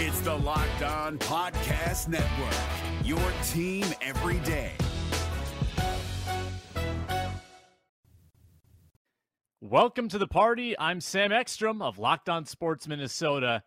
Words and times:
It's 0.00 0.20
the 0.20 0.32
Locked 0.32 0.82
On 0.84 1.18
Podcast 1.18 2.06
Network, 2.06 2.54
your 3.02 3.18
team 3.48 3.84
every 4.00 4.38
day. 4.46 4.70
Welcome 9.60 10.08
to 10.10 10.18
the 10.18 10.28
party. 10.28 10.78
I'm 10.78 11.00
Sam 11.00 11.32
Ekstrom 11.32 11.82
of 11.82 11.98
Locked 11.98 12.28
On 12.28 12.44
Sports 12.44 12.86
Minnesota. 12.86 13.64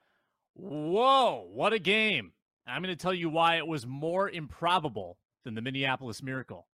Whoa, 0.53 1.49
what 1.51 1.73
a 1.73 1.79
game! 1.79 2.31
I'm 2.65 2.81
going 2.81 2.95
to 2.95 3.01
tell 3.01 3.13
you 3.13 3.29
why 3.29 3.57
it 3.57 3.67
was 3.67 3.85
more 3.85 4.29
improbable 4.29 5.17
than 5.43 5.55
the 5.55 5.61
Minneapolis 5.61 6.23
Miracle. 6.23 6.65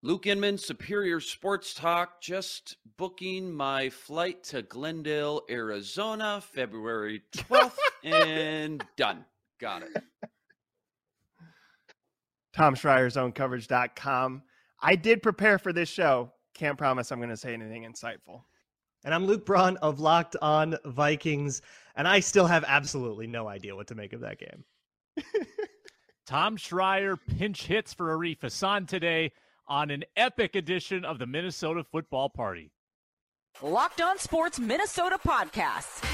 Luke 0.00 0.28
Inman, 0.28 0.58
Superior 0.58 1.18
Sports 1.18 1.74
Talk, 1.74 2.20
just 2.20 2.76
booking 2.96 3.52
my 3.52 3.90
flight 3.90 4.44
to 4.44 4.62
Glendale, 4.62 5.42
Arizona, 5.50 6.40
February 6.40 7.22
12th, 7.36 7.76
and 8.04 8.84
done. 8.96 9.24
Got 9.58 9.82
it. 9.82 10.04
Tom 12.52 12.76
Schreier's 12.76 13.16
own 13.16 13.32
coverage.com. 13.32 14.42
I 14.80 14.94
did 14.94 15.20
prepare 15.20 15.58
for 15.58 15.72
this 15.72 15.88
show. 15.88 16.32
Can't 16.54 16.78
promise 16.78 17.10
I'm 17.10 17.18
going 17.18 17.30
to 17.30 17.36
say 17.36 17.52
anything 17.52 17.82
insightful. 17.82 18.42
And 19.04 19.12
I'm 19.12 19.26
Luke 19.26 19.44
Braun 19.44 19.78
of 19.78 19.98
Locked 19.98 20.36
On 20.40 20.76
Vikings, 20.84 21.60
and 21.96 22.06
I 22.06 22.20
still 22.20 22.46
have 22.46 22.64
absolutely 22.68 23.26
no 23.26 23.48
idea 23.48 23.74
what 23.74 23.88
to 23.88 23.96
make 23.96 24.12
of 24.12 24.20
that 24.20 24.38
game. 24.38 24.64
Tom 26.26 26.56
Schreier 26.56 27.18
pinch 27.36 27.66
hits 27.66 27.92
for 27.92 28.16
Arif 28.16 28.42
Hassan 28.42 28.86
today 28.86 29.32
on 29.68 29.90
an 29.90 30.04
epic 30.16 30.56
edition 30.56 31.04
of 31.04 31.18
the 31.18 31.26
Minnesota 31.26 31.84
Football 31.84 32.30
Party. 32.30 32.72
Locked 33.62 34.00
On 34.00 34.18
Sports 34.18 34.58
Minnesota 34.58 35.18
Podcasts. 35.26 36.04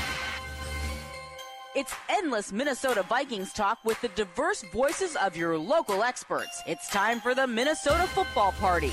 It's 1.76 1.94
endless 2.08 2.52
Minnesota 2.52 3.02
Vikings 3.02 3.52
talk 3.52 3.78
with 3.84 4.00
the 4.00 4.08
diverse 4.08 4.62
voices 4.72 5.16
of 5.16 5.36
your 5.36 5.58
local 5.58 6.02
experts. 6.02 6.62
It's 6.66 6.88
time 6.88 7.20
for 7.20 7.34
the 7.34 7.46
Minnesota 7.46 8.06
Football 8.08 8.52
Party. 8.52 8.92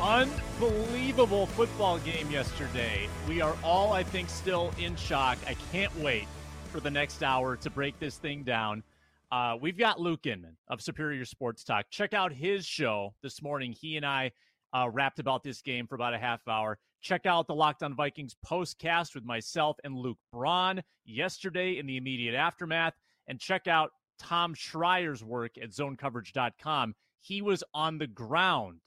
Unbelievable 0.00 1.46
football 1.46 1.98
game 1.98 2.30
yesterday. 2.30 3.08
We 3.28 3.40
are 3.40 3.56
all, 3.64 3.92
I 3.92 4.04
think, 4.04 4.28
still 4.28 4.72
in 4.78 4.94
shock. 4.94 5.38
I 5.44 5.54
can't 5.72 5.94
wait 5.98 6.28
for 6.70 6.78
the 6.78 6.90
next 6.90 7.24
hour 7.24 7.56
to 7.56 7.68
break 7.68 7.98
this 7.98 8.16
thing 8.16 8.44
down. 8.44 8.84
Uh, 9.32 9.56
we've 9.60 9.76
got 9.76 9.98
Luke 9.98 10.24
Inman 10.24 10.56
of 10.68 10.80
Superior 10.80 11.24
Sports 11.24 11.64
Talk. 11.64 11.86
Check 11.90 12.14
out 12.14 12.32
his 12.32 12.64
show 12.64 13.12
this 13.24 13.42
morning. 13.42 13.72
He 13.72 13.96
and 13.96 14.06
I 14.06 14.30
uh, 14.72 14.88
rapped 14.88 15.18
about 15.18 15.42
this 15.42 15.62
game 15.62 15.88
for 15.88 15.96
about 15.96 16.14
a 16.14 16.18
half 16.18 16.46
hour. 16.46 16.78
Check 17.00 17.26
out 17.26 17.48
the 17.48 17.54
Locked 17.56 17.82
On 17.82 17.96
Vikings 17.96 18.36
postcast 18.46 19.16
with 19.16 19.24
myself 19.24 19.78
and 19.82 19.96
Luke 19.96 20.18
Braun 20.32 20.80
yesterday 21.06 21.76
in 21.76 21.86
the 21.86 21.96
immediate 21.96 22.36
aftermath. 22.36 22.94
And 23.26 23.40
check 23.40 23.66
out 23.66 23.90
Tom 24.20 24.54
Schreier's 24.54 25.24
work 25.24 25.58
at 25.60 25.70
zonecoverage.com. 25.70 26.94
He 27.20 27.42
was 27.42 27.64
on 27.74 27.98
the 27.98 28.06
ground 28.06 28.78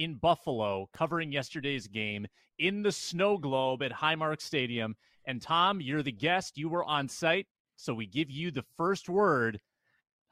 in 0.00 0.14
Buffalo 0.14 0.88
covering 0.94 1.30
yesterday's 1.30 1.86
game 1.86 2.26
in 2.58 2.82
the 2.82 2.90
snow 2.90 3.36
globe 3.36 3.82
at 3.82 3.92
Highmark 3.92 4.40
Stadium. 4.40 4.96
And 5.26 5.42
Tom, 5.42 5.80
you're 5.80 6.02
the 6.02 6.10
guest. 6.10 6.56
You 6.56 6.70
were 6.70 6.84
on 6.84 7.06
site. 7.06 7.46
So 7.76 7.92
we 7.92 8.06
give 8.06 8.30
you 8.30 8.50
the 8.50 8.64
first 8.78 9.10
word. 9.10 9.60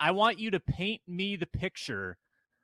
I 0.00 0.12
want 0.12 0.38
you 0.38 0.50
to 0.52 0.60
paint 0.60 1.02
me 1.06 1.36
the 1.36 1.46
picture 1.46 2.16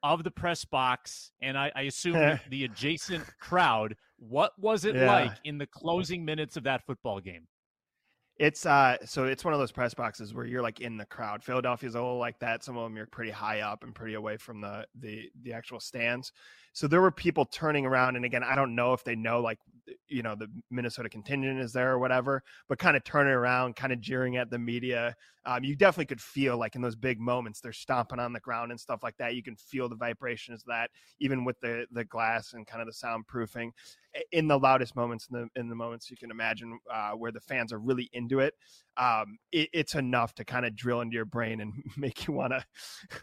of 0.02 0.24
the 0.24 0.30
press 0.30 0.64
box 0.64 1.30
and 1.42 1.58
I, 1.58 1.70
I 1.76 1.82
assume 1.82 2.38
the 2.48 2.64
adjacent 2.64 3.24
crowd. 3.38 3.96
What 4.18 4.52
was 4.58 4.86
it 4.86 4.94
yeah. 4.94 5.12
like 5.12 5.32
in 5.44 5.58
the 5.58 5.66
closing 5.66 6.24
minutes 6.24 6.56
of 6.56 6.64
that 6.64 6.86
football 6.86 7.20
game? 7.20 7.46
It's 8.36 8.66
uh 8.66 8.96
so 9.04 9.26
it's 9.26 9.44
one 9.44 9.54
of 9.54 9.60
those 9.60 9.70
press 9.70 9.94
boxes 9.94 10.34
where 10.34 10.44
you're 10.44 10.62
like 10.62 10.80
in 10.80 10.96
the 10.96 11.04
crowd. 11.04 11.44
Philadelphia's 11.44 11.94
a 11.94 12.00
little 12.00 12.18
like 12.18 12.40
that. 12.40 12.64
Some 12.64 12.76
of 12.76 12.82
them 12.82 12.96
you're 12.96 13.06
pretty 13.06 13.30
high 13.30 13.60
up 13.60 13.84
and 13.84 13.94
pretty 13.94 14.14
away 14.14 14.36
from 14.38 14.60
the 14.60 14.86
the 14.98 15.30
the 15.42 15.52
actual 15.52 15.78
stands. 15.78 16.32
So 16.72 16.88
there 16.88 17.00
were 17.00 17.12
people 17.12 17.44
turning 17.46 17.86
around 17.86 18.16
and 18.16 18.24
again, 18.24 18.42
I 18.42 18.56
don't 18.56 18.74
know 18.74 18.92
if 18.92 19.04
they 19.04 19.14
know 19.14 19.40
like 19.40 19.60
you 20.08 20.22
know 20.22 20.34
the 20.34 20.48
Minnesota 20.68 21.08
contingent 21.08 21.60
is 21.60 21.72
there 21.72 21.92
or 21.92 22.00
whatever, 22.00 22.42
but 22.68 22.80
kind 22.80 22.96
of 22.96 23.04
turning 23.04 23.32
around, 23.32 23.76
kind 23.76 23.92
of 23.92 24.00
jeering 24.00 24.36
at 24.36 24.50
the 24.50 24.58
media. 24.58 25.14
Um, 25.46 25.62
you 25.62 25.76
definitely 25.76 26.06
could 26.06 26.20
feel 26.22 26.56
like 26.58 26.74
in 26.74 26.80
those 26.82 26.96
big 26.96 27.20
moments 27.20 27.60
they're 27.60 27.72
stomping 27.72 28.18
on 28.18 28.32
the 28.32 28.40
ground 28.40 28.72
and 28.72 28.80
stuff 28.80 29.04
like 29.04 29.16
that. 29.18 29.36
You 29.36 29.44
can 29.44 29.54
feel 29.54 29.88
the 29.88 29.94
vibrations 29.94 30.62
of 30.62 30.66
that, 30.66 30.90
even 31.20 31.44
with 31.44 31.60
the 31.60 31.86
the 31.92 32.04
glass 32.04 32.52
and 32.54 32.66
kind 32.66 32.82
of 32.82 32.88
the 32.88 32.92
soundproofing. 32.92 33.70
In 34.32 34.46
the 34.46 34.58
loudest 34.58 34.94
moments, 34.94 35.28
in 35.30 35.40
the 35.40 35.60
in 35.60 35.68
the 35.68 35.74
moments 35.74 36.10
you 36.10 36.16
can 36.16 36.30
imagine 36.30 36.78
uh, 36.92 37.12
where 37.12 37.32
the 37.32 37.40
fans 37.40 37.72
are 37.72 37.78
really 37.78 38.08
into 38.12 38.40
it, 38.40 38.54
um, 38.96 39.38
it 39.50 39.68
it's 39.72 39.94
enough 39.94 40.34
to 40.34 40.44
kind 40.44 40.64
of 40.64 40.76
drill 40.76 41.00
into 41.00 41.14
your 41.14 41.24
brain 41.24 41.60
and 41.60 41.72
make 41.96 42.26
you 42.26 42.34
want 42.34 42.52
to 42.52 42.64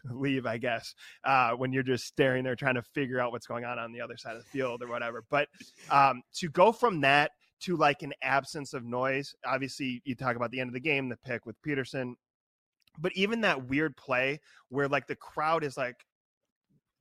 leave, 0.13 0.45
I 0.45 0.57
guess, 0.57 0.93
uh, 1.23 1.51
when 1.51 1.71
you're 1.71 1.83
just 1.83 2.05
staring 2.05 2.43
there 2.43 2.55
trying 2.55 2.75
to 2.75 2.83
figure 2.83 3.19
out 3.19 3.31
what's 3.31 3.47
going 3.47 3.63
on 3.63 3.79
on 3.79 3.91
the 3.91 4.01
other 4.01 4.17
side 4.17 4.35
of 4.35 4.43
the 4.43 4.49
field 4.49 4.83
or 4.83 4.87
whatever. 4.87 5.23
But 5.29 5.47
um, 5.89 6.21
to 6.35 6.49
go 6.49 6.71
from 6.71 7.01
that 7.01 7.31
to 7.61 7.77
like 7.77 8.01
an 8.01 8.13
absence 8.21 8.73
of 8.73 8.83
noise. 8.83 9.33
Obviously, 9.45 10.01
you 10.03 10.15
talk 10.15 10.35
about 10.35 10.51
the 10.51 10.59
end 10.59 10.69
of 10.69 10.73
the 10.73 10.79
game, 10.79 11.09
the 11.09 11.17
pick 11.17 11.45
with 11.45 11.61
Peterson, 11.61 12.15
but 12.99 13.11
even 13.15 13.41
that 13.41 13.67
weird 13.67 13.95
play 13.95 14.39
where 14.69 14.87
like 14.87 15.07
the 15.07 15.15
crowd 15.15 15.63
is 15.63 15.77
like 15.77 15.95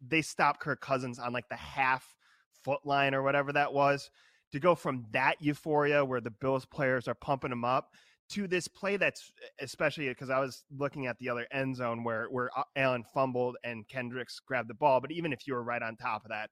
they 0.06 0.22
stop 0.22 0.60
Kirk 0.60 0.80
Cousins 0.80 1.18
on 1.18 1.32
like 1.32 1.48
the 1.48 1.56
half 1.56 2.14
foot 2.64 2.80
line 2.84 3.14
or 3.14 3.22
whatever 3.22 3.52
that 3.52 3.72
was 3.72 4.10
to 4.52 4.60
go 4.60 4.74
from 4.74 5.06
that 5.12 5.36
euphoria 5.40 6.04
where 6.04 6.20
the 6.20 6.30
Bills 6.30 6.64
players 6.64 7.08
are 7.08 7.14
pumping 7.14 7.50
them 7.50 7.64
up 7.64 7.90
to 8.30 8.46
this 8.46 8.68
play 8.68 8.96
that's 8.96 9.32
especially 9.60 10.08
because 10.08 10.30
I 10.30 10.38
was 10.38 10.64
looking 10.76 11.06
at 11.06 11.18
the 11.18 11.28
other 11.28 11.46
end 11.52 11.76
zone 11.76 12.04
where 12.04 12.26
where 12.30 12.50
Allen 12.76 13.04
fumbled 13.12 13.56
and 13.64 13.86
Kendricks 13.88 14.40
grabbed 14.40 14.70
the 14.70 14.74
ball, 14.74 15.00
but 15.00 15.10
even 15.10 15.32
if 15.32 15.46
you 15.46 15.54
were 15.54 15.64
right 15.64 15.82
on 15.82 15.96
top 15.96 16.24
of 16.24 16.30
that, 16.30 16.50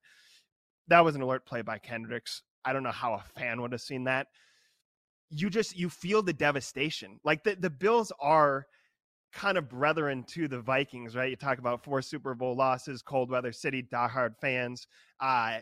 that 0.88 1.04
was 1.04 1.14
an 1.14 1.22
alert 1.22 1.46
play 1.46 1.62
by 1.62 1.78
Kendricks. 1.78 2.42
I 2.64 2.72
don't 2.72 2.82
know 2.82 2.90
how 2.90 3.14
a 3.14 3.22
fan 3.38 3.62
would 3.62 3.72
have 3.72 3.80
seen 3.80 4.04
that. 4.04 4.26
You 5.30 5.50
just 5.50 5.76
you 5.76 5.88
feel 5.88 6.20
the 6.22 6.32
devastation. 6.32 7.20
Like 7.24 7.44
the 7.44 7.54
the 7.54 7.70
Bills 7.70 8.12
are 8.20 8.66
kind 9.32 9.56
of 9.56 9.68
brethren 9.68 10.24
to 10.30 10.48
the 10.48 10.60
Vikings, 10.60 11.14
right? 11.14 11.30
You 11.30 11.36
talk 11.36 11.58
about 11.58 11.84
four 11.84 12.02
Super 12.02 12.34
Bowl 12.34 12.56
losses, 12.56 13.02
cold 13.02 13.30
weather 13.30 13.52
city, 13.52 13.84
diehard 13.84 14.34
fans. 14.40 14.88
Uh 15.20 15.60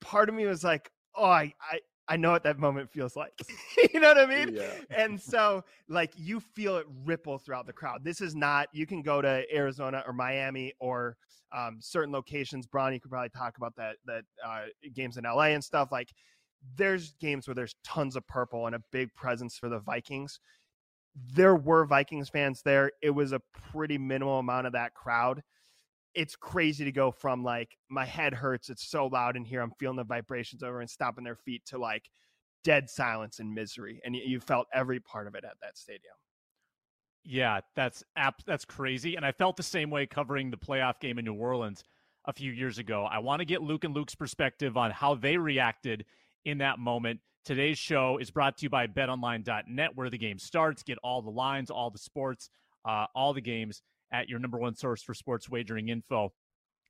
part 0.00 0.28
of 0.28 0.34
me 0.34 0.46
was 0.46 0.64
like, 0.64 0.90
oh, 1.14 1.24
I, 1.24 1.54
I 1.60 1.80
I 2.10 2.16
know 2.16 2.32
what 2.32 2.42
that 2.42 2.58
moment 2.58 2.90
feels 2.90 3.14
like. 3.14 3.32
you 3.94 4.00
know 4.00 4.08
what 4.08 4.18
I 4.18 4.26
mean? 4.26 4.56
Yeah. 4.56 4.72
And 4.90 5.18
so, 5.18 5.64
like, 5.88 6.12
you 6.16 6.40
feel 6.40 6.76
it 6.76 6.86
ripple 7.04 7.38
throughout 7.38 7.66
the 7.66 7.72
crowd. 7.72 8.02
This 8.02 8.20
is 8.20 8.34
not, 8.34 8.68
you 8.72 8.84
can 8.84 9.00
go 9.00 9.22
to 9.22 9.44
Arizona 9.54 10.02
or 10.04 10.12
Miami 10.12 10.72
or 10.80 11.16
um, 11.56 11.78
certain 11.80 12.12
locations. 12.12 12.66
Braun, 12.66 12.92
you 12.92 13.00
could 13.00 13.12
probably 13.12 13.30
talk 13.30 13.56
about 13.58 13.76
that, 13.76 13.96
that 14.06 14.24
uh, 14.44 14.62
games 14.92 15.18
in 15.18 15.24
LA 15.24 15.50
and 15.50 15.62
stuff. 15.62 15.92
Like, 15.92 16.08
there's 16.76 17.14
games 17.20 17.46
where 17.46 17.54
there's 17.54 17.76
tons 17.84 18.16
of 18.16 18.26
purple 18.26 18.66
and 18.66 18.74
a 18.74 18.82
big 18.90 19.14
presence 19.14 19.56
for 19.56 19.68
the 19.68 19.78
Vikings. 19.78 20.40
There 21.32 21.54
were 21.54 21.84
Vikings 21.86 22.28
fans 22.28 22.60
there. 22.64 22.90
It 23.02 23.10
was 23.10 23.30
a 23.30 23.40
pretty 23.70 23.98
minimal 23.98 24.40
amount 24.40 24.66
of 24.66 24.72
that 24.72 24.94
crowd 24.94 25.42
it's 26.14 26.36
crazy 26.36 26.84
to 26.84 26.92
go 26.92 27.10
from 27.10 27.44
like 27.44 27.76
my 27.88 28.04
head 28.04 28.34
hurts, 28.34 28.68
it's 28.68 28.88
so 28.88 29.06
loud 29.06 29.36
in 29.36 29.44
here, 29.44 29.60
I'm 29.60 29.72
feeling 29.78 29.96
the 29.96 30.04
vibrations 30.04 30.62
over 30.62 30.80
and 30.80 30.90
stomping 30.90 31.24
their 31.24 31.36
feet 31.36 31.62
to 31.66 31.78
like 31.78 32.10
dead 32.64 32.90
silence 32.90 33.38
and 33.38 33.52
misery. 33.52 34.00
And 34.04 34.14
you 34.16 34.40
felt 34.40 34.66
every 34.74 35.00
part 35.00 35.26
of 35.26 35.34
it 35.34 35.44
at 35.44 35.56
that 35.62 35.78
stadium. 35.78 36.14
Yeah, 37.22 37.60
that's 37.76 38.02
app 38.16 38.42
that's 38.46 38.64
crazy. 38.64 39.16
And 39.16 39.24
I 39.24 39.32
felt 39.32 39.56
the 39.56 39.62
same 39.62 39.90
way 39.90 40.06
covering 40.06 40.50
the 40.50 40.56
playoff 40.56 41.00
game 41.00 41.18
in 41.18 41.24
New 41.24 41.34
Orleans 41.34 41.84
a 42.26 42.32
few 42.32 42.50
years 42.50 42.78
ago. 42.78 43.04
I 43.04 43.18
want 43.18 43.40
to 43.40 43.44
get 43.44 43.62
Luke 43.62 43.84
and 43.84 43.94
Luke's 43.94 44.14
perspective 44.14 44.76
on 44.76 44.90
how 44.90 45.14
they 45.14 45.36
reacted 45.36 46.04
in 46.44 46.58
that 46.58 46.78
moment. 46.78 47.20
Today's 47.44 47.78
show 47.78 48.18
is 48.18 48.30
brought 48.30 48.58
to 48.58 48.64
you 48.64 48.70
by 48.70 48.86
betonline.net, 48.86 49.90
where 49.94 50.10
the 50.10 50.18
game 50.18 50.38
starts. 50.38 50.82
Get 50.82 50.98
all 51.02 51.22
the 51.22 51.30
lines, 51.30 51.70
all 51.70 51.90
the 51.90 51.98
sports, 51.98 52.50
uh, 52.86 53.06
all 53.14 53.32
the 53.32 53.40
games 53.40 53.82
at 54.12 54.28
your 54.28 54.38
number 54.38 54.58
one 54.58 54.74
source 54.74 55.02
for 55.02 55.14
sports 55.14 55.48
wagering 55.48 55.88
info. 55.88 56.32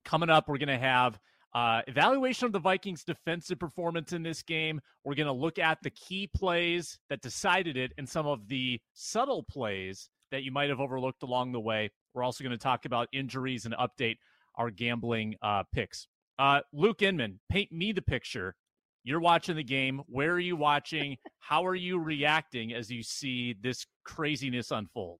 Coming 0.04 0.30
up, 0.30 0.48
we're 0.48 0.58
going 0.58 0.68
to 0.68 0.78
have 0.78 1.18
Uh, 1.52 1.82
evaluation 1.88 2.46
of 2.46 2.52
the 2.52 2.60
Vikings' 2.60 3.02
defensive 3.02 3.58
performance 3.58 4.12
in 4.12 4.22
this 4.22 4.40
game. 4.40 4.80
We're 5.02 5.16
going 5.16 5.26
to 5.26 5.32
look 5.32 5.58
at 5.58 5.78
the 5.82 5.90
key 5.90 6.28
plays 6.28 7.00
that 7.08 7.22
decided 7.22 7.76
it 7.76 7.92
and 7.98 8.08
some 8.08 8.24
of 8.24 8.46
the 8.46 8.80
subtle 8.94 9.42
plays 9.42 10.08
that 10.30 10.44
you 10.44 10.52
might 10.52 10.68
have 10.68 10.78
overlooked 10.78 11.24
along 11.24 11.50
the 11.50 11.58
way. 11.58 11.90
We're 12.14 12.22
also 12.22 12.44
going 12.44 12.56
to 12.56 12.62
talk 12.62 12.84
about 12.84 13.08
injuries 13.12 13.64
and 13.64 13.74
update 13.74 14.18
our 14.54 14.70
gambling 14.70 15.34
uh, 15.42 15.64
picks. 15.74 16.06
Uh, 16.38 16.60
Luke 16.72 17.02
Inman, 17.02 17.40
paint 17.50 17.72
me 17.72 17.90
the 17.90 18.00
picture. 18.00 18.54
You're 19.02 19.18
watching 19.18 19.56
the 19.56 19.64
game. 19.64 20.02
Where 20.06 20.30
are 20.30 20.38
you 20.38 20.54
watching? 20.54 21.16
How 21.40 21.66
are 21.66 21.74
you 21.74 21.98
reacting 21.98 22.72
as 22.72 22.90
you 22.92 23.02
see 23.02 23.56
this 23.60 23.86
craziness 24.04 24.70
unfold? 24.70 25.18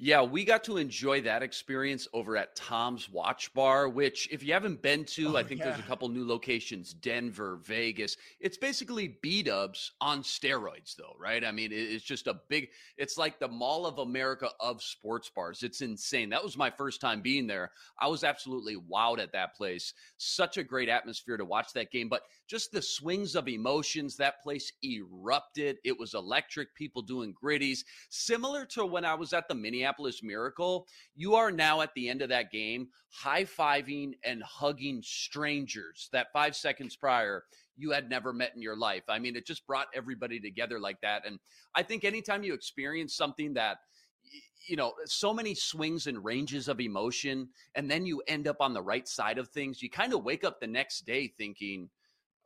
Yeah, 0.00 0.22
we 0.22 0.44
got 0.44 0.62
to 0.64 0.76
enjoy 0.76 1.22
that 1.22 1.42
experience 1.42 2.06
over 2.12 2.36
at 2.36 2.54
Tom's 2.54 3.10
Watch 3.10 3.52
Bar, 3.52 3.88
which, 3.88 4.28
if 4.30 4.44
you 4.44 4.52
haven't 4.52 4.80
been 4.80 5.04
to, 5.06 5.30
Oh, 5.30 5.36
I 5.36 5.42
think 5.42 5.60
there's 5.60 5.80
a 5.80 5.82
couple 5.82 6.08
new 6.08 6.24
locations 6.24 6.94
Denver, 6.94 7.58
Vegas. 7.64 8.16
It's 8.38 8.56
basically 8.56 9.18
B 9.20 9.42
dubs 9.42 9.90
on 10.00 10.22
steroids, 10.22 10.94
though, 10.94 11.16
right? 11.18 11.44
I 11.44 11.50
mean, 11.50 11.70
it's 11.72 12.04
just 12.04 12.28
a 12.28 12.38
big, 12.48 12.68
it's 12.96 13.18
like 13.18 13.40
the 13.40 13.48
Mall 13.48 13.86
of 13.86 13.98
America 13.98 14.50
of 14.60 14.84
sports 14.84 15.32
bars. 15.34 15.64
It's 15.64 15.80
insane. 15.80 16.28
That 16.28 16.44
was 16.44 16.56
my 16.56 16.70
first 16.70 17.00
time 17.00 17.20
being 17.20 17.48
there. 17.48 17.72
I 17.98 18.06
was 18.06 18.22
absolutely 18.22 18.76
wowed 18.76 19.18
at 19.18 19.32
that 19.32 19.56
place. 19.56 19.94
Such 20.16 20.58
a 20.58 20.62
great 20.62 20.88
atmosphere 20.88 21.36
to 21.36 21.44
watch 21.44 21.72
that 21.72 21.90
game, 21.90 22.08
but 22.08 22.22
just 22.46 22.70
the 22.70 22.82
swings 22.82 23.34
of 23.34 23.48
emotions, 23.48 24.16
that 24.18 24.44
place 24.44 24.72
erupted. 24.84 25.78
It 25.82 25.98
was 25.98 26.14
electric, 26.14 26.72
people 26.76 27.02
doing 27.02 27.34
griddies 27.34 27.80
similar 28.10 28.64
to 28.66 28.86
when 28.86 29.04
I 29.04 29.14
was 29.14 29.32
at 29.32 29.48
the 29.48 29.56
Minneapolis 29.56 29.87
Miracle, 30.22 30.86
you 31.14 31.34
are 31.34 31.50
now 31.50 31.80
at 31.80 31.94
the 31.94 32.08
end 32.08 32.22
of 32.22 32.28
that 32.28 32.50
game 32.50 32.88
high 33.10 33.44
fiving 33.44 34.12
and 34.24 34.42
hugging 34.42 35.00
strangers 35.02 36.08
that 36.12 36.32
five 36.32 36.54
seconds 36.54 36.96
prior 36.96 37.44
you 37.78 37.92
had 37.92 38.10
never 38.10 38.32
met 38.32 38.52
in 38.54 38.60
your 38.60 38.76
life. 38.76 39.04
I 39.08 39.18
mean, 39.18 39.36
it 39.36 39.46
just 39.46 39.66
brought 39.66 39.86
everybody 39.94 40.40
together 40.40 40.80
like 40.80 41.00
that. 41.02 41.24
And 41.24 41.38
I 41.74 41.82
think 41.84 42.04
anytime 42.04 42.42
you 42.42 42.52
experience 42.52 43.14
something 43.14 43.54
that, 43.54 43.78
you 44.66 44.76
know, 44.76 44.92
so 45.06 45.32
many 45.32 45.54
swings 45.54 46.08
and 46.08 46.22
ranges 46.22 46.68
of 46.68 46.80
emotion, 46.80 47.48
and 47.76 47.90
then 47.90 48.04
you 48.04 48.20
end 48.26 48.48
up 48.48 48.56
on 48.60 48.74
the 48.74 48.82
right 48.82 49.06
side 49.06 49.38
of 49.38 49.48
things, 49.48 49.80
you 49.80 49.88
kind 49.88 50.12
of 50.12 50.24
wake 50.24 50.44
up 50.44 50.60
the 50.60 50.66
next 50.66 51.06
day 51.06 51.32
thinking, 51.38 51.88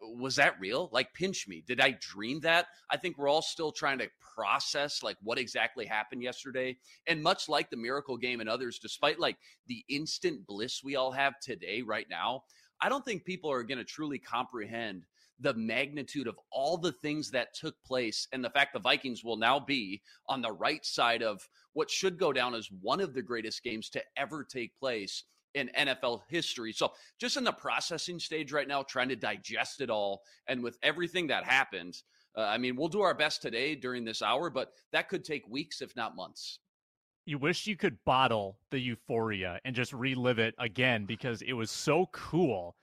was 0.03 0.37
that 0.37 0.59
real? 0.61 0.89
Like, 0.93 1.13
pinch 1.15 1.47
me. 1.49 1.63
Did 1.67 1.81
I 1.81 1.97
dream 2.01 2.41
that? 2.41 2.67
I 2.91 2.97
think 2.97 3.19
we're 3.19 3.29
all 3.29 3.43
still 3.43 3.73
trying 3.73 3.99
to 3.99 4.09
process 4.35 5.03
like 5.03 5.17
what 5.23 5.39
exactly 5.39 5.87
happened 5.87 6.23
yesterday. 6.23 6.77
And 7.07 7.23
much 7.23 7.49
like 7.49 7.71
the 7.71 7.77
miracle 7.77 8.17
game 8.17 8.41
and 8.41 8.49
others, 8.49 8.79
despite 8.79 9.19
like 9.19 9.37
the 9.67 9.85
instant 9.89 10.47
bliss 10.47 10.83
we 10.83 10.97
all 10.97 11.13
have 11.13 11.35
today, 11.41 11.83
right 11.83 12.07
now, 12.11 12.45
I 12.81 12.89
don't 12.89 13.05
think 13.05 13.25
people 13.25 13.51
are 13.51 13.63
going 13.63 13.79
to 13.79 13.85
truly 13.85 14.19
comprehend 14.19 15.05
the 15.41 15.55
magnitude 15.55 16.29
of 16.29 16.39
all 16.53 16.77
the 16.77 16.93
things 16.93 17.31
that 17.31 17.55
took 17.55 17.75
place 17.85 18.29
and 18.33 18.45
the 18.45 18.51
fact 18.51 18.73
the 18.73 18.79
Vikings 18.79 19.25
will 19.25 19.37
now 19.37 19.59
be 19.59 20.01
on 20.29 20.41
the 20.41 20.53
right 20.53 20.85
side 20.85 21.23
of 21.23 21.49
what 21.73 21.91
should 21.91 22.19
go 22.19 22.33
down 22.33 22.55
as 22.55 22.69
one 22.81 23.01
of 23.01 23.13
the 23.13 23.23
greatest 23.23 23.63
games 23.63 23.89
to 23.91 24.03
ever 24.17 24.45
take 24.45 24.77
place 24.79 25.25
in 25.55 25.71
NFL 25.77 26.23
history. 26.29 26.73
So, 26.73 26.93
just 27.19 27.37
in 27.37 27.45
the 27.45 27.53
processing 27.53 28.19
stage 28.19 28.53
right 28.53 28.69
now, 28.69 28.83
trying 28.83 29.09
to 29.09 29.17
digest 29.17 29.81
it 29.81 29.91
all. 29.91 30.23
And 30.47 30.63
with 30.63 30.79
everything 30.83 31.27
that 31.29 31.45
happened, 31.45 31.97
uh, 32.37 32.43
I 32.43 32.59
mean, 32.59 32.77
we'll 32.77 32.89
do 32.89 33.03
our 33.03 33.15
best 33.15 33.43
today 33.43 33.75
during 33.75 34.05
this 34.05 34.23
hour, 34.23 34.51
but 34.51 34.73
that 34.93 35.09
could 35.09 35.25
take 35.25 35.47
weeks, 35.49 35.83
if 35.83 35.95
not 35.97 36.17
months. 36.17 36.59
You 37.25 37.39
wish 37.39 37.67
you 37.67 37.77
could 37.77 38.03
bottle 38.05 38.59
the 38.71 38.81
euphoria 38.81 39.61
and 39.65 39.77
just 39.77 39.93
relive 39.93 40.39
it 40.39 40.55
again 40.59 41.05
because 41.05 41.43
it 41.43 41.53
was 41.53 41.71
so 41.71 42.09
cool 42.13 42.75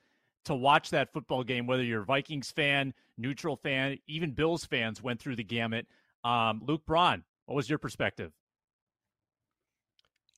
to 0.46 0.54
watch 0.54 0.90
that 0.90 1.12
football 1.12 1.44
game, 1.44 1.66
whether 1.66 1.82
you're 1.82 2.04
Vikings 2.04 2.50
fan, 2.50 2.94
neutral 3.18 3.56
fan, 3.56 3.98
even 4.06 4.32
Bills 4.32 4.64
fans 4.64 5.02
went 5.02 5.20
through 5.20 5.36
the 5.36 5.44
gamut. 5.44 5.86
Um, 6.24 6.62
Luke 6.64 6.86
Braun, 6.86 7.22
what 7.44 7.56
was 7.56 7.68
your 7.68 7.78
perspective? 7.78 8.32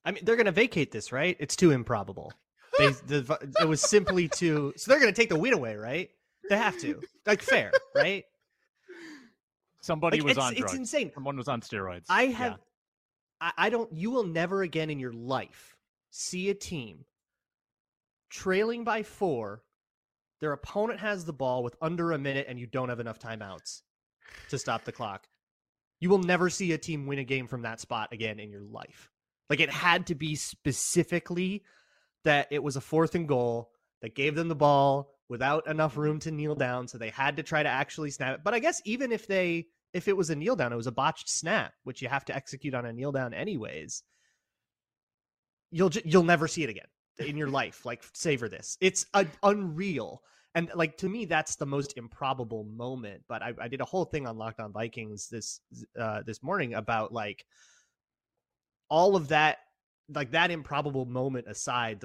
I 0.05 0.11
mean, 0.13 0.25
they're 0.25 0.37
going 0.37 0.47
to 0.47 0.53
vacate 0.53 0.91
this, 0.91 1.13
right? 1.13 1.37
It's 1.39 1.57
too 1.57 1.71
improbable. 1.71 2.33
They, 2.79 2.89
the, 3.07 3.53
it 3.61 3.69
was 3.69 3.81
simply 3.81 4.29
too. 4.29 4.73
So 4.77 4.91
they're 4.91 5.01
going 5.01 5.13
to 5.13 5.21
take 5.21 5.29
the 5.29 5.37
win 5.37 5.53
away, 5.53 5.77
right? 5.77 6.11
They 6.49 6.57
have 6.57 6.79
to. 6.81 7.01
Like 7.27 7.41
fair, 7.43 7.71
right? 7.95 8.25
Somebody 9.81 10.19
Like, 10.19 10.25
was 10.25 10.37
it's, 10.37 10.45
on 10.45 10.53
it's 10.53 10.61
drugs. 10.61 10.75
insane. 10.75 11.11
Someone 11.15 11.37
was 11.37 11.49
on 11.49 11.61
steroids. 11.61 12.07
I 12.09 12.25
Yeah. 12.25 12.37
have. 12.37 12.61
I, 13.41 13.53
I 13.59 13.71
don't. 13.71 13.93
You 13.93 14.11
will 14.11 14.25
never 14.25 14.63
again 14.63 14.91
in 14.91 14.99
your 14.99 15.13
life 15.13 15.77
see 16.11 16.51
a 16.51 16.55
team 16.55 17.05
trailing 18.31 18.85
by 18.85 19.03
four. 19.03 19.63
Their 20.41 20.53
opponent 20.53 20.99
has 20.99 21.25
the 21.25 21.33
ball 21.33 21.63
with 21.63 21.77
under 21.81 22.11
a 22.11 22.19
minute, 22.19 22.47
and 22.49 22.59
you 22.59 22.67
don't 22.67 22.89
have 22.89 22.99
enough 22.99 23.21
timeouts 23.21 23.83
to 24.49 24.59
stop 24.59 24.85
the 24.85 24.91
clock. 24.91 25.29
You 26.01 26.11
will 26.11 26.19
never 26.19 26.51
see 26.51 26.73
a 26.73 26.79
team 26.79 27.07
win 27.07 27.21
a 27.21 27.25
game 27.25 27.47
from 27.47 27.63
that 27.63 27.79
spot 27.79 28.09
again 28.13 28.41
in 28.41 28.51
your 28.51 28.63
life. 28.63 29.12
Like 29.51 29.61
it 29.61 29.71
had 29.71 30.07
to 30.07 30.15
be 30.15 30.35
specifically 30.35 31.65
that 32.25 32.49
it 32.51 32.63
was 32.63 32.77
a 32.77 32.81
fourth 32.81 33.15
and 33.15 33.29
goal 33.29 33.71
that 34.01 34.15
gave 34.15 34.35
them 34.35 34.49
the 34.49 34.55
ball 34.55 35.11
without 35.29 35.67
enough 35.67 35.97
room 35.97 36.19
to 36.21 36.31
kneel 36.31 36.55
down, 36.55 36.89
so 36.89 36.99
they 36.99 37.11
had 37.11 37.37
to 37.37 37.43
try 37.43 37.63
to 37.63 37.69
actually 37.69 38.11
snap 38.11 38.35
it. 38.35 38.45
But 38.45 38.55
I 38.55 38.59
guess 38.59 38.83
even 38.85 39.13
if 39.13 39.27
they 39.27 39.67
if 39.93 40.09
it 40.09 40.17
was 40.17 40.31
a 40.31 40.37
kneel 40.37 40.57
down, 40.57 40.73
it 40.73 40.77
was 40.77 40.87
a 40.87 40.93
botched 40.93 41.29
snap, 41.29 41.73
which 41.85 42.03
you 42.03 42.09
have 42.09 42.25
to 42.27 42.35
execute 42.35 42.75
on 42.75 42.87
a 42.87 42.93
kneel 42.93 43.13
down 43.13 43.35
anyways. 43.35 44.03
You'll 45.71 45.91
ju- 45.91 46.03
you'll 46.05 46.23
never 46.23 46.49
see 46.49 46.65
it 46.65 46.71
again 46.71 46.87
in 47.19 47.37
your 47.37 47.49
life. 47.49 47.85
Like 47.85 48.03
savor 48.13 48.49
this. 48.49 48.77
It's 48.81 49.07
a, 49.15 49.27
unreal. 49.43 50.23
And 50.55 50.71
like 50.75 50.99
to 50.99 51.09
me, 51.09 51.25
that's 51.25 51.57
the 51.57 51.67
most 51.67 51.97
improbable 51.97 52.65
moment. 52.65 53.23
But 53.29 53.43
I, 53.43 53.55
I 53.59 53.69
did 53.69 53.81
a 53.81 53.87
whole 53.87 54.05
thing 54.05 54.27
on 54.27 54.37
Locked 54.37 54.61
On 54.61 54.73
Vikings 54.73 55.29
this 55.29 55.61
uh, 55.99 56.23
this 56.27 56.43
morning 56.43 56.75
about 56.75 57.13
like 57.13 57.45
all 58.93 59.17
of 59.17 59.29
that, 59.29 59.57
like 60.15 60.33
that 60.33 60.51
improbable 60.51 61.07
moment 61.07 61.47
aside. 61.49 61.99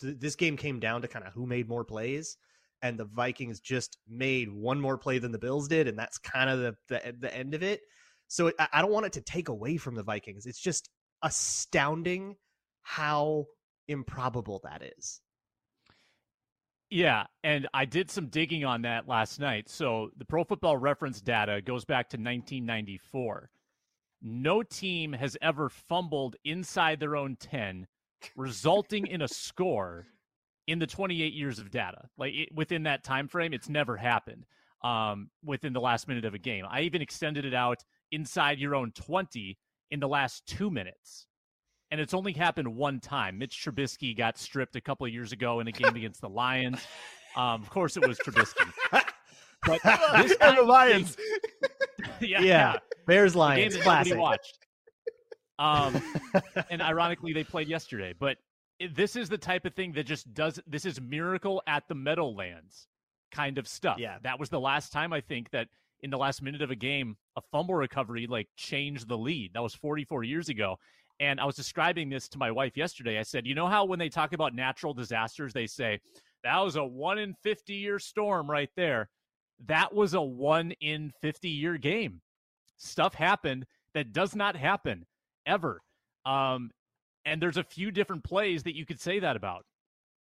The, 0.00 0.14
this 0.14 0.34
game 0.36 0.56
came 0.56 0.80
down 0.80 1.02
to 1.02 1.08
kind 1.08 1.26
of 1.26 1.34
who 1.34 1.46
made 1.46 1.68
more 1.68 1.84
plays, 1.84 2.38
and 2.80 2.98
the 2.98 3.04
Vikings 3.04 3.60
just 3.60 3.98
made 4.08 4.50
one 4.50 4.80
more 4.80 4.96
play 4.96 5.18
than 5.18 5.32
the 5.32 5.38
Bills 5.38 5.68
did, 5.68 5.86
and 5.86 5.98
that's 5.98 6.16
kind 6.16 6.48
of 6.48 6.58
the 6.60 6.74
the, 6.88 7.14
the 7.20 7.36
end 7.36 7.52
of 7.52 7.62
it. 7.62 7.82
So 8.28 8.46
it, 8.46 8.54
I 8.58 8.68
I 8.72 8.80
don't 8.80 8.90
want 8.90 9.04
it 9.04 9.12
to 9.12 9.20
take 9.20 9.50
away 9.50 9.76
from 9.76 9.94
the 9.94 10.02
Vikings. 10.02 10.46
It's 10.46 10.58
just 10.58 10.88
astounding 11.22 12.36
how 12.80 13.44
improbable 13.86 14.62
that 14.64 14.82
is. 14.96 15.20
Yeah, 16.88 17.26
and 17.44 17.68
I 17.74 17.84
did 17.84 18.10
some 18.10 18.28
digging 18.28 18.64
on 18.64 18.82
that 18.82 19.06
last 19.06 19.38
night. 19.38 19.68
So 19.68 20.08
the 20.16 20.24
Pro 20.24 20.42
Football 20.42 20.78
Reference 20.78 21.20
data 21.20 21.60
goes 21.60 21.84
back 21.84 22.08
to 22.10 22.16
1994. 22.16 23.50
No 24.22 24.62
team 24.62 25.12
has 25.12 25.36
ever 25.40 25.68
fumbled 25.68 26.36
inside 26.44 27.00
their 27.00 27.16
own 27.16 27.36
10, 27.36 27.86
resulting 28.36 29.06
in 29.06 29.22
a 29.22 29.28
score 29.28 30.06
in 30.66 30.78
the 30.78 30.86
28 30.86 31.32
years 31.32 31.58
of 31.58 31.70
data. 31.70 32.08
Like 32.18 32.34
it, 32.34 32.48
within 32.54 32.82
that 32.84 33.02
time 33.02 33.28
frame, 33.28 33.52
it's 33.52 33.68
never 33.68 33.96
happened 33.96 34.44
um, 34.82 35.30
within 35.44 35.72
the 35.72 35.80
last 35.80 36.06
minute 36.06 36.24
of 36.24 36.34
a 36.34 36.38
game. 36.38 36.64
I 36.68 36.82
even 36.82 37.02
extended 37.02 37.44
it 37.44 37.54
out 37.54 37.82
inside 38.12 38.58
your 38.58 38.74
own 38.74 38.92
20 38.92 39.58
in 39.90 40.00
the 40.00 40.08
last 40.08 40.46
two 40.46 40.70
minutes. 40.70 41.26
And 41.90 42.00
it's 42.00 42.14
only 42.14 42.32
happened 42.32 42.68
one 42.76 43.00
time. 43.00 43.38
Mitch 43.38 43.64
Trubisky 43.64 44.16
got 44.16 44.38
stripped 44.38 44.76
a 44.76 44.80
couple 44.80 45.06
of 45.06 45.12
years 45.12 45.32
ago 45.32 45.60
in 45.60 45.66
a 45.66 45.72
game 45.72 45.96
against 45.96 46.20
the 46.20 46.28
Lions. 46.28 46.80
Um, 47.36 47.62
of 47.62 47.70
course, 47.70 47.96
it 47.96 48.06
was 48.06 48.18
Trubisky. 48.18 48.70
But 49.66 49.82
this 49.82 50.34
and 50.40 50.56
the 50.56 50.62
Lions. 50.62 51.16
yeah, 52.20 52.40
Yeah, 52.40 52.76
Bears 53.10 53.34
Lions 53.34 53.76
classic. 53.76 54.18
watched. 54.18 54.58
Um, 55.58 56.00
and 56.70 56.80
ironically, 56.80 57.32
they 57.32 57.44
played 57.44 57.68
yesterday. 57.68 58.14
But 58.18 58.38
this 58.94 59.16
is 59.16 59.28
the 59.28 59.36
type 59.36 59.64
of 59.66 59.74
thing 59.74 59.92
that 59.92 60.04
just 60.04 60.32
does. 60.32 60.60
This 60.66 60.84
is 60.84 61.00
miracle 61.00 61.62
at 61.66 61.88
the 61.88 61.94
Meadowlands 61.94 62.86
kind 63.32 63.58
of 63.58 63.68
stuff. 63.68 63.98
Yeah. 63.98 64.18
that 64.22 64.38
was 64.38 64.48
the 64.48 64.60
last 64.60 64.92
time 64.92 65.12
I 65.12 65.20
think 65.20 65.50
that 65.50 65.68
in 66.02 66.10
the 66.10 66.18
last 66.18 66.42
minute 66.42 66.62
of 66.62 66.70
a 66.70 66.76
game, 66.76 67.16
a 67.36 67.42
fumble 67.52 67.74
recovery 67.74 68.26
like 68.26 68.48
changed 68.56 69.08
the 69.08 69.18
lead. 69.18 69.52
That 69.54 69.62
was 69.62 69.74
44 69.74 70.24
years 70.24 70.48
ago. 70.48 70.76
And 71.20 71.38
I 71.38 71.44
was 71.44 71.54
describing 71.54 72.08
this 72.08 72.28
to 72.30 72.38
my 72.38 72.50
wife 72.50 72.76
yesterday. 72.76 73.18
I 73.18 73.22
said, 73.22 73.46
you 73.46 73.54
know 73.54 73.66
how 73.66 73.84
when 73.84 73.98
they 73.98 74.08
talk 74.08 74.32
about 74.32 74.54
natural 74.54 74.94
disasters, 74.94 75.52
they 75.52 75.66
say 75.66 76.00
that 76.44 76.58
was 76.58 76.76
a 76.76 76.84
one 76.84 77.18
in 77.18 77.34
50 77.42 77.74
year 77.74 77.98
storm 77.98 78.50
right 78.50 78.70
there. 78.76 79.10
That 79.66 79.94
was 79.94 80.14
a 80.14 80.22
one 80.22 80.72
in 80.80 81.12
50 81.20 81.48
year 81.50 81.76
game. 81.76 82.22
Stuff 82.80 83.14
happened 83.14 83.66
that 83.94 84.12
does 84.12 84.34
not 84.34 84.56
happen 84.56 85.06
ever. 85.46 85.80
Um, 86.24 86.70
and 87.24 87.40
there's 87.40 87.56
a 87.56 87.64
few 87.64 87.90
different 87.90 88.24
plays 88.24 88.62
that 88.64 88.76
you 88.76 88.86
could 88.86 89.00
say 89.00 89.20
that 89.20 89.36
about. 89.36 89.64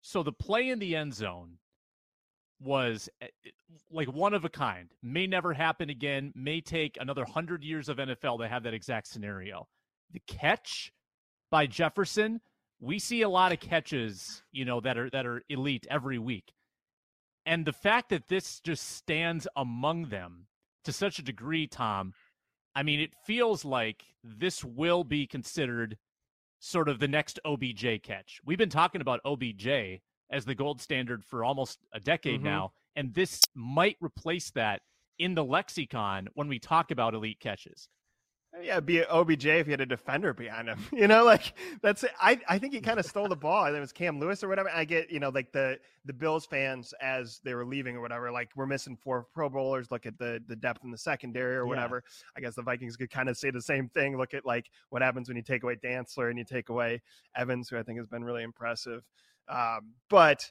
So 0.02 0.22
the 0.22 0.32
play 0.32 0.68
in 0.68 0.78
the 0.78 0.96
end 0.96 1.14
zone 1.14 1.58
was 2.60 3.08
eh, 3.20 3.26
like 3.90 4.08
one 4.12 4.34
of 4.34 4.44
a 4.44 4.48
kind, 4.48 4.88
may 5.02 5.26
never 5.26 5.52
happen 5.52 5.90
again, 5.90 6.32
may 6.34 6.60
take 6.60 6.98
another 7.00 7.22
100 7.22 7.62
years 7.62 7.88
of 7.88 7.98
NFL 7.98 8.40
to 8.40 8.48
have 8.48 8.64
that 8.64 8.74
exact 8.74 9.06
scenario. 9.06 9.68
The 10.12 10.22
catch 10.26 10.92
by 11.50 11.66
Jefferson 11.66 12.40
we 12.80 12.98
see 12.98 13.22
a 13.22 13.28
lot 13.28 13.52
of 13.52 13.60
catches, 13.60 14.42
you 14.52 14.64
know, 14.64 14.80
that 14.80 14.96
are 14.96 15.10
that 15.10 15.26
are 15.26 15.42
elite 15.48 15.86
every 15.90 16.18
week. 16.18 16.52
And 17.46 17.64
the 17.64 17.72
fact 17.72 18.10
that 18.10 18.28
this 18.28 18.60
just 18.60 18.96
stands 18.96 19.48
among 19.56 20.10
them 20.10 20.46
to 20.84 20.92
such 20.92 21.18
a 21.18 21.22
degree, 21.22 21.66
Tom, 21.66 22.12
I 22.78 22.84
mean, 22.84 23.00
it 23.00 23.12
feels 23.26 23.64
like 23.64 24.04
this 24.22 24.62
will 24.62 25.02
be 25.02 25.26
considered 25.26 25.98
sort 26.60 26.88
of 26.88 27.00
the 27.00 27.08
next 27.08 27.40
OBJ 27.44 28.04
catch. 28.04 28.40
We've 28.44 28.56
been 28.56 28.68
talking 28.68 29.00
about 29.00 29.20
OBJ 29.24 30.00
as 30.30 30.44
the 30.44 30.54
gold 30.54 30.80
standard 30.80 31.24
for 31.24 31.42
almost 31.42 31.80
a 31.92 31.98
decade 31.98 32.36
mm-hmm. 32.36 32.44
now, 32.44 32.72
and 32.94 33.12
this 33.12 33.40
might 33.56 33.96
replace 34.00 34.52
that 34.52 34.82
in 35.18 35.34
the 35.34 35.42
lexicon 35.42 36.28
when 36.34 36.46
we 36.46 36.60
talk 36.60 36.92
about 36.92 37.14
elite 37.14 37.40
catches. 37.40 37.88
Yeah, 38.62 38.80
be 38.80 39.04
OBJ 39.04 39.46
if 39.46 39.66
he 39.66 39.72
had 39.72 39.80
a 39.80 39.86
defender 39.86 40.32
behind 40.32 40.68
him. 40.68 40.78
You 40.92 41.06
know, 41.06 41.24
like 41.24 41.54
that's 41.80 42.04
I 42.20 42.40
I 42.48 42.58
think 42.58 42.72
he 42.72 42.80
kind 42.80 42.98
of 42.98 43.06
stole 43.06 43.28
the 43.28 43.36
ball. 43.36 43.62
I 43.62 43.68
think 43.68 43.78
it 43.78 43.80
was 43.80 43.92
Cam 43.92 44.18
Lewis 44.18 44.42
or 44.42 44.48
whatever. 44.48 44.70
I 44.70 44.84
get 44.84 45.10
you 45.10 45.20
know 45.20 45.28
like 45.28 45.52
the 45.52 45.78
the 46.06 46.12
Bills 46.12 46.46
fans 46.46 46.92
as 47.00 47.40
they 47.44 47.54
were 47.54 47.64
leaving 47.64 47.96
or 47.96 48.00
whatever. 48.00 48.32
Like 48.32 48.50
we're 48.56 48.66
missing 48.66 48.96
four 48.96 49.26
Pro 49.32 49.48
Bowlers. 49.48 49.90
Look 49.90 50.06
at 50.06 50.18
the 50.18 50.42
the 50.48 50.56
depth 50.56 50.82
in 50.82 50.90
the 50.90 50.98
secondary 50.98 51.56
or 51.56 51.66
whatever. 51.66 52.02
Yeah. 52.04 52.32
I 52.36 52.40
guess 52.40 52.54
the 52.54 52.62
Vikings 52.62 52.96
could 52.96 53.10
kind 53.10 53.28
of 53.28 53.36
say 53.36 53.50
the 53.50 53.62
same 53.62 53.88
thing. 53.90 54.16
Look 54.16 54.34
at 54.34 54.44
like 54.44 54.70
what 54.88 55.02
happens 55.02 55.28
when 55.28 55.36
you 55.36 55.42
take 55.42 55.62
away 55.62 55.76
Dantzler 55.76 56.30
and 56.30 56.38
you 56.38 56.44
take 56.44 56.68
away 56.68 57.02
Evans, 57.36 57.68
who 57.68 57.78
I 57.78 57.82
think 57.82 57.98
has 57.98 58.08
been 58.08 58.24
really 58.24 58.42
impressive. 58.42 59.02
Um, 59.48 59.92
but 60.10 60.50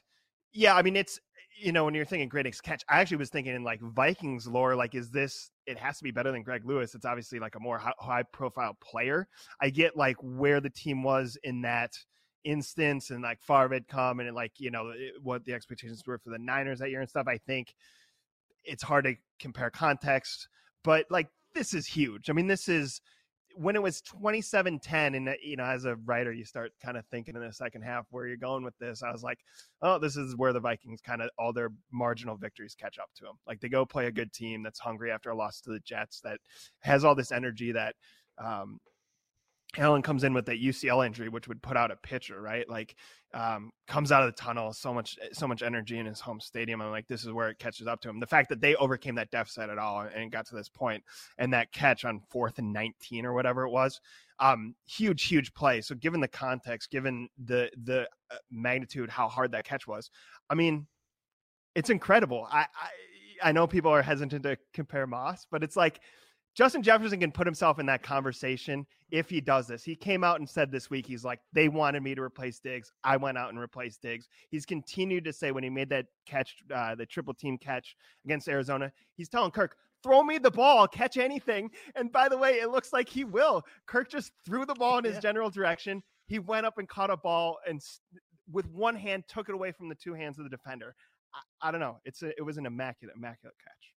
yeah, 0.52 0.74
I 0.74 0.82
mean 0.82 0.96
it's 0.96 1.18
you 1.60 1.72
know, 1.72 1.84
when 1.84 1.94
you're 1.94 2.04
thinking 2.04 2.28
greatest 2.28 2.62
catch, 2.62 2.84
I 2.88 3.00
actually 3.00 3.16
was 3.16 3.30
thinking 3.30 3.54
in 3.54 3.64
like 3.64 3.80
Vikings 3.80 4.46
lore, 4.46 4.76
like, 4.76 4.94
is 4.94 5.10
this, 5.10 5.50
it 5.66 5.78
has 5.78 5.98
to 5.98 6.04
be 6.04 6.10
better 6.10 6.30
than 6.30 6.42
Greg 6.42 6.64
Lewis. 6.64 6.94
It's 6.94 7.04
obviously 7.04 7.38
like 7.38 7.56
a 7.56 7.60
more 7.60 7.80
high 7.98 8.22
profile 8.32 8.76
player. 8.80 9.26
I 9.60 9.70
get 9.70 9.96
like 9.96 10.16
where 10.20 10.60
the 10.60 10.70
team 10.70 11.02
was 11.02 11.36
in 11.42 11.62
that 11.62 11.92
instance 12.44 13.10
and 13.10 13.22
like 13.22 13.40
Favre 13.42 13.74
had 13.74 13.88
come 13.88 14.20
and 14.20 14.34
like, 14.34 14.52
you 14.58 14.70
know, 14.70 14.92
what 15.22 15.44
the 15.44 15.52
expectations 15.52 16.02
were 16.06 16.18
for 16.18 16.30
the 16.30 16.38
Niners 16.38 16.78
that 16.78 16.90
year 16.90 17.00
and 17.00 17.10
stuff. 17.10 17.26
I 17.28 17.38
think 17.38 17.74
it's 18.64 18.82
hard 18.82 19.04
to 19.04 19.14
compare 19.40 19.70
context, 19.70 20.48
but 20.84 21.06
like, 21.10 21.28
this 21.54 21.74
is 21.74 21.86
huge. 21.86 22.30
I 22.30 22.34
mean, 22.34 22.46
this 22.46 22.68
is, 22.68 23.00
when 23.54 23.74
it 23.76 23.82
was 23.82 24.02
27-10 24.02 25.16
and 25.16 25.36
you 25.42 25.56
know 25.56 25.64
as 25.64 25.84
a 25.84 25.96
writer 26.04 26.32
you 26.32 26.44
start 26.44 26.72
kind 26.82 26.96
of 26.96 27.04
thinking 27.06 27.34
in 27.34 27.42
the 27.42 27.52
second 27.52 27.82
half 27.82 28.06
where 28.10 28.26
you're 28.26 28.36
going 28.36 28.64
with 28.64 28.76
this 28.78 29.02
i 29.02 29.10
was 29.10 29.22
like 29.22 29.38
oh 29.82 29.98
this 29.98 30.16
is 30.16 30.36
where 30.36 30.52
the 30.52 30.60
vikings 30.60 31.00
kind 31.00 31.22
of 31.22 31.30
all 31.38 31.52
their 31.52 31.70
marginal 31.92 32.36
victories 32.36 32.76
catch 32.78 32.98
up 32.98 33.08
to 33.16 33.24
them 33.24 33.34
like 33.46 33.60
they 33.60 33.68
go 33.68 33.84
play 33.84 34.06
a 34.06 34.12
good 34.12 34.32
team 34.32 34.62
that's 34.62 34.78
hungry 34.78 35.10
after 35.10 35.30
a 35.30 35.36
loss 35.36 35.60
to 35.60 35.70
the 35.70 35.80
jets 35.80 36.20
that 36.20 36.38
has 36.80 37.04
all 37.04 37.14
this 37.14 37.32
energy 37.32 37.72
that 37.72 37.94
um, 38.38 38.78
Allen 39.76 40.02
comes 40.02 40.24
in 40.24 40.32
with 40.32 40.46
that 40.46 40.62
UCL 40.62 41.04
injury, 41.06 41.28
which 41.28 41.46
would 41.46 41.62
put 41.62 41.76
out 41.76 41.90
a 41.90 41.96
pitcher, 41.96 42.40
right? 42.40 42.68
Like, 42.68 42.96
um, 43.34 43.70
comes 43.86 44.10
out 44.10 44.22
of 44.22 44.34
the 44.34 44.40
tunnel, 44.40 44.72
so 44.72 44.94
much, 44.94 45.18
so 45.32 45.46
much 45.46 45.62
energy 45.62 45.98
in 45.98 46.06
his 46.06 46.20
home 46.20 46.40
stadium, 46.40 46.80
and 46.80 46.90
like 46.90 47.06
this 47.06 47.24
is 47.26 47.32
where 47.32 47.50
it 47.50 47.58
catches 47.58 47.86
up 47.86 48.00
to 48.00 48.08
him. 48.08 48.18
The 48.18 48.26
fact 48.26 48.48
that 48.48 48.62
they 48.62 48.74
overcame 48.76 49.16
that 49.16 49.30
deficit 49.30 49.68
at 49.68 49.76
all 49.76 50.00
and 50.00 50.32
got 50.32 50.46
to 50.46 50.54
this 50.54 50.70
point, 50.70 51.04
and 51.36 51.52
that 51.52 51.70
catch 51.70 52.06
on 52.06 52.20
fourth 52.30 52.58
and 52.58 52.72
nineteen 52.72 53.26
or 53.26 53.34
whatever 53.34 53.64
it 53.64 53.70
was, 53.70 54.00
um, 54.40 54.74
huge, 54.86 55.24
huge 55.24 55.52
play. 55.52 55.82
So, 55.82 55.94
given 55.94 56.20
the 56.20 56.28
context, 56.28 56.90
given 56.90 57.28
the 57.44 57.70
the 57.84 58.08
uh, 58.30 58.36
magnitude, 58.50 59.10
how 59.10 59.28
hard 59.28 59.52
that 59.52 59.66
catch 59.66 59.86
was, 59.86 60.10
I 60.48 60.54
mean, 60.54 60.86
it's 61.74 61.90
incredible. 61.90 62.48
I, 62.50 62.60
I 62.60 63.48
I 63.50 63.52
know 63.52 63.66
people 63.66 63.90
are 63.90 64.02
hesitant 64.02 64.42
to 64.44 64.56
compare 64.72 65.06
Moss, 65.06 65.46
but 65.50 65.62
it's 65.62 65.76
like 65.76 66.00
Justin 66.58 66.82
Jefferson 66.82 67.20
can 67.20 67.30
put 67.30 67.46
himself 67.46 67.78
in 67.78 67.86
that 67.86 68.02
conversation 68.02 68.84
if 69.12 69.30
he 69.30 69.40
does 69.40 69.68
this. 69.68 69.84
He 69.84 69.94
came 69.94 70.24
out 70.24 70.40
and 70.40 70.50
said 70.50 70.72
this 70.72 70.90
week, 70.90 71.06
he's 71.06 71.24
like, 71.24 71.38
they 71.52 71.68
wanted 71.68 72.02
me 72.02 72.16
to 72.16 72.20
replace 72.20 72.58
Diggs. 72.58 72.90
I 73.04 73.16
went 73.16 73.38
out 73.38 73.50
and 73.50 73.60
replaced 73.60 74.02
Diggs. 74.02 74.28
He's 74.50 74.66
continued 74.66 75.24
to 75.26 75.32
say 75.32 75.52
when 75.52 75.62
he 75.62 75.70
made 75.70 75.88
that 75.90 76.06
catch, 76.26 76.56
uh, 76.74 76.96
the 76.96 77.06
triple 77.06 77.32
team 77.32 77.58
catch 77.58 77.94
against 78.24 78.48
Arizona, 78.48 78.90
he's 79.14 79.28
telling 79.28 79.52
Kirk, 79.52 79.76
throw 80.02 80.24
me 80.24 80.38
the 80.38 80.50
ball, 80.50 80.88
catch 80.88 81.16
anything. 81.16 81.70
And 81.94 82.10
by 82.10 82.28
the 82.28 82.36
way, 82.36 82.54
it 82.54 82.70
looks 82.70 82.92
like 82.92 83.08
he 83.08 83.22
will. 83.22 83.62
Kirk 83.86 84.10
just 84.10 84.32
threw 84.44 84.66
the 84.66 84.74
ball 84.74 84.98
in 84.98 85.04
his 85.04 85.14
yeah. 85.14 85.20
general 85.20 85.50
direction. 85.50 86.02
He 86.26 86.40
went 86.40 86.66
up 86.66 86.76
and 86.78 86.88
caught 86.88 87.10
a 87.10 87.16
ball 87.16 87.58
and 87.68 87.80
with 88.50 88.66
one 88.70 88.96
hand 88.96 89.22
took 89.28 89.48
it 89.48 89.54
away 89.54 89.70
from 89.70 89.88
the 89.88 89.94
two 89.94 90.14
hands 90.14 90.38
of 90.38 90.44
the 90.44 90.50
defender. 90.50 90.96
I, 91.62 91.68
I 91.68 91.70
don't 91.70 91.80
know. 91.80 91.98
It's 92.04 92.24
a, 92.24 92.30
it 92.30 92.42
was 92.44 92.58
an 92.58 92.66
immaculate, 92.66 93.14
immaculate 93.16 93.54
catch. 93.62 93.92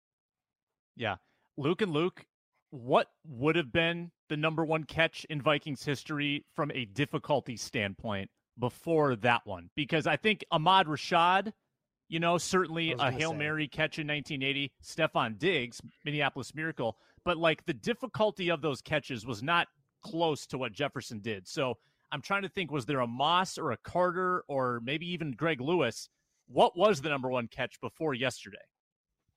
Yeah. 0.95 1.15
Luke 1.57 1.81
and 1.81 1.91
Luke, 1.91 2.23
what 2.71 3.07
would 3.27 3.55
have 3.55 3.71
been 3.71 4.11
the 4.29 4.37
number 4.37 4.65
one 4.65 4.85
catch 4.85 5.25
in 5.29 5.41
Vikings 5.41 5.83
history 5.83 6.45
from 6.55 6.71
a 6.71 6.85
difficulty 6.85 7.57
standpoint 7.57 8.29
before 8.57 9.15
that 9.17 9.41
one? 9.45 9.69
Because 9.75 10.07
I 10.07 10.15
think 10.15 10.43
Ahmad 10.51 10.87
Rashad, 10.87 11.51
you 12.07 12.19
know, 12.19 12.37
certainly 12.37 12.95
a 12.97 13.11
Hail 13.11 13.31
say. 13.31 13.37
Mary 13.37 13.67
catch 13.67 13.99
in 13.99 14.07
1980, 14.07 14.71
Stefon 14.83 15.37
Diggs, 15.37 15.81
Minneapolis 16.05 16.55
Miracle, 16.55 16.97
but 17.23 17.37
like 17.37 17.65
the 17.65 17.73
difficulty 17.73 18.49
of 18.49 18.61
those 18.61 18.81
catches 18.81 19.25
was 19.25 19.43
not 19.43 19.67
close 20.01 20.47
to 20.47 20.57
what 20.57 20.71
Jefferson 20.71 21.19
did. 21.19 21.47
So 21.47 21.77
I'm 22.11 22.21
trying 22.21 22.41
to 22.43 22.49
think 22.49 22.71
was 22.71 22.85
there 22.85 23.01
a 23.01 23.07
Moss 23.07 23.57
or 23.57 23.71
a 23.71 23.77
Carter 23.77 24.43
or 24.47 24.81
maybe 24.83 25.11
even 25.11 25.31
Greg 25.31 25.61
Lewis? 25.61 26.09
What 26.47 26.77
was 26.77 27.01
the 27.01 27.09
number 27.09 27.29
one 27.29 27.47
catch 27.47 27.79
before 27.79 28.13
yesterday? 28.13 28.57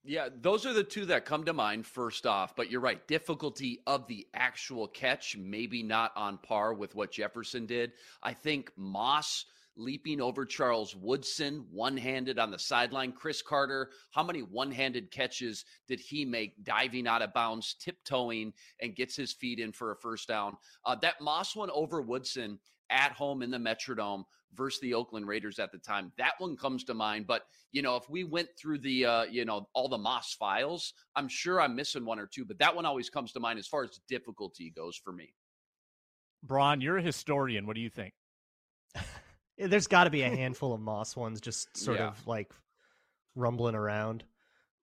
Yeah, 0.06 0.28
those 0.38 0.66
are 0.66 0.74
the 0.74 0.84
two 0.84 1.06
that 1.06 1.24
come 1.24 1.44
to 1.44 1.54
mind 1.54 1.86
first 1.86 2.26
off. 2.26 2.54
But 2.54 2.70
you're 2.70 2.82
right. 2.82 3.06
Difficulty 3.08 3.80
of 3.86 4.06
the 4.06 4.26
actual 4.34 4.86
catch, 4.86 5.36
maybe 5.36 5.82
not 5.82 6.12
on 6.14 6.38
par 6.38 6.74
with 6.74 6.94
what 6.94 7.10
Jefferson 7.10 7.64
did. 7.64 7.92
I 8.22 8.34
think 8.34 8.70
Moss 8.76 9.46
leaping 9.76 10.20
over 10.20 10.44
Charles 10.44 10.94
Woodson 10.94 11.66
one 11.72 11.96
handed 11.96 12.38
on 12.38 12.50
the 12.50 12.58
sideline. 12.58 13.12
Cris 13.12 13.42
Carter, 13.42 13.90
how 14.12 14.22
many 14.22 14.40
one 14.40 14.70
handed 14.70 15.10
catches 15.10 15.64
did 15.88 15.98
he 15.98 16.24
make 16.24 16.62
diving 16.62 17.08
out 17.08 17.22
of 17.22 17.32
bounds, 17.32 17.74
tiptoeing, 17.80 18.52
and 18.80 18.94
gets 18.94 19.16
his 19.16 19.32
feet 19.32 19.58
in 19.58 19.72
for 19.72 19.90
a 19.90 19.96
first 19.96 20.28
down? 20.28 20.56
Uh, 20.84 20.94
that 20.96 21.20
Moss 21.20 21.56
one 21.56 21.70
over 21.72 22.02
Woodson 22.02 22.58
at 22.90 23.12
home 23.12 23.42
in 23.42 23.50
the 23.50 23.58
Metrodome 23.58 24.24
versus 24.56 24.80
the 24.80 24.94
Oakland 24.94 25.26
Raiders 25.26 25.58
at 25.58 25.72
the 25.72 25.78
time. 25.78 26.12
That 26.18 26.32
one 26.38 26.56
comes 26.56 26.84
to 26.84 26.94
mind. 26.94 27.26
But, 27.26 27.42
you 27.72 27.82
know, 27.82 27.96
if 27.96 28.08
we 28.08 28.24
went 28.24 28.48
through 28.58 28.78
the, 28.78 29.04
uh, 29.04 29.22
you 29.24 29.44
know, 29.44 29.68
all 29.74 29.88
the 29.88 29.98
Moss 29.98 30.34
files, 30.34 30.92
I'm 31.16 31.28
sure 31.28 31.60
I'm 31.60 31.76
missing 31.76 32.04
one 32.04 32.18
or 32.18 32.26
two, 32.26 32.44
but 32.44 32.58
that 32.58 32.74
one 32.74 32.86
always 32.86 33.10
comes 33.10 33.32
to 33.32 33.40
mind 33.40 33.58
as 33.58 33.66
far 33.66 33.84
as 33.84 34.00
difficulty 34.08 34.72
goes 34.74 34.96
for 34.96 35.12
me. 35.12 35.34
Braun, 36.42 36.80
you're 36.80 36.98
a 36.98 37.02
historian. 37.02 37.66
What 37.66 37.76
do 37.76 37.82
you 37.82 37.90
think? 37.90 38.12
There's 39.58 39.86
got 39.86 40.04
to 40.04 40.10
be 40.10 40.22
a 40.22 40.30
handful 40.36 40.72
of 40.72 40.80
Moss 40.80 41.16
ones 41.16 41.40
just 41.40 41.76
sort 41.76 41.98
yeah. 41.98 42.08
of 42.08 42.26
like 42.26 42.52
rumbling 43.34 43.74
around, 43.74 44.24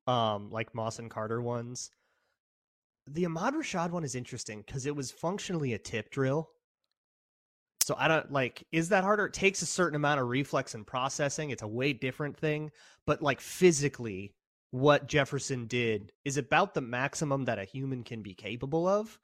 um, 0.07 0.49
like 0.49 0.73
Moss 0.73 0.99
and 0.99 1.09
Carter 1.09 1.41
ones. 1.41 1.91
The 3.07 3.25
Ahmad 3.25 3.53
Rashad 3.53 3.91
one 3.91 4.03
is 4.03 4.15
interesting 4.15 4.63
because 4.65 4.85
it 4.85 4.95
was 4.95 5.11
functionally 5.11 5.73
a 5.73 5.79
tip 5.79 6.11
drill 6.11 6.49
so 7.91 7.98
I 8.00 8.07
don't 8.07 8.31
like, 8.31 8.65
is 8.71 8.88
that 8.89 9.03
harder? 9.03 9.25
It 9.25 9.33
takes 9.33 9.62
a 9.62 9.65
certain 9.65 9.98
amount 9.98 10.21
of 10.21 10.29
reflex 10.29 10.75
and 10.75 10.88
processing. 10.88 11.50
It's 11.50 11.62
a 11.62 11.67
way 11.67 11.91
different 11.91 12.38
thing. 12.38 12.71
But 13.05 13.21
like 13.21 13.41
physically, 13.41 14.33
what 14.69 15.10
Jefferson 15.10 15.67
did 15.67 16.13
is 16.24 16.38
about 16.38 16.74
the 16.74 16.79
maximum 16.79 17.43
that 17.45 17.60
a 17.60 17.65
human 17.65 18.05
can 18.05 18.21
be 18.21 18.33
capable 18.33 18.88
of. 18.88 19.19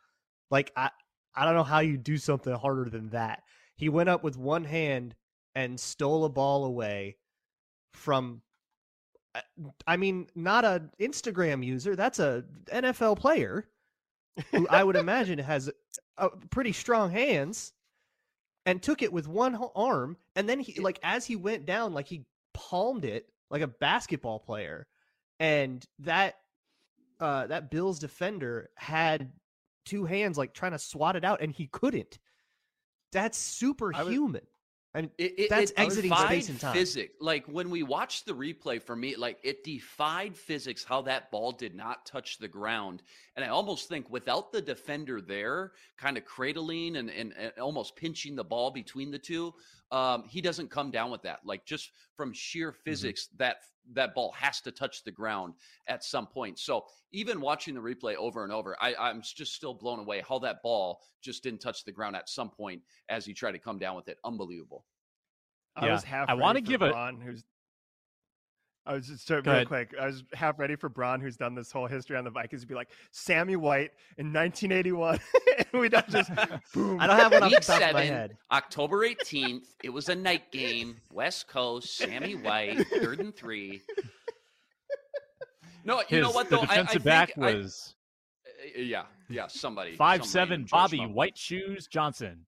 Like, 0.52 0.74
I, 0.76 0.90
I 1.34 1.46
don't 1.46 1.56
know 1.56 1.64
how 1.64 1.80
you 1.80 1.96
do 1.96 2.18
something 2.18 2.54
harder 2.54 2.90
than 2.90 3.12
that. 3.12 3.44
He 3.78 3.88
went 3.88 4.10
up 4.10 4.22
with 4.22 4.38
one 4.38 4.66
hand 4.66 5.16
and 5.56 5.80
stole 5.80 6.26
a 6.26 6.30
ball 6.30 6.66
away 6.66 7.16
from 7.94 8.42
uh, 9.34 9.40
I 9.88 9.96
mean, 9.96 10.28
not 10.36 10.66
an 10.66 10.92
Instagram 11.00 11.66
user. 11.66 11.96
That's 11.96 12.20
a 12.20 12.44
NFL 12.70 13.18
player 13.18 13.70
who 14.52 14.68
I 14.70 14.84
would 14.84 14.98
imagine 14.98 15.40
has 15.40 15.72
a, 16.18 16.30
pretty 16.50 16.74
strong 16.74 17.12
hands 17.12 17.72
and 18.68 18.84
took 18.84 19.02
it 19.02 19.14
with 19.14 19.28
one 19.28 19.58
arm 19.76 20.18
and 20.36 20.48
then 20.48 20.60
he 20.60 20.80
like 20.82 21.00
as 21.02 21.26
he 21.26 21.38
went 21.38 21.66
down 21.66 21.94
like 21.94 22.06
he 22.06 22.26
palmed 22.54 23.06
it 23.06 23.30
like 23.50 23.62
a 23.62 23.68
basketball 23.68 24.40
player 24.40 24.86
and 25.40 25.86
that 26.00 26.36
uh 27.22 27.48
that 27.48 27.72
Bills 27.72 27.98
defender 27.98 28.70
had 28.76 29.32
two 29.86 30.04
hands 30.06 30.38
like 30.38 30.54
trying 30.54 30.74
to 30.74 30.80
swat 30.80 31.16
it 31.16 31.24
out 31.24 31.42
and 31.42 31.52
he 31.52 31.68
couldn't. 31.68 32.20
That's 33.14 33.38
superhuman 33.38 34.46
and 34.98 35.12
it, 35.20 35.34
it, 35.38 35.50
that's 35.52 35.70
it 35.72 35.80
exiting 35.80 36.12
space 36.12 36.50
and 36.50 36.60
time. 36.60 36.74
Physics, 36.74 37.14
like 37.22 37.46
when 37.46 37.70
we 37.70 37.84
watched 37.84 38.26
the 38.26 38.34
replay 38.34 38.82
for 38.82 38.96
me, 38.96 39.16
like 39.16 39.38
it 39.44 39.64
defied 39.64 40.36
physics 40.36 40.84
how 40.84 41.04
that 41.04 41.30
ball 41.30 41.52
did 41.52 41.76
not 41.76 42.06
touch 42.08 42.40
the 42.40 42.48
ground. 42.48 43.04
And 43.36 43.46
I 43.46 43.50
almost 43.50 43.88
think 43.88 44.10
without 44.10 44.52
the 44.52 44.60
defender 44.60 45.22
there, 45.22 45.74
kind 45.98 46.18
of 46.18 46.26
cradling 46.26 46.96
and, 46.96 47.12
and, 47.12 47.32
and 47.38 47.52
almost 47.62 47.96
pinching 47.96 48.36
the 48.36 48.44
ball 48.44 48.72
between 48.72 49.12
the 49.12 49.20
two, 49.20 49.54
um, 49.92 50.24
he 50.28 50.42
doesn't 50.42 50.70
come 50.70 50.92
down 50.92 51.12
with 51.12 51.22
that. 51.24 51.40
Like 51.44 51.66
just 51.66 51.92
from 52.16 52.34
sheer 52.34 52.72
mm-hmm. 52.72 52.82
physics, 52.84 53.28
mm-hmm. 53.28 53.38
that 53.44 53.58
that 53.94 54.14
ball 54.14 54.34
has 54.38 54.60
to 54.62 54.72
touch 54.72 55.04
the 55.04 55.12
ground 55.12 55.54
at 55.88 56.04
some 56.04 56.28
point. 56.28 56.60
So 56.60 56.86
even 57.14 57.40
watching 57.40 57.74
the 57.74 57.80
replay 57.82 58.16
over 58.16 58.44
and 58.44 58.52
over, 58.52 58.76
I, 58.82 58.94
I'm 58.96 59.22
just 59.22 59.54
still 59.54 59.74
blown 59.74 60.00
away 60.00 60.22
how 60.28 60.40
that 60.40 60.62
ball 60.62 61.00
just 61.22 61.42
didn't 61.42 61.62
touch 61.62 61.86
the 61.86 61.92
ground 61.92 62.16
at 62.16 62.28
some 62.28 62.50
point 62.50 62.82
as 63.08 63.26
he 63.26 63.34
tried 63.34 63.54
to 63.54 63.60
come 63.60 63.80
down 63.80 63.96
with 63.96 64.10
it. 64.10 64.18
Unbelievable. 64.26 64.86
I 65.76 65.86
Yeah. 65.86 65.94
was 65.94 66.04
half. 66.04 66.28
I 66.28 66.34
wanna 66.34 66.56
ready 66.58 66.66
for 66.66 66.72
give 66.72 66.82
a- 66.82 67.12
who's. 67.14 67.44
I 68.88 68.94
was 68.94 69.08
just 69.08 69.28
so 69.28 69.42
Go 69.42 69.52
real 69.52 69.56
ahead. 69.58 69.68
quick. 69.68 69.94
I 70.00 70.06
was 70.06 70.24
half 70.34 70.58
ready 70.58 70.76
for 70.78 70.88
Braun, 70.90 71.20
who's 71.20 71.36
done 71.36 71.54
this 71.56 71.72
whole 71.72 71.88
history 71.88 72.16
on 72.16 72.24
the 72.24 72.30
Vikings, 72.30 72.62
to 72.62 72.68
be 72.68 72.74
like 72.74 72.90
Sammy 73.12 73.56
White 73.58 73.92
in 74.18 74.32
1981, 74.32 75.20
and 75.74 75.82
we 75.82 75.90
don't 75.90 76.08
just 76.10 76.32
boom. 76.74 77.00
I 77.00 77.08
don't 77.08 77.18
have 77.18 77.32
one 77.34 77.44
off 77.44 77.50
the 77.52 77.56
Week 77.58 77.62
top 77.62 77.82
of 77.82 77.94
my 77.94 78.04
head. 78.06 78.38
October 78.52 79.06
18th. 79.08 79.66
It 79.84 79.90
was 79.90 80.08
a 80.10 80.16
night 80.16 80.52
game. 80.52 80.96
West 81.12 81.48
Coast, 81.50 81.98
Sammy 81.98 82.36
White, 82.36 82.86
third 83.02 83.20
and 83.20 83.36
three. 83.36 83.82
No, 85.84 86.00
you 86.00 86.06
His, 86.18 86.22
know 86.22 86.32
what 86.32 86.50
the 86.50 86.58
though? 86.58 86.62
I- 86.62 86.64
I, 86.64 86.68
defensive 86.68 86.92
think 86.94 87.04
back 87.06 87.32
I- 87.38 87.54
was 87.56 87.96
uh, 88.76 88.80
yeah, 88.82 89.04
yeah, 89.30 89.48
somebody 89.48 89.96
five 89.96 90.26
somebody 90.26 90.30
seven 90.30 90.68
Bobby 90.70 90.98
Trump. 90.98 91.14
White 91.14 91.38
Shoes 91.38 91.88
Johnson. 91.88 92.46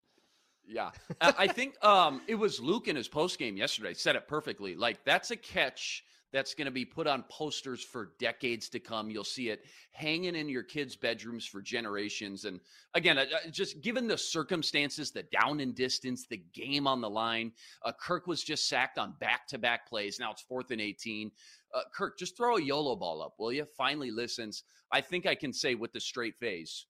Yeah, 0.67 0.91
I 1.21 1.33
I 1.39 1.47
think 1.47 1.83
um, 1.83 2.21
it 2.27 2.35
was 2.35 2.59
Luke 2.59 2.87
in 2.87 2.95
his 2.95 3.07
post 3.07 3.39
game 3.39 3.57
yesterday 3.57 3.93
said 3.93 4.15
it 4.15 4.27
perfectly. 4.27 4.75
Like 4.75 5.03
that's 5.05 5.31
a 5.31 5.35
catch 5.35 6.03
that's 6.31 6.53
going 6.53 6.65
to 6.65 6.71
be 6.71 6.85
put 6.85 7.07
on 7.07 7.23
posters 7.29 7.83
for 7.83 8.11
decades 8.19 8.69
to 8.69 8.79
come. 8.79 9.09
You'll 9.09 9.23
see 9.23 9.49
it 9.49 9.65
hanging 9.91 10.35
in 10.35 10.49
your 10.49 10.63
kids' 10.63 10.95
bedrooms 10.95 11.45
for 11.45 11.61
generations. 11.61 12.45
And 12.45 12.59
again, 12.93 13.19
just 13.51 13.81
given 13.81 14.07
the 14.07 14.17
circumstances, 14.17 15.11
the 15.11 15.23
down 15.23 15.59
and 15.59 15.73
distance, 15.73 16.27
the 16.27 16.43
game 16.53 16.87
on 16.87 17.01
the 17.01 17.09
line, 17.09 17.51
uh, 17.83 17.91
Kirk 17.99 18.27
was 18.27 18.43
just 18.43 18.67
sacked 18.67 18.97
on 18.97 19.15
back 19.19 19.47
to 19.47 19.57
back 19.57 19.87
plays. 19.87 20.19
Now 20.19 20.31
it's 20.31 20.41
fourth 20.41 20.71
and 20.71 20.81
18. 20.81 21.31
Uh, 21.73 21.81
Kirk, 21.93 22.17
just 22.17 22.37
throw 22.37 22.57
a 22.57 22.61
YOLO 22.61 22.95
ball 22.95 23.21
up, 23.21 23.33
will 23.39 23.51
you? 23.51 23.65
Finally 23.77 24.11
listens. 24.11 24.63
I 24.91 25.01
think 25.01 25.25
I 25.25 25.35
can 25.35 25.53
say 25.53 25.75
with 25.75 25.93
the 25.93 25.99
straight 25.99 26.37
face, 26.39 26.85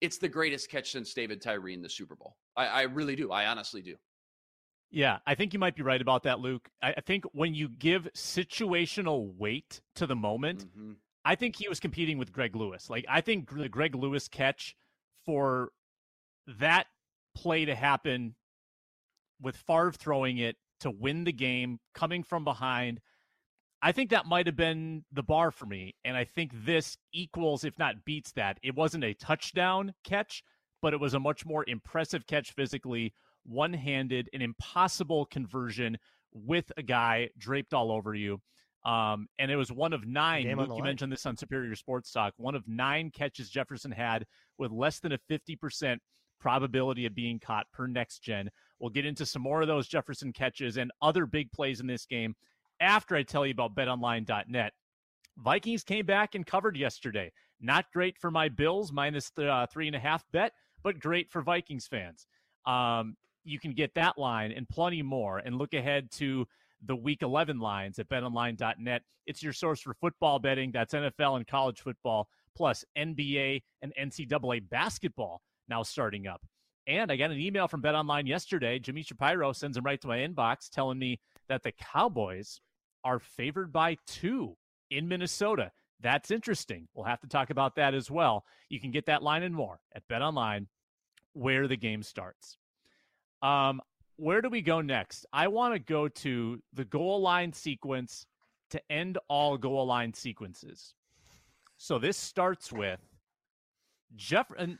it's 0.00 0.18
the 0.18 0.28
greatest 0.28 0.70
catch 0.70 0.92
since 0.92 1.12
David 1.12 1.42
Tyree 1.42 1.74
in 1.74 1.82
the 1.82 1.88
Super 1.88 2.14
Bowl. 2.14 2.36
I, 2.56 2.66
I 2.66 2.82
really 2.82 3.16
do. 3.16 3.32
I 3.32 3.46
honestly 3.46 3.82
do. 3.82 3.96
Yeah, 4.90 5.18
I 5.26 5.34
think 5.34 5.52
you 5.52 5.58
might 5.58 5.76
be 5.76 5.82
right 5.82 6.00
about 6.00 6.22
that, 6.22 6.40
Luke. 6.40 6.70
I, 6.82 6.94
I 6.96 7.00
think 7.00 7.24
when 7.32 7.54
you 7.54 7.68
give 7.68 8.08
situational 8.14 9.36
weight 9.36 9.82
to 9.96 10.06
the 10.06 10.16
moment, 10.16 10.64
Mhm. 10.76 10.96
I 11.24 11.34
think 11.34 11.56
he 11.56 11.68
was 11.68 11.78
competing 11.78 12.16
with 12.16 12.32
Greg 12.32 12.56
Lewis. 12.56 12.88
Like 12.88 13.04
I 13.08 13.20
think 13.20 13.50
the 13.50 13.68
Greg 13.68 13.94
Lewis 13.94 14.28
catch 14.28 14.74
for 15.26 15.72
that 16.46 16.86
play 17.34 17.66
to 17.66 17.74
happen 17.74 18.34
with 19.40 19.56
Favre 19.56 19.92
throwing 19.92 20.38
it 20.38 20.56
to 20.80 20.90
win 20.90 21.24
the 21.24 21.32
game, 21.32 21.80
coming 21.92 22.22
from 22.22 22.44
behind. 22.44 23.00
I 23.82 23.92
think 23.92 24.10
that 24.10 24.26
might 24.26 24.46
have 24.46 24.56
been 24.56 25.04
the 25.12 25.22
bar 25.22 25.50
for 25.50 25.66
me. 25.66 25.94
And 26.04 26.16
I 26.16 26.24
think 26.24 26.52
this 26.54 26.96
equals, 27.12 27.62
if 27.62 27.78
not 27.78 28.04
beats 28.04 28.32
that. 28.32 28.58
It 28.62 28.74
wasn't 28.74 29.04
a 29.04 29.14
touchdown 29.14 29.94
catch, 30.04 30.42
but 30.80 30.94
it 30.94 31.00
was 31.00 31.14
a 31.14 31.20
much 31.20 31.44
more 31.44 31.64
impressive 31.68 32.26
catch 32.26 32.52
physically, 32.52 33.12
one 33.48 33.72
handed, 33.72 34.28
an 34.32 34.42
impossible 34.42 35.26
conversion 35.26 35.98
with 36.32 36.70
a 36.76 36.82
guy 36.82 37.30
draped 37.38 37.74
all 37.74 37.90
over 37.90 38.14
you. 38.14 38.40
Um, 38.84 39.28
and 39.38 39.50
it 39.50 39.56
was 39.56 39.72
one 39.72 39.92
of 39.92 40.06
nine. 40.06 40.44
Luke, 40.56 40.68
you 40.68 40.74
line. 40.74 40.84
mentioned 40.84 41.12
this 41.12 41.26
on 41.26 41.36
Superior 41.36 41.74
Sports 41.74 42.12
Talk. 42.12 42.34
One 42.36 42.54
of 42.54 42.66
nine 42.68 43.10
catches 43.10 43.50
Jefferson 43.50 43.90
had 43.90 44.24
with 44.56 44.70
less 44.70 45.00
than 45.00 45.12
a 45.12 45.18
50% 45.30 45.98
probability 46.40 47.04
of 47.06 47.14
being 47.14 47.40
caught 47.40 47.66
per 47.72 47.86
next 47.86 48.20
gen. 48.20 48.50
We'll 48.78 48.90
get 48.90 49.04
into 49.04 49.26
some 49.26 49.42
more 49.42 49.60
of 49.60 49.68
those 49.68 49.88
Jefferson 49.88 50.32
catches 50.32 50.76
and 50.76 50.92
other 51.02 51.26
big 51.26 51.50
plays 51.52 51.80
in 51.80 51.86
this 51.86 52.06
game 52.06 52.36
after 52.80 53.16
I 53.16 53.24
tell 53.24 53.44
you 53.44 53.52
about 53.52 53.74
betonline.net. 53.74 54.72
Vikings 55.38 55.84
came 55.84 56.06
back 56.06 56.34
and 56.34 56.46
covered 56.46 56.76
yesterday. 56.76 57.32
Not 57.60 57.86
great 57.92 58.18
for 58.18 58.30
my 58.30 58.48
Bills, 58.48 58.92
minus 58.92 59.30
the 59.30 59.50
uh, 59.50 59.66
three 59.66 59.88
and 59.88 59.96
a 59.96 60.00
half 60.00 60.24
bet, 60.32 60.52
but 60.82 61.00
great 61.00 61.30
for 61.30 61.42
Vikings 61.42 61.88
fans. 61.88 62.26
Um, 62.66 63.16
you 63.48 63.58
can 63.58 63.72
get 63.72 63.94
that 63.94 64.18
line 64.18 64.52
and 64.52 64.68
plenty 64.68 65.02
more 65.02 65.38
and 65.38 65.56
look 65.56 65.74
ahead 65.74 66.10
to 66.12 66.46
the 66.84 66.94
week 66.94 67.22
11 67.22 67.58
lines 67.58 67.98
at 67.98 68.08
betonline.net. 68.08 69.02
It's 69.26 69.42
your 69.42 69.52
source 69.52 69.80
for 69.80 69.94
football 69.94 70.38
betting. 70.38 70.70
That's 70.70 70.94
NFL 70.94 71.36
and 71.36 71.46
college 71.46 71.80
football, 71.80 72.28
plus 72.56 72.84
NBA 72.96 73.62
and 73.82 73.92
NCAA 74.00 74.68
basketball 74.68 75.42
now 75.68 75.82
starting 75.82 76.26
up. 76.26 76.40
And 76.86 77.12
I 77.12 77.16
got 77.16 77.30
an 77.30 77.38
email 77.38 77.68
from 77.68 77.82
BetOnline 77.82 78.26
yesterday. 78.26 78.78
Jimmy 78.78 79.02
Shapiro 79.02 79.52
sends 79.52 79.76
them 79.76 79.84
right 79.84 80.00
to 80.00 80.08
my 80.08 80.18
inbox 80.18 80.70
telling 80.70 80.98
me 80.98 81.20
that 81.48 81.62
the 81.62 81.72
Cowboys 81.72 82.60
are 83.04 83.18
favored 83.18 83.72
by 83.72 83.96
two 84.06 84.56
in 84.90 85.08
Minnesota. 85.08 85.70
That's 86.00 86.30
interesting. 86.30 86.88
We'll 86.94 87.04
have 87.04 87.20
to 87.20 87.28
talk 87.28 87.50
about 87.50 87.76
that 87.76 87.92
as 87.92 88.10
well. 88.10 88.44
You 88.70 88.80
can 88.80 88.90
get 88.90 89.06
that 89.06 89.22
line 89.22 89.42
and 89.42 89.54
more 89.54 89.80
at 89.94 90.06
BetOnline, 90.08 90.66
where 91.34 91.68
the 91.68 91.76
game 91.76 92.02
starts. 92.02 92.56
Um, 93.42 93.80
where 94.16 94.42
do 94.42 94.48
we 94.48 94.62
go 94.62 94.80
next? 94.80 95.26
I 95.32 95.48
want 95.48 95.74
to 95.74 95.78
go 95.78 96.08
to 96.08 96.60
the 96.72 96.84
goal 96.84 97.20
line 97.20 97.52
sequence 97.52 98.26
to 98.70 98.80
end 98.90 99.18
all 99.28 99.56
goal 99.56 99.86
line 99.86 100.12
sequences. 100.12 100.94
So 101.76 101.98
this 101.98 102.16
starts 102.16 102.72
with 102.72 103.00
Jeff 104.16 104.46
and 104.58 104.78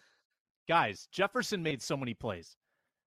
guys, 0.68 1.08
Jefferson 1.12 1.62
made 1.62 1.82
so 1.82 1.96
many 1.96 2.14
plays. 2.14 2.56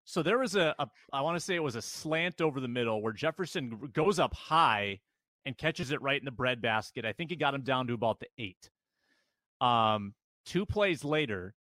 So 0.04 0.22
there 0.22 0.38
was 0.38 0.54
a, 0.54 0.74
a 0.78 0.86
I 1.12 1.20
want 1.22 1.36
to 1.36 1.40
say 1.44 1.54
it 1.54 1.62
was 1.62 1.76
a 1.76 1.82
slant 1.82 2.40
over 2.40 2.60
the 2.60 2.68
middle 2.68 3.02
where 3.02 3.12
Jefferson 3.12 3.90
goes 3.92 4.18
up 4.18 4.34
high 4.34 5.00
and 5.44 5.56
catches 5.56 5.90
it 5.90 6.02
right 6.02 6.20
in 6.20 6.24
the 6.24 6.30
bread 6.30 6.60
basket. 6.60 7.04
I 7.04 7.12
think 7.12 7.32
it 7.32 7.36
got 7.36 7.54
him 7.54 7.62
down 7.62 7.86
to 7.86 7.94
about 7.94 8.20
the 8.20 8.28
eight. 8.38 8.70
Um, 9.60 10.14
two 10.44 10.66
plays 10.66 11.04
later, 11.04 11.54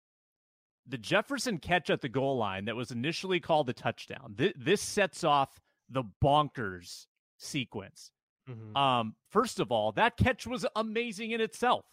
the 0.87 0.97
Jefferson 0.97 1.57
catch 1.57 1.89
at 1.89 2.01
the 2.01 2.09
goal 2.09 2.37
line 2.37 2.65
that 2.65 2.75
was 2.75 2.91
initially 2.91 3.39
called 3.39 3.69
a 3.69 3.73
touchdown. 3.73 4.35
Th- 4.37 4.53
this 4.57 4.81
sets 4.81 5.23
off 5.23 5.59
the 5.89 6.03
bonkers 6.23 7.07
sequence. 7.37 8.11
Mhm. 8.47 8.75
Um, 8.77 9.15
first 9.31 9.59
of 9.59 9.71
all, 9.71 9.91
that 9.93 10.17
catch 10.17 10.45
was 10.45 10.65
amazing 10.75 11.31
in 11.31 11.41
itself. 11.41 11.85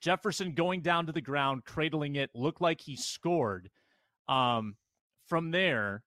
Jefferson 0.00 0.54
going 0.54 0.82
down 0.82 1.06
to 1.06 1.12
the 1.12 1.20
ground, 1.20 1.64
cradling 1.64 2.16
it, 2.16 2.30
looked 2.34 2.60
like 2.60 2.82
he 2.82 2.94
scored. 2.96 3.70
Um, 4.28 4.76
from 5.26 5.50
there, 5.50 6.04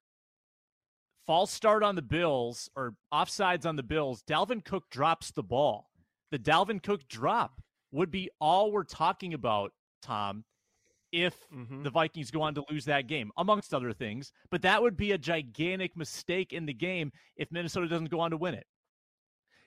false 1.25 1.51
start 1.51 1.83
on 1.83 1.95
the 1.95 2.01
Bills 2.01 2.69
or 2.75 2.95
offsides 3.11 3.65
on 3.65 3.75
the 3.75 3.83
Bills. 3.83 4.23
Dalvin 4.23 4.63
Cook 4.63 4.89
drops 4.89 5.31
the 5.31 5.43
ball. 5.43 5.89
The 6.29 6.39
Dalvin 6.39 6.81
Cook 6.81 7.07
drop 7.07 7.61
would 7.91 8.11
be 8.11 8.29
all 8.39 8.71
we're 8.71 8.83
talking 8.83 9.33
about, 9.33 9.73
Tom, 10.01 10.45
if 11.11 11.47
Mhm. 11.51 11.83
the 11.83 11.89
Vikings 11.89 12.31
go 12.31 12.41
on 12.41 12.55
to 12.55 12.63
lose 12.69 12.85
that 12.85 13.07
game, 13.07 13.31
amongst 13.37 13.73
other 13.73 13.93
things. 13.93 14.31
But 14.49 14.61
that 14.63 14.81
would 14.81 14.97
be 14.97 15.11
a 15.11 15.17
gigantic 15.17 15.95
mistake 15.95 16.53
in 16.53 16.65
the 16.65 16.73
game 16.73 17.11
if 17.35 17.51
Minnesota 17.51 17.87
doesn't 17.87 18.09
go 18.09 18.19
on 18.19 18.31
to 18.31 18.37
win 18.37 18.55
it. 18.55 18.67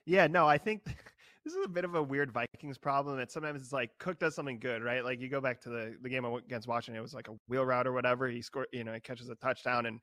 Yeah, 0.05 0.27
no, 0.27 0.47
I 0.47 0.57
think 0.57 0.83
this 1.43 1.53
is 1.53 1.65
a 1.65 1.69
bit 1.69 1.85
of 1.85 1.95
a 1.95 2.03
weird 2.03 2.31
Vikings 2.31 2.77
problem. 2.77 3.17
That 3.17 3.31
sometimes 3.31 3.61
it's 3.61 3.73
like 3.73 3.91
Cook 3.99 4.19
does 4.19 4.35
something 4.35 4.59
good, 4.59 4.83
right? 4.83 5.03
Like 5.03 5.19
you 5.19 5.29
go 5.29 5.41
back 5.41 5.61
to 5.61 5.69
the 5.69 5.97
the 6.01 6.09
game 6.09 6.25
against 6.25 6.67
Washington, 6.67 6.99
it 6.99 7.03
was 7.03 7.13
like 7.13 7.27
a 7.27 7.35
wheel 7.47 7.65
route 7.65 7.87
or 7.87 7.93
whatever. 7.93 8.27
He 8.27 8.41
scored, 8.41 8.67
you 8.71 8.83
know, 8.83 8.93
he 8.93 8.99
catches 8.99 9.29
a 9.29 9.35
touchdown. 9.35 9.85
And 9.87 9.99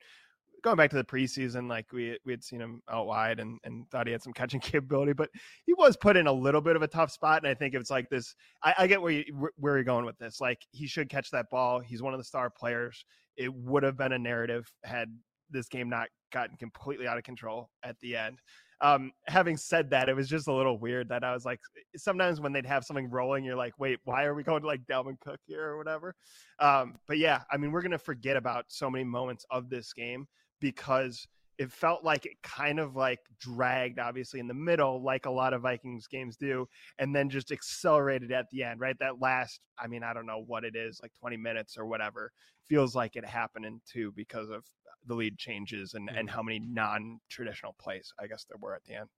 going 0.63 0.77
back 0.77 0.91
to 0.91 0.97
the 0.97 1.05
preseason, 1.05 1.69
like 1.69 1.93
we 1.93 2.19
we 2.25 2.33
had 2.33 2.43
seen 2.43 2.61
him 2.61 2.83
out 2.91 3.07
wide 3.07 3.41
and 3.41 3.59
and 3.65 3.89
thought 3.91 4.07
he 4.07 4.13
had 4.13 4.23
some 4.23 4.33
catching 4.33 4.61
capability, 4.61 5.13
but 5.13 5.31
he 5.67 5.75
was 5.75 5.97
put 5.97 6.17
in 6.17 6.27
a 6.27 6.33
little 6.33 6.61
bit 6.61 6.77
of 6.77 6.83
a 6.83 6.89
tough 6.89 7.11
spot. 7.11 7.43
And 7.43 7.49
I 7.49 7.55
think 7.55 7.75
it's 7.75 7.91
like 7.91 8.09
this. 8.09 8.35
I, 8.63 8.75
I 8.79 8.87
get 8.87 9.03
where 9.03 9.13
you 9.13 9.51
where 9.57 9.77
you're 9.77 9.85
going 9.85 10.05
with 10.05 10.19
this. 10.19 10.41
Like 10.41 10.59
he 10.71 10.87
should 10.87 11.09
catch 11.09 11.31
that 11.31 11.47
ball. 11.51 11.81
He's 11.81 12.03
one 12.03 12.15
of 12.15 12.21
the 12.21 12.25
star 12.25 12.51
players. 12.51 13.05
It 13.37 13.53
would 13.53 13.83
have 13.83 13.97
been 13.97 14.13
a 14.13 14.19
narrative 14.19 14.71
had 14.85 15.09
this 15.51 15.69
game 15.69 15.89
not 15.89 16.09
gotten 16.33 16.57
completely 16.57 17.07
out 17.07 17.19
of 17.19 17.25
control 17.25 17.69
at 17.85 17.99
the 18.01 18.17
end 18.17 18.39
um, 18.83 19.13
having 19.29 19.57
said 19.57 19.91
that, 19.91 20.09
it 20.09 20.17
was 20.17 20.29
just 20.29 20.49
a 20.49 20.53
little 20.53 20.77
weird 20.77 21.09
that 21.09 21.23
I 21.23 21.33
was 21.33 21.45
like, 21.45 21.61
sometimes 21.97 22.41
when 22.41 22.53
they'd 22.53 22.67
have 22.67 22.85
something 22.85 23.09
rolling, 23.09 23.45
you're 23.45 23.57
like, 23.57 23.79
wait, 23.79 24.01
why 24.05 24.25
are 24.25 24.35
we 24.35 24.43
going 24.43 24.61
to 24.61 24.67
like 24.67 24.85
Dalvin 24.91 25.19
Cook 25.21 25.39
here 25.47 25.65
or 25.65 25.79
whatever? 25.79 26.17
Um, 26.59 26.97
but 27.07 27.19
yeah, 27.19 27.43
I 27.53 27.57
mean, 27.57 27.71
we're 27.71 27.81
going 27.81 27.93
to 27.93 27.99
forget 27.99 28.37
about 28.37 28.65
so 28.69 28.91
many 28.91 29.05
moments 29.05 29.47
of 29.53 29.71
this 29.71 29.93
game 29.93 30.27
because 30.63 31.29
it 31.59 31.71
felt 31.71 32.03
like 32.03 32.25
it 32.25 32.43
kind 32.43 32.81
of 32.81 32.97
like 32.97 33.21
dragged, 33.39 33.99
obviously, 33.99 34.41
in 34.41 34.49
the 34.49 34.55
middle, 34.55 35.03
like 35.03 35.27
a 35.27 35.31
lot 35.31 35.53
of 35.53 35.61
Vikings 35.61 36.07
games 36.07 36.37
do, 36.37 36.67
and 36.99 37.15
then 37.15 37.29
just 37.29 37.53
accelerated 37.53 38.33
at 38.33 38.47
the 38.51 38.65
end, 38.65 38.81
right? 38.81 38.97
That 38.99 39.21
last, 39.21 39.61
I 39.79 39.87
mean, 39.87 40.03
I 40.03 40.15
don't 40.15 40.27
know 40.27 40.43
what 40.47 40.65
it 40.65 40.75
is, 40.75 41.01
like 41.03 41.13
20 41.21 41.37
minutes 41.37 41.77
or 41.77 41.85
whatever, 41.85 42.33
feels 42.67 42.95
like 42.95 43.17
it 43.17 43.27
happened 43.27 43.67
in 43.67 43.81
two 43.87 44.13
because 44.17 44.49
of 44.49 44.65
the 45.07 45.15
lead 45.15 45.37
changes 45.37 45.95
and, 45.95 46.09
and 46.09 46.29
mm-hmm. 46.29 46.37
how 46.37 46.43
many 46.43 46.61
non-traditional 46.61 47.75
plays 47.81 48.13
I 48.21 48.29
guess 48.29 48.47
there 48.49 48.59
were 48.61 48.75
at 48.75 48.85
the 48.85 48.95
end. 48.95 49.09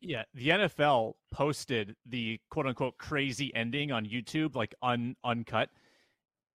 Yeah, 0.00 0.22
the 0.34 0.48
NFL 0.48 1.14
posted 1.32 1.96
the 2.06 2.38
quote 2.50 2.66
unquote 2.66 2.98
crazy 2.98 3.54
ending 3.54 3.90
on 3.90 4.04
YouTube, 4.04 4.54
like 4.54 4.74
un 4.82 5.16
uncut, 5.24 5.70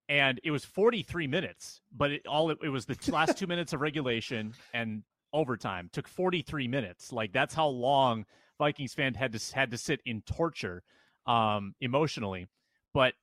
and 0.10 0.42
it 0.44 0.50
was 0.50 0.66
43 0.66 1.28
minutes, 1.28 1.82
but 1.96 2.12
it 2.12 2.28
all 2.28 2.50
it 2.50 2.70
was 2.70 2.86
the 2.86 2.98
last 3.12 3.38
two 3.38 3.48
minutes 3.48 3.74
of 3.74 3.80
regulation 3.80 4.54
and 4.74 5.04
overtime 5.32 5.90
took 5.94 6.08
43 6.08 6.68
minutes. 6.68 7.14
Like 7.14 7.32
that's 7.32 7.54
how 7.54 7.68
long 7.68 8.26
Vikings 8.58 8.96
fan 8.96 9.14
had 9.14 9.32
to 9.34 9.56
had 9.56 9.72
to 9.72 9.78
sit 9.78 10.02
in 10.06 10.22
torture 10.24 10.84
um, 11.28 11.76
emotionally. 11.80 12.48
But 12.94 13.14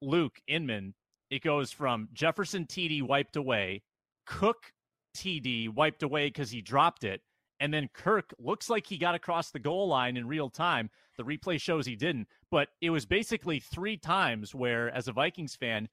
Luke 0.00 0.40
Inman, 0.48 0.94
it 1.30 1.42
goes 1.42 1.70
from 1.70 2.08
Jefferson 2.14 2.64
TD 2.64 3.02
wiped 3.02 3.36
away, 3.36 3.82
Cook 4.24 4.72
TD 5.14 5.68
wiped 5.68 6.02
away 6.02 6.28
because 6.28 6.50
he 6.50 6.62
dropped 6.62 7.04
it, 7.04 7.20
and 7.60 7.74
then 7.74 7.90
Kirk 7.92 8.34
looks 8.38 8.70
like 8.70 8.86
he 8.86 8.96
got 8.96 9.14
across 9.14 9.50
the 9.50 9.58
goal 9.58 9.86
line 9.86 10.16
in 10.16 10.26
real 10.26 10.48
time. 10.48 10.88
The 11.18 11.24
replay 11.24 11.60
shows 11.60 11.84
he 11.84 11.94
didn't, 11.94 12.26
but 12.50 12.70
it 12.80 12.88
was 12.88 13.04
basically 13.04 13.60
three 13.60 13.98
times 13.98 14.54
where, 14.54 14.88
as 14.90 15.08
a 15.08 15.12
Vikings 15.12 15.54
fan, 15.54 15.90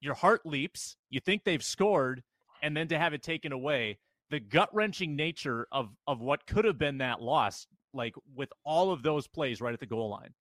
your 0.00 0.14
heart 0.14 0.44
leaps, 0.44 0.96
you 1.10 1.20
think 1.20 1.44
they've 1.44 1.62
scored, 1.62 2.22
and 2.62 2.76
then 2.76 2.88
to 2.88 2.98
have 2.98 3.14
it 3.14 3.22
taken 3.22 3.52
away, 3.52 3.98
the 4.30 4.40
gut 4.40 4.72
wrenching 4.72 5.16
nature 5.16 5.66
of 5.72 5.90
of 6.06 6.20
what 6.20 6.46
could 6.46 6.64
have 6.64 6.78
been 6.78 6.98
that 6.98 7.20
loss, 7.20 7.66
like 7.92 8.14
with 8.34 8.52
all 8.64 8.92
of 8.92 9.02
those 9.02 9.26
plays 9.26 9.60
right 9.60 9.74
at 9.74 9.80
the 9.80 9.86
goal 9.86 10.08
line. 10.10 10.34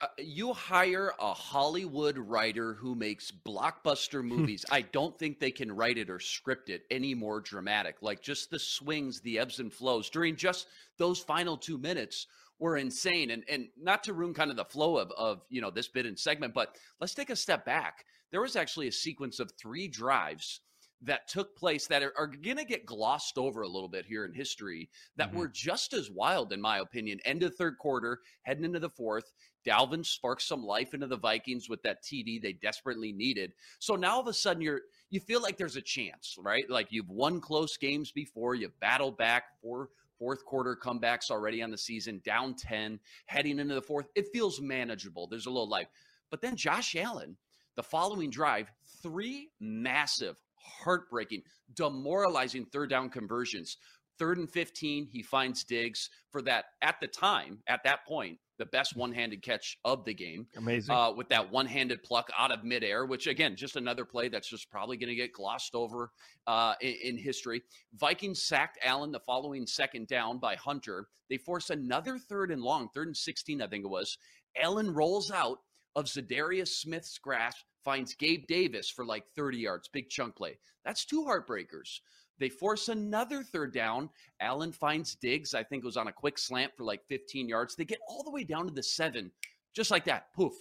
Uh, 0.00 0.06
you 0.18 0.52
hire 0.52 1.12
a 1.18 1.34
Hollywood 1.34 2.16
writer 2.18 2.74
who 2.74 2.94
makes 2.94 3.32
blockbuster 3.32 4.22
movies. 4.22 4.64
I 4.70 4.82
don't 4.82 5.18
think 5.18 5.40
they 5.40 5.50
can 5.50 5.72
write 5.72 5.98
it 5.98 6.08
or 6.08 6.20
script 6.20 6.70
it 6.70 6.82
any 6.88 7.14
more 7.14 7.40
dramatic. 7.40 7.96
Like 8.00 8.22
just 8.22 8.48
the 8.50 8.60
swings, 8.60 9.20
the 9.20 9.40
ebbs 9.40 9.58
and 9.58 9.72
flows 9.72 10.08
during 10.08 10.36
just 10.36 10.68
those 10.98 11.18
final 11.18 11.56
two 11.56 11.78
minutes 11.78 12.28
were 12.60 12.76
insane. 12.76 13.32
And 13.32 13.42
and 13.48 13.68
not 13.76 14.04
to 14.04 14.12
ruin 14.12 14.34
kind 14.34 14.50
of 14.50 14.56
the 14.56 14.64
flow 14.64 14.98
of 14.98 15.10
of 15.16 15.42
you 15.48 15.60
know 15.60 15.70
this 15.70 15.88
bit 15.88 16.06
and 16.06 16.18
segment, 16.18 16.54
but 16.54 16.76
let's 17.00 17.14
take 17.14 17.30
a 17.30 17.36
step 17.36 17.64
back. 17.64 18.04
There 18.30 18.42
was 18.42 18.56
actually 18.56 18.88
a 18.88 18.92
sequence 18.92 19.40
of 19.40 19.52
three 19.52 19.88
drives 19.88 20.60
that 21.02 21.28
took 21.28 21.56
place 21.56 21.86
that 21.86 22.02
are, 22.02 22.12
are 22.18 22.26
going 22.26 22.56
to 22.56 22.64
get 22.64 22.84
glossed 22.84 23.38
over 23.38 23.62
a 23.62 23.68
little 23.68 23.88
bit 23.88 24.04
here 24.04 24.24
in 24.24 24.32
history 24.32 24.88
that 25.16 25.28
mm-hmm. 25.28 25.38
were 25.38 25.48
just 25.48 25.92
as 25.92 26.10
wild, 26.10 26.52
in 26.52 26.60
my 26.60 26.78
opinion. 26.78 27.20
End 27.24 27.42
of 27.42 27.54
third 27.54 27.78
quarter, 27.78 28.20
heading 28.42 28.64
into 28.64 28.80
the 28.80 28.90
fourth. 28.90 29.32
Dalvin 29.66 30.04
sparks 30.04 30.48
some 30.48 30.64
life 30.64 30.94
into 30.94 31.06
the 31.06 31.16
Vikings 31.16 31.68
with 31.68 31.82
that 31.82 32.02
TD 32.02 32.40
they 32.42 32.54
desperately 32.54 33.12
needed. 33.12 33.52
So 33.78 33.94
now 33.94 34.14
all 34.14 34.20
of 34.20 34.26
a 34.26 34.32
sudden 34.32 34.62
you're 34.62 34.80
you 35.10 35.20
feel 35.20 35.42
like 35.42 35.56
there's 35.56 35.76
a 35.76 35.82
chance, 35.82 36.36
right? 36.38 36.68
Like 36.68 36.88
you've 36.90 37.10
won 37.10 37.40
close 37.40 37.76
games 37.76 38.10
before, 38.10 38.54
you've 38.54 38.78
battled 38.80 39.18
back 39.18 39.44
for 39.62 39.90
fourth 40.18 40.44
quarter 40.44 40.76
comebacks 40.76 41.30
already 41.30 41.62
on 41.62 41.70
the 41.70 41.78
season, 41.78 42.20
down 42.24 42.54
10, 42.54 42.98
heading 43.26 43.58
into 43.58 43.74
the 43.74 43.82
fourth. 43.82 44.06
It 44.16 44.28
feels 44.32 44.60
manageable. 44.60 45.28
There's 45.28 45.46
a 45.46 45.50
little 45.50 45.68
life. 45.68 45.88
But 46.30 46.40
then 46.40 46.56
Josh 46.56 46.96
Allen, 46.96 47.36
the 47.78 47.82
following 47.84 48.28
drive, 48.28 48.68
three 49.04 49.50
massive 49.60 50.36
heartbreaking, 50.56 51.42
demoralizing 51.76 52.64
third 52.64 52.90
down 52.90 53.08
conversions. 53.08 53.76
Third 54.18 54.38
and 54.38 54.50
15, 54.50 55.06
he 55.12 55.22
finds 55.22 55.62
Diggs 55.62 56.10
for 56.32 56.42
that, 56.42 56.64
at 56.82 56.96
the 57.00 57.06
time, 57.06 57.60
at 57.68 57.84
that 57.84 58.04
point, 58.04 58.38
the 58.58 58.66
best 58.66 58.96
one 58.96 59.12
handed 59.12 59.42
catch 59.42 59.78
of 59.84 60.04
the 60.04 60.12
game. 60.12 60.48
Amazing. 60.56 60.92
Uh, 60.92 61.12
with 61.12 61.28
that 61.28 61.52
one 61.52 61.66
handed 61.66 62.02
pluck 62.02 62.28
out 62.36 62.50
of 62.50 62.64
midair, 62.64 63.06
which, 63.06 63.28
again, 63.28 63.54
just 63.54 63.76
another 63.76 64.04
play 64.04 64.28
that's 64.28 64.50
just 64.50 64.68
probably 64.72 64.96
going 64.96 65.10
to 65.10 65.14
get 65.14 65.32
glossed 65.32 65.76
over 65.76 66.10
uh, 66.48 66.74
in, 66.80 66.96
in, 67.04 67.16
history. 67.16 67.62
Vikings 67.94 68.42
sacked 68.42 68.80
Allen 68.82 69.12
the 69.12 69.20
following 69.20 69.68
second 69.68 70.08
down 70.08 70.38
by 70.38 70.56
Hunter. 70.56 71.06
They 71.30 71.36
force 71.36 71.70
another 71.70 72.18
third 72.18 72.50
and 72.50 72.60
long, 72.60 72.88
third 72.92 73.06
and 73.06 73.16
16, 73.16 73.62
I 73.62 73.68
think 73.68 73.84
it 73.84 73.88
was. 73.88 74.18
Allen 74.60 74.92
rolls 74.92 75.30
out 75.30 75.58
of 75.98 76.06
Za'Darius 76.06 76.68
Smith's 76.68 77.18
grasp, 77.18 77.64
finds 77.84 78.14
Gabe 78.14 78.46
Davis 78.46 78.88
for 78.88 79.04
like 79.04 79.24
30 79.34 79.58
yards, 79.58 79.88
big 79.88 80.08
chunk 80.08 80.36
play. 80.36 80.58
That's 80.84 81.04
two 81.04 81.24
heartbreakers. 81.24 82.00
They 82.38 82.48
force 82.48 82.88
another 82.88 83.42
third 83.42 83.74
down. 83.74 84.10
Allen 84.40 84.70
finds 84.70 85.16
Diggs, 85.16 85.54
I 85.54 85.64
think 85.64 85.82
it 85.82 85.86
was 85.86 85.96
on 85.96 86.06
a 86.06 86.12
quick 86.12 86.38
slant 86.38 86.72
for 86.76 86.84
like 86.84 87.04
15 87.08 87.48
yards. 87.48 87.74
They 87.74 87.84
get 87.84 87.98
all 88.08 88.22
the 88.22 88.30
way 88.30 88.44
down 88.44 88.66
to 88.68 88.72
the 88.72 88.82
seven, 88.82 89.32
just 89.74 89.90
like 89.90 90.04
that. 90.04 90.32
Poof. 90.34 90.52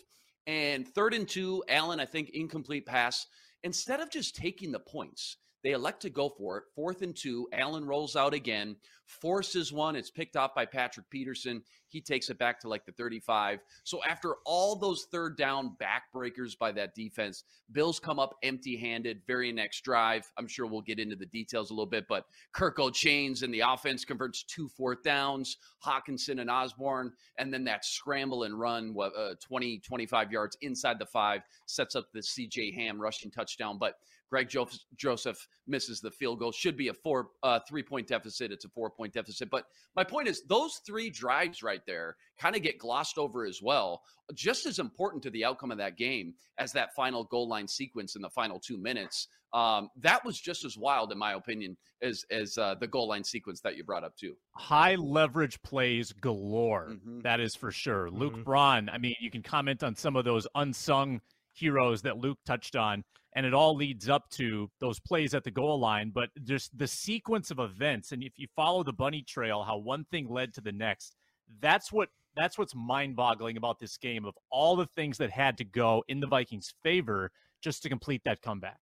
And 0.47 0.87
third 0.87 1.13
and 1.13 1.27
two, 1.27 1.63
Allen, 1.69 1.99
I 1.99 2.05
think, 2.05 2.29
incomplete 2.29 2.85
pass. 2.85 3.27
Instead 3.63 3.99
of 3.99 4.09
just 4.09 4.35
taking 4.35 4.71
the 4.71 4.79
points, 4.79 5.37
they 5.63 5.71
elect 5.73 6.01
to 6.03 6.09
go 6.09 6.29
for 6.29 6.57
it. 6.57 6.63
Fourth 6.75 7.01
and 7.01 7.15
two. 7.15 7.47
Allen 7.51 7.85
rolls 7.85 8.15
out 8.15 8.33
again, 8.33 8.77
forces 9.07 9.71
one. 9.73 9.95
It's 9.95 10.11
picked 10.11 10.35
off 10.35 10.53
by 10.53 10.65
Patrick 10.65 11.09
Peterson. 11.09 11.63
He 11.89 12.01
takes 12.01 12.29
it 12.29 12.37
back 12.37 12.59
to 12.59 12.69
like 12.69 12.85
the 12.85 12.91
35. 12.91 13.59
So 13.83 14.03
after 14.03 14.35
all 14.45 14.75
those 14.75 15.07
third 15.11 15.37
down 15.37 15.75
backbreakers 15.81 16.57
by 16.57 16.73
that 16.73 16.93
defense, 16.93 17.45
Bills 17.71 17.99
come 17.99 18.19
up 18.19 18.35
empty 18.43 18.75
handed. 18.75 19.21
Very 19.25 19.51
next 19.51 19.81
drive. 19.81 20.29
I'm 20.37 20.47
sure 20.47 20.65
we'll 20.67 20.81
get 20.81 20.99
into 20.99 21.15
the 21.15 21.25
details 21.25 21.69
a 21.69 21.73
little 21.73 21.85
bit, 21.85 22.05
but 22.09 22.25
Kirk 22.51 22.79
O'Chains 22.79 23.43
and 23.43 23.53
the 23.53 23.61
offense 23.61 24.03
converts 24.03 24.43
two 24.43 24.67
fourth 24.67 25.01
downs, 25.03 25.57
Hockenson 25.83 26.41
and 26.41 26.49
Osborne, 26.49 27.13
and 27.37 27.53
then 27.53 27.63
that 27.63 27.85
scramble 27.85 28.43
and 28.43 28.59
run, 28.59 28.95
uh, 28.99 29.35
20, 29.41 29.79
25 29.79 30.31
yards 30.31 30.57
inside 30.61 30.99
the 30.99 31.05
five, 31.05 31.41
sets 31.65 31.95
up 31.95 32.07
the 32.13 32.19
CJ 32.19 32.73
Ham 32.75 33.01
rushing 33.01 33.31
touchdown. 33.31 33.77
But 33.79 33.95
Greg 34.29 34.53
Joseph 34.95 35.47
misses 35.67 36.01
the 36.01 36.11
field 36.11 36.39
goal. 36.39 36.51
Should 36.51 36.77
be 36.77 36.89
a 36.89 36.93
four, 36.93 37.29
uh, 37.43 37.59
three 37.67 37.83
point 37.83 38.07
deficit. 38.07 38.51
It's 38.51 38.65
a 38.65 38.69
four 38.69 38.89
point 38.97 39.13
deficit. 39.13 39.49
But 39.49 39.65
my 39.95 40.03
point 40.03 40.27
is, 40.27 40.43
those 40.43 40.81
three 40.85 41.09
drives 41.09 41.63
right 41.63 41.81
there 41.85 42.15
kind 42.39 42.55
of 42.55 42.61
get 42.61 42.79
glossed 42.79 43.17
over 43.17 43.45
as 43.45 43.61
well. 43.61 44.01
Just 44.33 44.65
as 44.65 44.79
important 44.79 45.23
to 45.23 45.29
the 45.29 45.45
outcome 45.45 45.71
of 45.71 45.77
that 45.77 45.97
game 45.97 46.33
as 46.57 46.73
that 46.73 46.93
final 46.95 47.23
goal 47.25 47.47
line 47.47 47.67
sequence 47.67 48.15
in 48.15 48.21
the 48.21 48.29
final 48.29 48.59
two 48.59 48.77
minutes. 48.77 49.27
Um, 49.53 49.89
that 50.01 50.25
was 50.25 50.39
just 50.39 50.65
as 50.65 50.77
wild, 50.77 51.11
in 51.13 51.17
my 51.17 51.33
opinion, 51.33 51.77
as 52.01 52.25
as 52.29 52.57
uh, 52.57 52.75
the 52.79 52.87
goal 52.87 53.07
line 53.07 53.23
sequence 53.23 53.61
that 53.61 53.77
you 53.77 53.83
brought 53.83 54.03
up 54.03 54.15
too. 54.17 54.33
High 54.55 54.95
leverage 54.95 55.61
plays 55.61 56.11
galore. 56.11 56.89
Mm-hmm. 56.91 57.21
That 57.21 57.39
is 57.39 57.55
for 57.55 57.71
sure. 57.71 58.07
Mm-hmm. 58.07 58.17
Luke 58.17 58.43
Braun. 58.43 58.89
I 58.89 58.97
mean, 58.97 59.15
you 59.21 59.31
can 59.31 59.43
comment 59.43 59.83
on 59.83 59.95
some 59.95 60.15
of 60.17 60.25
those 60.25 60.47
unsung 60.55 61.21
heroes 61.53 62.01
that 62.03 62.17
Luke 62.17 62.37
touched 62.45 62.75
on 62.75 63.03
and 63.33 63.45
it 63.45 63.53
all 63.53 63.75
leads 63.75 64.09
up 64.09 64.29
to 64.31 64.69
those 64.79 64.99
plays 64.99 65.33
at 65.33 65.43
the 65.43 65.51
goal 65.51 65.79
line. 65.79 66.11
But 66.13 66.29
just 66.43 66.77
the 66.77 66.87
sequence 66.87 67.51
of 67.51 67.59
events, 67.59 68.11
and 68.11 68.23
if 68.23 68.33
you 68.37 68.47
follow 68.55 68.83
the 68.83 68.93
bunny 68.93 69.21
trail, 69.21 69.63
how 69.63 69.77
one 69.77 70.05
thing 70.05 70.29
led 70.29 70.53
to 70.55 70.61
the 70.61 70.71
next, 70.71 71.15
that's 71.61 71.91
what 71.91 72.09
that's 72.35 72.57
what's 72.57 72.75
mind-boggling 72.75 73.57
about 73.57 73.79
this 73.79 73.97
game. 73.97 74.25
Of 74.25 74.35
all 74.51 74.75
the 74.75 74.85
things 74.85 75.17
that 75.17 75.31
had 75.31 75.57
to 75.57 75.63
go 75.63 76.03
in 76.07 76.19
the 76.19 76.27
Vikings' 76.27 76.73
favor 76.83 77.31
just 77.61 77.81
to 77.83 77.89
complete 77.89 78.21
that 78.25 78.41
comeback. 78.41 78.79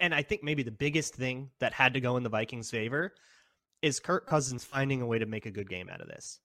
And 0.00 0.12
I 0.12 0.22
think 0.22 0.42
maybe 0.42 0.64
the 0.64 0.72
biggest 0.72 1.14
thing 1.14 1.50
that 1.60 1.72
had 1.72 1.94
to 1.94 2.00
go 2.00 2.16
in 2.16 2.24
the 2.24 2.28
Vikings' 2.28 2.70
favor 2.70 3.14
is 3.82 4.00
Kirk 4.00 4.26
Cousins 4.26 4.64
finding 4.64 5.00
a 5.00 5.06
way 5.06 5.20
to 5.20 5.26
make 5.26 5.46
a 5.46 5.50
good 5.50 5.70
game 5.70 5.88
out 5.88 6.00
of 6.00 6.08
this 6.08 6.40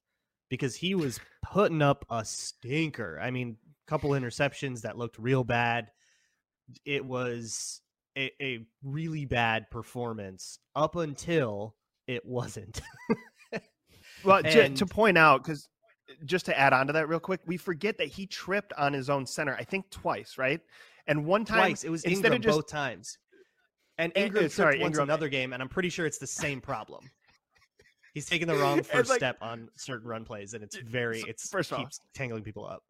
because 0.51 0.75
he 0.75 0.93
was 0.93 1.17
putting 1.41 1.81
up 1.81 2.05
a 2.11 2.25
stinker. 2.25 3.17
I 3.23 3.31
mean, 3.31 3.55
a 3.87 3.89
couple 3.89 4.11
interceptions 4.11 4.81
that 4.81 4.97
looked 4.97 5.17
real 5.17 5.45
bad. 5.45 5.87
It 6.85 7.05
was 7.05 7.81
a, 8.17 8.29
a 8.41 8.59
really 8.83 9.23
bad 9.25 9.71
performance 9.71 10.59
up 10.75 10.97
until 10.97 11.75
it 12.05 12.25
wasn't. 12.25 12.81
well, 14.25 14.41
and, 14.43 14.75
to 14.75 14.85
point 14.85 15.17
out, 15.17 15.41
because 15.41 15.69
uh, 16.09 16.13
just 16.25 16.45
to 16.47 16.59
add 16.59 16.73
on 16.73 16.87
to 16.87 16.93
that 16.93 17.07
real 17.07 17.21
quick, 17.21 17.39
we 17.45 17.55
forget 17.55 17.97
that 17.97 18.09
he 18.09 18.25
tripped 18.25 18.73
on 18.73 18.91
his 18.91 19.09
own 19.09 19.25
center, 19.25 19.55
I 19.55 19.63
think 19.63 19.89
twice, 19.89 20.37
right? 20.37 20.59
And 21.07 21.25
one 21.25 21.45
time, 21.45 21.59
twice. 21.59 21.85
It 21.85 21.89
was 21.89 22.05
Ingram 22.05 22.41
just, 22.41 22.57
both 22.57 22.67
times. 22.67 23.17
And 23.97 24.11
Ingram, 24.17 24.45
uh, 24.45 24.49
sorry, 24.49 24.79
once 24.79 24.97
Ingram. 24.97 25.07
another 25.07 25.29
game, 25.29 25.53
and 25.53 25.63
I'm 25.63 25.69
pretty 25.69 25.89
sure 25.89 26.05
it's 26.05 26.17
the 26.17 26.27
same 26.27 26.59
problem. 26.59 27.09
He's 28.13 28.25
taking 28.25 28.47
the 28.47 28.55
wrong 28.55 28.83
first 28.83 29.09
like, 29.09 29.19
step 29.19 29.37
on 29.41 29.69
certain 29.75 30.07
run 30.07 30.25
plays, 30.25 30.53
and 30.53 30.63
it's 30.63 30.77
very 30.77 31.23
it's 31.27 31.49
first 31.49 31.69
keeps 31.69 31.99
all, 31.99 32.05
tangling 32.13 32.43
people 32.43 32.65
up 32.65 32.83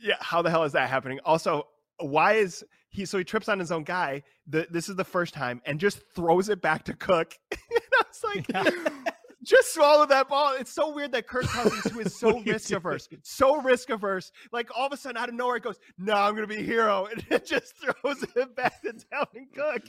yeah, 0.00 0.14
how 0.20 0.42
the 0.42 0.50
hell 0.50 0.64
is 0.64 0.72
that 0.72 0.88
happening? 0.88 1.20
Also, 1.24 1.66
why 1.98 2.34
is 2.34 2.64
he 2.88 3.04
so 3.04 3.18
he 3.18 3.24
trips 3.24 3.48
on 3.48 3.58
his 3.58 3.70
own 3.70 3.84
guy? 3.84 4.22
The, 4.46 4.66
this 4.70 4.88
is 4.88 4.96
the 4.96 5.04
first 5.04 5.34
time 5.34 5.60
and 5.66 5.78
just 5.78 6.00
throws 6.14 6.48
it 6.48 6.60
back 6.60 6.84
to 6.84 6.94
Cook. 6.94 7.34
and 7.50 7.80
I 7.94 8.02
was 8.08 8.24
like, 8.24 8.48
yeah. 8.48 9.10
just 9.44 9.74
swallow 9.74 10.06
that 10.06 10.28
ball. 10.28 10.54
It's 10.58 10.72
so 10.72 10.94
weird 10.94 11.12
that 11.12 11.26
Kirk 11.26 11.44
Cousins, 11.44 11.92
who 11.92 12.00
is 12.00 12.14
so 12.14 12.40
risk 12.40 12.72
averse, 12.72 13.08
so 13.22 13.60
risk 13.60 13.90
averse, 13.90 14.32
like 14.52 14.70
all 14.76 14.86
of 14.86 14.92
a 14.92 14.96
sudden 14.96 15.16
out 15.16 15.28
of 15.28 15.34
nowhere 15.34 15.56
it 15.56 15.62
goes, 15.62 15.78
"No, 15.98 16.14
I'm 16.14 16.34
going 16.34 16.48
to 16.48 16.54
be 16.54 16.60
a 16.60 16.64
hero," 16.64 17.06
and 17.10 17.24
it 17.30 17.46
just 17.46 17.74
throws 17.76 18.22
it 18.22 18.56
back 18.56 18.80
to 18.82 18.92
Dalvin 18.92 19.52
Cook. 19.54 19.82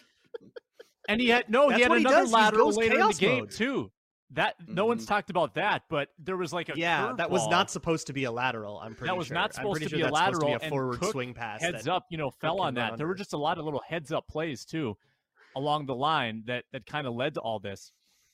And 1.10 1.20
he 1.20 1.30
had 1.30 1.50
no, 1.50 1.70
That's 1.70 1.78
he 1.78 1.84
had 1.84 1.92
another 1.92 2.26
he 2.26 2.32
lateral 2.32 2.72
later 2.72 3.00
in 3.00 3.08
the 3.08 3.14
game 3.14 3.40
mode. 3.40 3.52
too. 3.52 3.92
That 4.34 4.56
no 4.66 4.84
mm-hmm. 4.84 4.90
one's 4.90 5.06
talked 5.06 5.30
about 5.30 5.56
that, 5.56 5.84
but 5.90 6.10
there 6.18 6.38
was 6.38 6.54
like 6.54 6.70
a 6.70 6.74
yeah, 6.76 7.14
that 7.18 7.30
was 7.30 7.48
not 7.50 7.70
supposed 7.70 8.08
to 8.08 8.14
be 8.14 8.24
a 8.24 8.32
lateral. 8.32 8.80
I'm 8.80 8.96
pretty 8.96 9.00
sure 9.00 9.08
that 9.08 9.18
was 9.18 9.28
sure. 9.28 9.36
not 9.36 9.54
supposed 9.54 9.84
to 9.84 9.90
be 9.90 10.02
a 10.02 10.10
lateral. 10.10 10.58
Be 10.58 10.66
a 10.66 10.70
forward 10.70 11.04
swing 11.04 11.34
pass. 11.34 11.62
Heads 11.62 11.88
up, 11.88 12.06
you 12.10 12.18
know, 12.18 12.32
fell 12.32 12.62
on 12.62 12.76
that. 12.76 12.98
There 12.98 13.08
were 13.08 13.16
just 13.16 13.34
a 13.34 13.38
lot 13.38 13.58
of 13.58 13.66
little 13.66 13.82
heads 13.86 14.12
up 14.12 14.28
plays 14.30 14.64
too, 14.64 14.96
along 15.56 15.86
the 15.86 15.96
line 15.96 16.44
that 16.48 16.64
that 16.72 16.86
kind 16.86 17.08
of 17.08 17.14
led 17.14 17.34
to 17.34 17.42
all 17.42 17.60
this. 17.60 17.92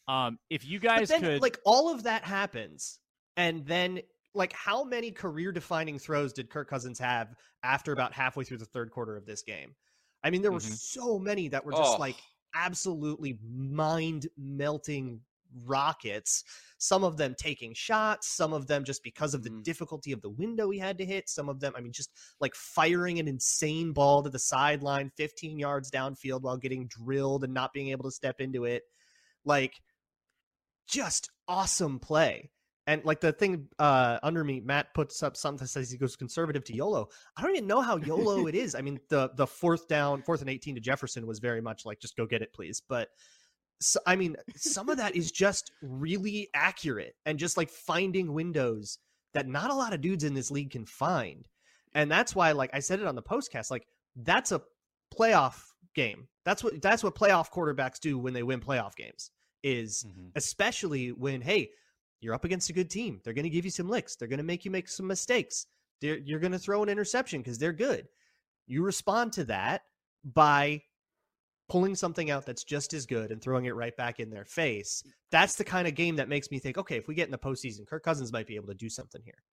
Um, 0.08 0.38
if 0.50 0.66
you 0.66 0.80
guys 0.80 1.10
then, 1.10 1.20
could 1.20 1.42
like 1.42 1.60
all 1.66 1.92
of 1.92 2.04
that 2.04 2.24
happens, 2.24 3.00
and 3.36 3.66
then 3.66 4.02
like 4.36 4.54
how 4.54 4.84
many 4.84 5.12
career 5.12 5.52
defining 5.52 5.98
throws 5.98 6.32
did 6.32 6.50
Kirk 6.50 6.70
Cousins 6.70 7.00
have 7.00 7.36
after 7.64 7.92
about 7.92 8.14
halfway 8.14 8.44
through 8.44 8.58
the 8.58 8.66
third 8.66 8.92
quarter 8.92 9.18
of 9.18 9.26
this 9.26 9.42
game? 9.42 9.74
I 10.24 10.30
mean, 10.30 10.42
there 10.42 10.52
were 10.52 10.60
mm-hmm. 10.60 10.74
so 10.74 11.18
many 11.18 11.48
that 11.50 11.66
were 11.66 11.72
just 11.72 11.96
oh. 11.96 12.00
like 12.00 12.18
absolutely 12.56 13.40
mind 13.44 14.28
melting 14.38 15.22
rockets. 15.65 16.43
Some 16.78 17.04
of 17.04 17.17
them 17.17 17.36
taking 17.38 17.74
shots, 17.74 18.28
some 18.28 18.54
of 18.54 18.67
them 18.67 18.84
just 18.84 19.04
because 19.04 19.34
of 19.34 19.43
the 19.43 19.50
Mhm. 19.50 19.63
difficulty 19.63 20.12
of 20.12 20.22
the 20.22 20.30
window 20.30 20.70
he 20.70 20.80
had 20.80 20.98
to 21.00 21.06
hit. 21.06 21.30
Some 21.30 21.50
of 21.50 21.60
them, 21.60 21.74
I 21.76 21.82
mean, 21.82 21.93
just 21.93 22.12
like 22.39 22.56
firing 22.56 23.20
an 23.20 23.28
insane 23.28 23.93
ball 23.93 24.24
to 24.24 24.30
the 24.30 24.39
sideline, 24.39 25.12
15 25.17 25.58
yards 25.60 25.89
downfield 25.91 26.41
while 26.41 26.58
getting 26.58 26.88
drilled 26.88 27.43
and 27.43 27.54
not 27.54 27.74
being 27.74 27.89
able 27.89 28.06
to 28.06 28.12
step 28.12 28.39
into 28.39 28.65
it. 28.65 28.84
Like, 29.43 29.82
just 30.88 31.30
awesome 31.48 32.00
play. 32.00 32.52
And 32.86 33.04
like 33.04 33.20
the 33.20 33.34
thing 33.34 33.67
uh, 33.80 34.17
under 34.24 34.46
me, 34.46 34.62
Matt 34.62 34.93
puts 34.93 35.22
up 35.22 35.36
something 35.36 35.65
that 35.65 35.67
says 35.67 35.91
he 35.91 35.98
goes 35.98 36.15
conservative 36.15 36.63
to 36.65 36.74
YOLO. 36.74 37.10
I 37.36 37.41
don't 37.41 37.52
even 37.52 37.67
know 37.67 37.82
how 37.82 37.98
YOLO 37.98 38.48
it 38.48 38.56
is. 38.56 38.76
I 38.76 38.82
mean, 38.82 38.98
the 39.10 39.30
the 39.36 39.46
fourth 39.46 39.89
down, 39.89 40.22
fourth 40.22 40.39
and 40.39 40.50
eighteen 40.50 40.76
to 40.76 40.82
Jefferson 40.82 41.28
was 41.28 41.39
very 41.39 41.60
much 41.60 41.86
like 41.86 42.00
just 42.00 42.15
go 42.15 42.26
get 42.26 42.41
it, 42.41 42.54
please. 42.54 42.82
But 42.88 43.10
so, 43.80 44.00
I 44.06 44.16
mean, 44.16 44.36
some 44.56 44.90
of 44.90 44.98
that 44.98 45.16
is 45.16 45.32
just 45.32 45.72
really 45.82 46.50
accurate 46.54 47.16
and 47.26 47.38
just 47.40 47.58
like 47.58 47.70
finding 47.70 48.34
windows 48.34 48.98
that 49.34 49.48
not 49.48 49.70
a 49.72 49.76
lot 49.76 49.94
of 49.94 50.02
dudes 50.02 50.24
in 50.24 50.34
this 50.34 50.52
league 50.52 50.72
can 50.72 50.86
find. 50.86 51.48
And 51.94 52.10
that's 52.12 52.36
why, 52.36 52.52
like 52.54 52.72
I 52.74 52.80
said 52.80 53.00
it 53.00 53.08
on 53.08 53.16
the 53.16 53.22
postcast, 53.24 53.72
like 53.72 53.88
that's 54.16 54.52
a 54.52 54.62
playoff 55.18 55.62
game. 55.96 56.28
That's 56.46 56.63
what 56.63 56.82
that's 56.82 57.04
what 57.04 57.16
playoff 57.16 57.50
quarterbacks 57.52 58.00
do 58.00 58.18
when 58.18 58.34
they 58.34 58.44
win 58.44 58.60
playoff 58.62 58.96
games. 58.96 59.32
Is 59.63 60.06
Mhm. 60.08 60.32
especially 60.36 61.12
when 61.12 61.42
hey 61.42 61.72
you're 62.22 62.34
up 62.36 62.46
against 62.46 62.70
a 62.70 62.74
good 62.74 62.90
team 62.92 63.20
they're 63.24 63.34
going 63.34 63.44
to 63.44 63.50
give 63.50 63.66
you 63.66 63.72
some 63.72 63.90
licks 63.90 64.16
they're 64.16 64.28
going 64.28 64.38
to 64.38 64.44
make 64.44 64.63
you 64.66 64.72
make 64.72 64.88
some 64.88 65.08
mistakes 65.08 65.66
they're, 66.00 66.20
you're 66.20 66.40
going 66.40 66.52
to 66.52 66.60
throw 66.60 66.84
an 66.84 66.90
interception 66.90 67.42
because 67.42 67.58
they're 67.58 67.74
good 67.74 68.08
you 68.68 68.84
respond 68.84 69.34
to 69.34 69.44
that 69.46 69.82
by 70.24 70.82
pulling 71.69 71.95
something 71.95 72.30
out 72.32 72.45
that's 72.45 72.63
just 72.63 72.93
as 72.93 73.06
good 73.06 73.32
and 73.32 73.41
throwing 73.41 73.65
it 73.65 73.75
right 73.75 73.95
back 73.97 74.19
in 74.19 74.30
their 74.30 74.45
face 74.45 75.03
that's 75.32 75.56
the 75.56 75.63
kind 75.63 75.88
of 75.88 75.95
game 75.95 76.15
that 76.15 76.30
makes 76.30 76.49
me 76.51 76.60
think 76.60 76.77
okay 76.77 76.95
if 76.97 77.08
we 77.08 77.15
get 77.15 77.25
in 77.25 77.32
the 77.32 77.38
postseason 77.38 77.86
kirk 77.86 78.03
cousins 78.03 78.32
might 78.32 78.47
be 78.47 78.56
able 78.56 78.67
to 78.67 78.73
do 78.75 78.89
something 78.89 79.21
here 79.23 79.43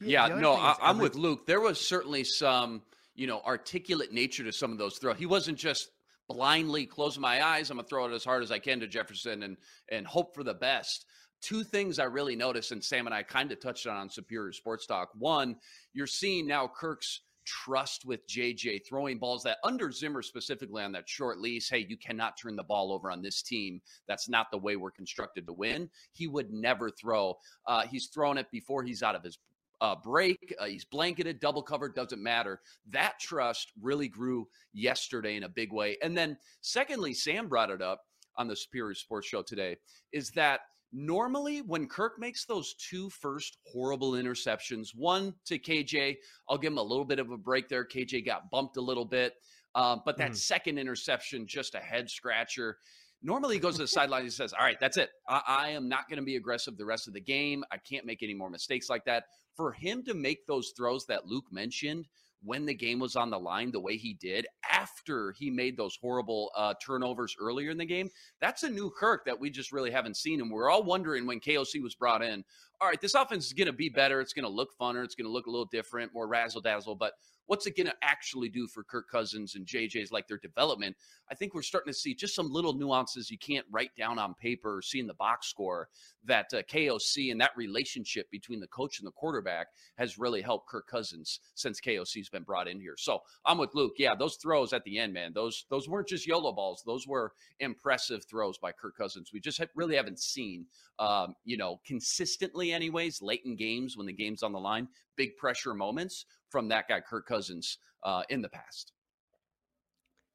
Yeah, 0.00 0.28
the 0.28 0.36
no, 0.36 0.52
I, 0.54 0.76
I'm 0.80 0.96
every- 0.96 1.02
with 1.08 1.16
Luke. 1.16 1.44
There 1.46 1.60
was 1.60 1.80
certainly 1.80 2.22
some, 2.22 2.82
you 3.16 3.26
know, 3.26 3.40
articulate 3.44 4.12
nature 4.12 4.44
to 4.44 4.52
some 4.52 4.70
of 4.70 4.78
those 4.78 4.98
throws. 4.98 5.18
He 5.18 5.26
wasn't 5.26 5.58
just 5.58 5.88
blindly 6.28 6.86
closing 6.86 7.20
my 7.22 7.44
eyes. 7.44 7.68
I'm 7.70 7.78
gonna 7.78 7.88
throw 7.88 8.06
it 8.06 8.12
as 8.14 8.22
hard 8.24 8.44
as 8.44 8.52
I 8.52 8.60
can 8.60 8.78
to 8.80 8.86
Jefferson 8.86 9.42
and 9.42 9.56
and 9.90 10.06
hope 10.06 10.34
for 10.36 10.44
the 10.44 10.54
best. 10.54 11.04
Two 11.40 11.64
things 11.64 11.98
I 11.98 12.04
really 12.04 12.36
noticed, 12.36 12.70
and 12.70 12.82
Sam 12.84 13.06
and 13.06 13.14
I 13.14 13.24
kind 13.24 13.50
of 13.50 13.60
touched 13.60 13.86
on 13.88 13.96
on 13.96 14.08
Superior 14.08 14.52
Sports 14.52 14.86
Talk. 14.86 15.08
One, 15.18 15.56
you're 15.94 16.06
seeing 16.06 16.46
now 16.46 16.68
Kirk's 16.68 17.20
trust 17.48 18.04
with 18.04 18.26
JJ 18.28 18.86
throwing 18.86 19.18
balls 19.18 19.42
that 19.44 19.58
under 19.64 19.90
Zimmer 19.90 20.22
specifically 20.22 20.82
on 20.82 20.92
that 20.92 21.08
short 21.08 21.38
lease. 21.38 21.68
Hey, 21.68 21.86
you 21.88 21.96
cannot 21.96 22.36
turn 22.36 22.56
the 22.56 22.62
ball 22.62 22.92
over 22.92 23.10
on 23.10 23.22
this 23.22 23.42
team. 23.42 23.80
That's 24.06 24.28
not 24.28 24.50
the 24.50 24.58
way 24.58 24.76
we're 24.76 24.90
constructed 24.90 25.46
to 25.46 25.52
win. 25.52 25.88
He 26.12 26.26
would 26.26 26.52
never 26.52 26.90
throw. 26.90 27.36
Uh, 27.66 27.82
he's 27.86 28.08
thrown 28.08 28.36
it 28.36 28.50
before 28.50 28.82
he's 28.82 29.02
out 29.02 29.14
of 29.14 29.22
his 29.22 29.38
uh, 29.80 29.94
break. 29.96 30.54
Uh, 30.58 30.66
he's 30.66 30.84
blanketed, 30.84 31.40
double 31.40 31.62
covered, 31.62 31.94
doesn't 31.94 32.22
matter. 32.22 32.60
That 32.90 33.18
trust 33.20 33.72
really 33.80 34.08
grew 34.08 34.46
yesterday 34.74 35.36
in 35.36 35.44
a 35.44 35.48
big 35.48 35.72
way. 35.72 35.96
And 36.02 36.16
then, 36.16 36.36
secondly, 36.60 37.14
Sam 37.14 37.48
brought 37.48 37.70
it 37.70 37.80
up 37.80 38.02
on 38.36 38.48
the 38.48 38.56
Superior 38.56 38.94
Sports 38.94 39.26
Show 39.26 39.42
today 39.42 39.76
is 40.12 40.30
that 40.32 40.60
normally 40.92 41.62
when 41.62 41.86
Kirk 41.86 42.18
makes 42.18 42.44
those 42.44 42.74
two 42.74 43.10
first 43.10 43.58
horrible 43.66 44.12
interceptions, 44.12 44.94
one 44.94 45.34
to 45.46 45.58
KJ, 45.58 46.16
I'll 46.48 46.58
give 46.58 46.72
him 46.72 46.78
a 46.78 46.82
little 46.82 47.04
bit 47.04 47.18
of 47.18 47.30
a 47.30 47.36
break 47.36 47.68
there. 47.68 47.84
KJ 47.84 48.24
got 48.24 48.50
bumped 48.50 48.76
a 48.76 48.80
little 48.80 49.04
bit. 49.04 49.34
Um, 49.74 50.02
but 50.04 50.16
that 50.16 50.32
Mhm. 50.32 50.36
second 50.36 50.78
interception, 50.78 51.46
just 51.46 51.74
a 51.74 51.80
head 51.80 52.10
scratcher. 52.10 52.78
Normally, 53.20 53.56
he 53.56 53.60
goes 53.60 53.74
to 53.74 53.82
the 53.82 53.88
sideline. 53.88 54.22
He 54.24 54.30
says, 54.30 54.52
"All 54.52 54.64
right, 54.64 54.78
that's 54.78 54.96
it. 54.96 55.10
I, 55.28 55.42
I 55.46 55.68
am 55.70 55.88
not 55.88 56.08
going 56.08 56.18
to 56.18 56.24
be 56.24 56.36
aggressive 56.36 56.76
the 56.76 56.84
rest 56.86 57.08
of 57.08 57.14
the 57.14 57.20
game. 57.20 57.64
I 57.70 57.76
can't 57.78 58.06
make 58.06 58.22
any 58.22 58.34
more 58.34 58.48
mistakes 58.48 58.88
like 58.88 59.04
that." 59.04 59.24
For 59.56 59.72
him 59.72 60.04
to 60.04 60.14
make 60.14 60.46
those 60.46 60.72
throws 60.76 61.04
that 61.06 61.26
Luke 61.26 61.50
mentioned 61.50 62.06
when 62.42 62.66
the 62.66 62.74
game 62.74 62.98
was 62.98 63.16
on 63.16 63.30
the 63.30 63.38
line, 63.38 63.70
the 63.70 63.80
way 63.80 63.96
he 63.96 64.14
did 64.14 64.46
after 64.70 65.34
he 65.38 65.50
made 65.50 65.76
those 65.76 65.98
horrible 66.00 66.50
uh, 66.56 66.74
turnovers 66.84 67.34
earlier 67.40 67.70
in 67.70 67.78
the 67.78 67.84
game, 67.84 68.10
that's 68.40 68.62
a 68.62 68.70
new 68.70 68.90
Kirk 68.90 69.24
that 69.26 69.40
we 69.40 69.50
just 69.50 69.72
really 69.72 69.90
haven't 69.90 70.16
seen. 70.16 70.40
And 70.40 70.50
we're 70.50 70.70
all 70.70 70.82
wondering 70.84 71.26
when 71.26 71.40
KOC 71.40 71.82
was 71.82 71.94
brought 71.94 72.22
in, 72.22 72.44
all 72.80 72.88
right, 72.88 73.00
this 73.00 73.14
offense 73.14 73.46
is 73.46 73.52
going 73.52 73.66
to 73.66 73.72
be 73.72 73.88
better. 73.88 74.20
It's 74.20 74.32
going 74.32 74.44
to 74.44 74.48
look 74.48 74.70
funner. 74.80 75.04
It's 75.04 75.14
going 75.14 75.26
to 75.26 75.32
look 75.32 75.46
a 75.46 75.50
little 75.50 75.68
different, 75.70 76.14
more 76.14 76.28
razzle 76.28 76.60
dazzle. 76.60 76.94
But 76.94 77.14
what's 77.48 77.66
it 77.66 77.76
going 77.76 77.86
to 77.86 77.94
actually 78.02 78.48
do 78.48 78.68
for 78.68 78.84
Kirk 78.84 79.10
Cousins 79.10 79.56
and 79.56 79.66
JJ's 79.66 80.12
like 80.12 80.28
their 80.28 80.38
development? 80.38 80.96
I 81.30 81.34
think 81.34 81.54
we're 81.54 81.62
starting 81.62 81.92
to 81.92 81.98
see 81.98 82.14
just 82.14 82.34
some 82.34 82.52
little 82.52 82.74
nuances 82.74 83.30
you 83.30 83.38
can't 83.38 83.66
write 83.70 83.90
down 83.96 84.18
on 84.18 84.34
paper 84.34 84.76
or 84.76 84.82
see 84.82 85.00
in 85.00 85.06
the 85.06 85.14
box 85.14 85.48
score 85.48 85.88
that 86.24 86.46
uh, 86.52 86.62
KOC 86.62 87.32
and 87.32 87.40
that 87.40 87.52
relationship 87.56 88.30
between 88.30 88.60
the 88.60 88.66
coach 88.66 88.98
and 88.98 89.06
the 89.06 89.12
quarterback 89.12 89.68
has 89.96 90.18
really 90.18 90.42
helped 90.42 90.68
Kirk 90.68 90.86
Cousins 90.86 91.40
since 91.54 91.80
KOC's 91.80 92.28
been 92.28 92.42
brought 92.42 92.68
in 92.68 92.80
here. 92.80 92.96
So 92.98 93.20
I'm 93.46 93.58
with 93.58 93.74
Luke. 93.74 93.94
Yeah, 93.96 94.14
those 94.14 94.36
throws 94.36 94.72
at 94.72 94.84
the 94.84 94.98
end, 94.98 95.14
man, 95.14 95.32
those 95.34 95.64
those 95.70 95.88
weren't 95.88 96.08
just 96.08 96.26
YOLO 96.26 96.52
balls. 96.52 96.82
Those 96.84 97.06
were 97.06 97.32
impressive 97.60 98.24
throws 98.26 98.58
by 98.58 98.72
Kirk 98.72 98.96
Cousins. 98.96 99.30
We 99.32 99.40
just 99.40 99.58
ha- 99.58 99.66
really 99.74 99.96
haven't 99.96 100.20
seen, 100.20 100.66
um, 100.98 101.34
you 101.44 101.56
know, 101.56 101.80
consistently, 101.86 102.72
anyways, 102.72 103.22
late 103.22 103.42
in 103.46 103.56
games 103.56 103.96
when 103.96 104.06
the 104.06 104.12
game's 104.12 104.42
on 104.42 104.52
the 104.52 104.60
line, 104.60 104.88
big 105.16 105.36
pressure 105.36 105.74
moments 105.74 106.26
from 106.50 106.68
that 106.68 106.88
guy 106.88 107.00
Kirk 107.00 107.26
Cousins 107.26 107.78
uh, 108.04 108.22
in 108.28 108.42
the 108.42 108.48
past. 108.48 108.92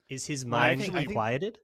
is 0.10 0.26
his 0.26 0.46
Well, 0.46 0.56
I 0.56 0.68
mind 0.70 0.82
think- 0.82 0.94
I 0.96 1.00
think- 1.00 1.12
quieted 1.14 1.58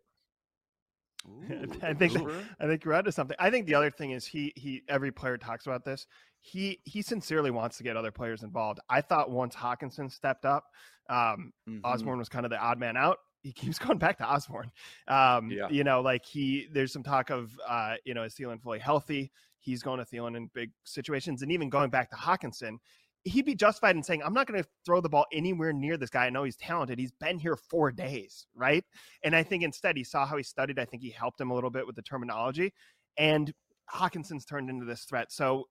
I 1.83 1.93
think 1.93 2.13
Uber. 2.13 2.43
I 2.61 2.65
think 2.65 2.85
you're 2.85 2.93
onto 2.93 3.11
something. 3.11 3.35
I 3.39 3.49
think 3.51 3.65
the 3.67 3.75
other 3.75 3.91
thing 3.91 4.11
is 4.11 4.25
he 4.25 4.53
he 4.55 4.83
every 4.87 5.11
player 5.11 5.37
talks 5.37 5.67
about 5.67 5.83
this. 5.83 6.07
He 6.39 6.79
he 6.85 7.01
sincerely 7.01 7.51
wants 7.51 7.77
to 7.77 7.83
get 7.83 7.97
other 7.97 8.09
players 8.11 8.41
involved. 8.41 8.79
I 8.89 9.01
thought 9.01 9.29
once 9.29 9.53
Hockenson 9.53 10.09
stepped 10.09 10.45
up, 10.45 10.63
um, 11.09 11.51
Mhm. 11.67 11.81
Osborne 11.83 12.19
was 12.19 12.29
kind 12.29 12.45
of 12.45 12.51
the 12.51 12.57
odd 12.57 12.79
man 12.79 12.95
out. 12.95 13.17
He 13.41 13.51
keeps 13.75 13.77
going 13.77 13.97
back 13.97 14.17
to 14.19 14.23
Osborne. 14.25 14.71
Um, 15.09 15.51
Yeah. 15.51 15.67
you 15.69 15.83
know, 15.83 15.99
like 16.01 16.25
he 16.25 16.67
there's 16.71 16.93
some 16.93 17.03
talk 17.03 17.29
of 17.31 17.51
uh, 17.67 17.95
you 18.05 18.13
know, 18.13 18.23
is 18.23 18.33
Thielen 18.35 18.61
fully 18.61 18.79
healthy? 18.79 19.31
He's 19.59 19.83
going 19.83 19.99
to 19.99 20.05
Thielen 20.05 20.37
in 20.37 20.49
big 20.53 20.71
situations, 20.85 21.41
and 21.41 21.51
even 21.51 21.69
going 21.69 21.89
back 21.89 22.09
to 22.11 22.15
Hockenson, 22.15 22.77
he'd 23.23 23.45
be 23.45 23.55
justified 23.55 23.95
in 23.95 24.03
saying, 24.03 24.21
I'm 24.23 24.33
not 24.33 24.47
going 24.47 24.61
to 24.61 24.69
throw 24.85 25.01
the 25.01 25.09
ball 25.09 25.25
anywhere 25.33 25.73
near 25.73 25.97
this 25.97 26.09
guy. 26.09 26.25
I 26.25 26.29
know 26.29 26.43
he's 26.43 26.55
talented. 26.55 26.99
He's 26.99 27.11
been 27.11 27.39
here 27.39 27.55
four 27.55 27.91
days, 27.91 28.47
right? 28.55 28.83
And 29.23 29.35
I 29.35 29.43
think 29.43 29.63
instead 29.63 29.97
he 29.97 30.03
saw 30.03 30.25
how 30.25 30.37
he 30.37 30.43
studied. 30.43 30.79
I 30.79 30.85
think 30.85 31.03
he 31.03 31.09
helped 31.09 31.39
him 31.39 31.51
a 31.51 31.55
little 31.55 31.69
bit 31.69 31.85
with 31.85 31.95
the 31.95 32.01
terminology. 32.01 32.73
And 33.17 33.53
Hockenson's 33.93 34.45
turned 34.45 34.69
into 34.69 34.85
this 34.85 35.03
threat. 35.03 35.31
So 35.31 35.65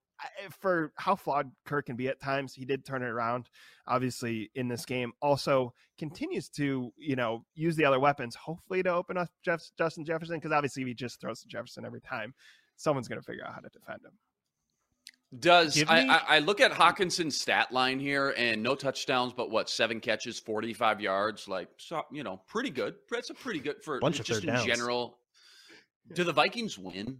for 0.59 0.91
how 0.97 1.15
flawed 1.15 1.51
Kirk 1.65 1.85
can 1.85 1.95
be 1.95 2.09
at 2.09 2.19
times, 2.19 2.53
he 2.53 2.65
did 2.65 2.85
turn 2.85 3.01
it 3.01 3.07
around, 3.07 3.49
obviously, 3.87 4.51
in 4.53 4.67
this 4.67 4.85
game. 4.85 5.13
Also 5.21 5.73
continues 5.97 6.49
to, 6.49 6.91
you 6.97 7.15
know, 7.15 7.45
use 7.55 7.75
the 7.75 7.85
other 7.85 7.99
weapons, 7.99 8.35
hopefully 8.35 8.83
to 8.83 8.93
open 8.93 9.17
up 9.17 9.29
Jeff, 9.43 9.63
Justin 9.77 10.05
Jefferson, 10.05 10.35
because 10.35 10.51
obviously 10.51 10.83
if 10.83 10.87
he 10.89 10.93
just 10.93 11.21
throws 11.21 11.41
to 11.41 11.47
Jefferson 11.47 11.85
every 11.85 12.01
time, 12.01 12.33
someone's 12.75 13.07
going 13.07 13.19
to 13.19 13.25
figure 13.25 13.45
out 13.45 13.53
how 13.53 13.61
to 13.61 13.69
defend 13.69 13.99
him. 14.03 14.11
Does 15.37 15.83
I, 15.87 16.03
me- 16.03 16.09
I, 16.09 16.21
I 16.27 16.39
look 16.39 16.59
at 16.59 16.71
Hockenson's 16.71 17.39
stat 17.39 17.71
line 17.71 17.99
here 17.99 18.33
and 18.35 18.63
no 18.63 18.73
touchdowns, 18.73 19.31
but 19.31 19.51
what 19.51 19.69
seven 19.69 19.99
catches, 19.99 20.39
forty 20.39 20.73
five 20.73 20.99
yards, 20.99 21.47
like 21.47 21.69
so 21.77 22.01
you 22.11 22.23
know, 22.23 22.41
pretty 22.47 22.71
good. 22.71 22.95
That's 23.11 23.29
a 23.29 23.35
pretty 23.35 23.59
good 23.59 23.83
for 23.83 23.99
Bunch 23.99 24.23
just 24.23 24.41
in 24.43 24.47
downs. 24.53 24.65
general. 24.65 25.19
Do 26.13 26.23
the 26.23 26.33
Vikings 26.33 26.79
win 26.79 27.19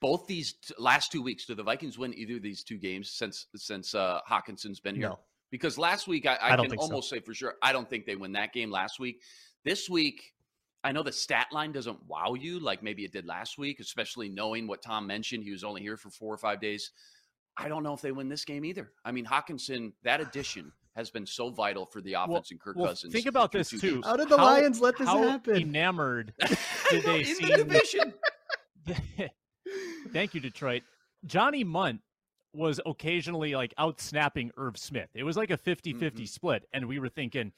both 0.00 0.26
these 0.26 0.54
t- 0.54 0.74
last 0.76 1.12
two 1.12 1.22
weeks? 1.22 1.46
Do 1.46 1.54
the 1.54 1.62
Vikings 1.62 1.96
win 1.96 2.12
either 2.18 2.34
of 2.36 2.42
these 2.42 2.64
two 2.64 2.78
games 2.78 3.12
since 3.12 3.46
since 3.54 3.94
uh, 3.94 4.18
Hockenson's 4.28 4.80
been 4.80 4.96
here? 4.96 5.10
no 5.10 5.18
Because 5.52 5.78
last 5.78 6.08
week 6.08 6.26
I, 6.26 6.34
I, 6.34 6.54
I 6.54 6.56
can 6.56 6.68
think 6.68 6.80
so. 6.80 6.86
almost 6.88 7.08
say 7.08 7.20
for 7.20 7.32
sure 7.32 7.54
I 7.62 7.72
don't 7.72 7.88
think 7.88 8.06
they 8.06 8.16
win 8.16 8.32
that 8.32 8.52
game 8.52 8.72
last 8.72 8.98
week. 8.98 9.22
This 9.64 9.88
week, 9.88 10.32
I 10.82 10.90
know 10.90 11.04
the 11.04 11.12
stat 11.12 11.46
line 11.52 11.70
doesn't 11.70 11.98
wow 12.08 12.34
you 12.34 12.58
like 12.58 12.82
maybe 12.82 13.04
it 13.04 13.12
did 13.12 13.24
last 13.24 13.56
week, 13.56 13.78
especially 13.78 14.28
knowing 14.28 14.66
what 14.66 14.82
Tom 14.82 15.06
mentioned. 15.06 15.44
He 15.44 15.52
was 15.52 15.62
only 15.62 15.82
here 15.82 15.96
for 15.96 16.10
four 16.10 16.34
or 16.34 16.38
five 16.38 16.60
days. 16.60 16.90
I 17.58 17.68
don't 17.68 17.82
know 17.82 17.94
if 17.94 18.00
they 18.02 18.12
win 18.12 18.28
this 18.28 18.44
game 18.44 18.64
either. 18.64 18.92
I 19.04 19.12
mean, 19.12 19.24
Hockenson, 19.24 19.92
that 20.04 20.20
addition 20.26 20.72
has 20.94 21.10
been 21.10 21.26
so 21.26 21.50
vital 21.50 21.84
for 21.86 22.00
the 22.00 22.14
offense 22.14 22.50
and 22.50 22.60
Kirk 22.60 22.76
Well, 22.76 22.88
Cousins. 22.88 23.12
think 23.12 23.26
about 23.26 23.52
this 23.52 23.68
too. 23.70 24.00
How 24.04 24.16
did 24.16 24.28
the 24.30 24.36
Lions 24.36 24.80
let 24.80 24.96
this 24.96 25.06
how 25.08 25.22
happen? 25.28 25.56
Enamored 25.56 26.32
did 26.90 27.04
they 27.04 27.20
in 27.20 27.24
seem 27.26 27.48
the 27.50 27.56
division? 27.58 28.14
Thank 30.12 30.34
you, 30.34 30.40
Detroit. 30.40 30.82
Johnny 31.24 31.64
Mundt 31.64 32.00
was 32.54 32.80
occasionally 32.86 33.54
like 33.54 33.74
out 33.76 34.00
snapping 34.00 34.50
Irv 34.56 34.78
Smith. 34.78 35.10
It 35.14 35.24
was 35.24 35.36
like 35.36 35.50
a 35.50 35.56
50 35.58 35.92
50 35.94 36.22
Mhm. 36.24 36.28
split. 36.28 36.64
And 36.72 36.86
we 36.88 36.98
were 36.98 37.08
thinking, 37.10 37.52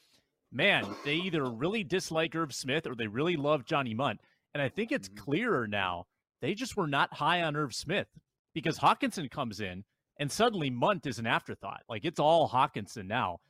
man, 0.51 0.87
they 1.05 1.15
either 1.17 1.45
really 1.49 1.85
dislike 1.85 2.35
Irv 2.35 2.53
Smith 2.53 2.87
or 2.87 2.95
they 2.97 3.07
really 3.07 3.37
love 3.37 3.65
Johnny 3.65 3.95
Mundt. 3.95 4.21
And 4.55 4.63
I 4.63 4.69
think 4.69 4.91
it's 4.91 5.09
Mhm. 5.09 5.17
clearer 5.19 5.67
now. 5.69 6.07
They 6.41 6.55
just 6.55 6.77
were 6.77 6.87
not 6.89 7.15
high 7.15 7.43
on 7.43 7.55
Irv 7.55 7.75
Smith 7.75 8.09
because 8.55 8.79
Hockenson 8.79 9.31
comes 9.31 9.61
in 9.61 9.85
and 10.19 10.31
suddenly 10.31 10.71
Mundt 10.71 11.07
is 11.07 11.19
an 11.19 11.27
afterthought. 11.27 11.83
Like 11.89 12.05
it's 12.05 12.21
all 12.21 12.49
Hockenson 12.49 13.07
now. 13.07 13.41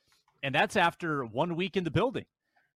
And 0.42 0.54
that's 0.54 0.76
after 0.76 1.24
one 1.24 1.56
week 1.56 1.76
in 1.76 1.84
the 1.84 1.90
building. 1.90 2.26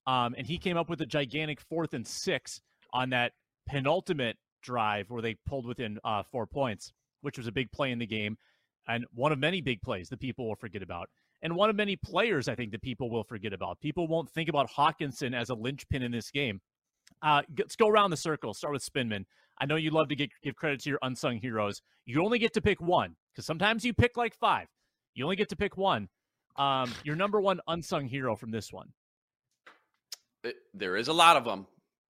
Um, 0.06 0.34
and 0.36 0.46
he 0.46 0.58
came 0.58 0.76
up 0.76 0.88
with 0.88 1.00
a 1.00 1.06
gigantic 1.06 1.60
fourth 1.60 1.94
and 1.94 2.06
six 2.06 2.60
on 2.92 3.10
that 3.10 3.32
penultimate 3.66 4.36
drive 4.62 5.10
where 5.10 5.22
they 5.22 5.36
pulled 5.46 5.66
within 5.66 5.98
uh, 6.04 6.22
four 6.22 6.46
points, 6.46 6.92
which 7.20 7.38
was 7.38 7.46
a 7.46 7.52
big 7.52 7.70
play 7.72 7.92
in 7.92 7.98
the 7.98 8.06
game, 8.06 8.36
and 8.88 9.04
one 9.14 9.32
of 9.32 9.38
many 9.38 9.60
big 9.60 9.80
plays 9.82 10.08
that 10.08 10.20
people 10.20 10.48
will 10.48 10.56
forget 10.56 10.82
about, 10.82 11.08
and 11.42 11.54
one 11.54 11.70
of 11.70 11.76
many 11.76 11.96
players 11.96 12.48
I 12.48 12.54
think 12.54 12.72
that 12.72 12.82
people 12.82 13.10
will 13.10 13.24
forget 13.24 13.52
about. 13.52 13.80
People 13.80 14.08
won't 14.08 14.30
think 14.30 14.48
about 14.48 14.70
Hockenson 14.70 15.34
as 15.34 15.50
a 15.50 15.54
linchpin 15.54 16.02
in 16.02 16.12
this 16.12 16.30
game. 16.30 16.60
Uh, 17.20 17.42
let's 17.58 17.76
go 17.76 17.88
around 17.88 18.10
the 18.10 18.16
circle. 18.16 18.54
Start 18.54 18.72
with 18.72 18.82
Spinman. 18.82 19.24
I 19.60 19.66
know 19.66 19.76
you 19.76 19.90
love 19.90 20.08
to 20.08 20.16
get, 20.16 20.30
give 20.42 20.56
credit 20.56 20.80
to 20.80 20.90
your 20.90 20.98
unsung 21.02 21.38
heroes. 21.38 21.82
You 22.06 22.24
only 22.24 22.38
get 22.38 22.52
to 22.54 22.60
pick 22.60 22.80
one 22.80 23.14
because 23.32 23.46
sometimes 23.46 23.84
you 23.84 23.92
pick 23.92 24.16
like 24.16 24.34
five. 24.34 24.66
You 25.14 25.24
only 25.24 25.36
get 25.36 25.48
to 25.50 25.56
pick 25.56 25.76
one. 25.76 26.08
Um, 26.56 26.92
your 27.04 27.16
number 27.16 27.40
one 27.40 27.60
unsung 27.68 28.06
hero 28.06 28.36
from 28.36 28.50
this 28.50 28.72
one. 28.72 28.88
It, 30.44 30.56
there 30.74 30.96
is 30.96 31.08
a 31.08 31.12
lot 31.12 31.36
of 31.36 31.44
them, 31.44 31.66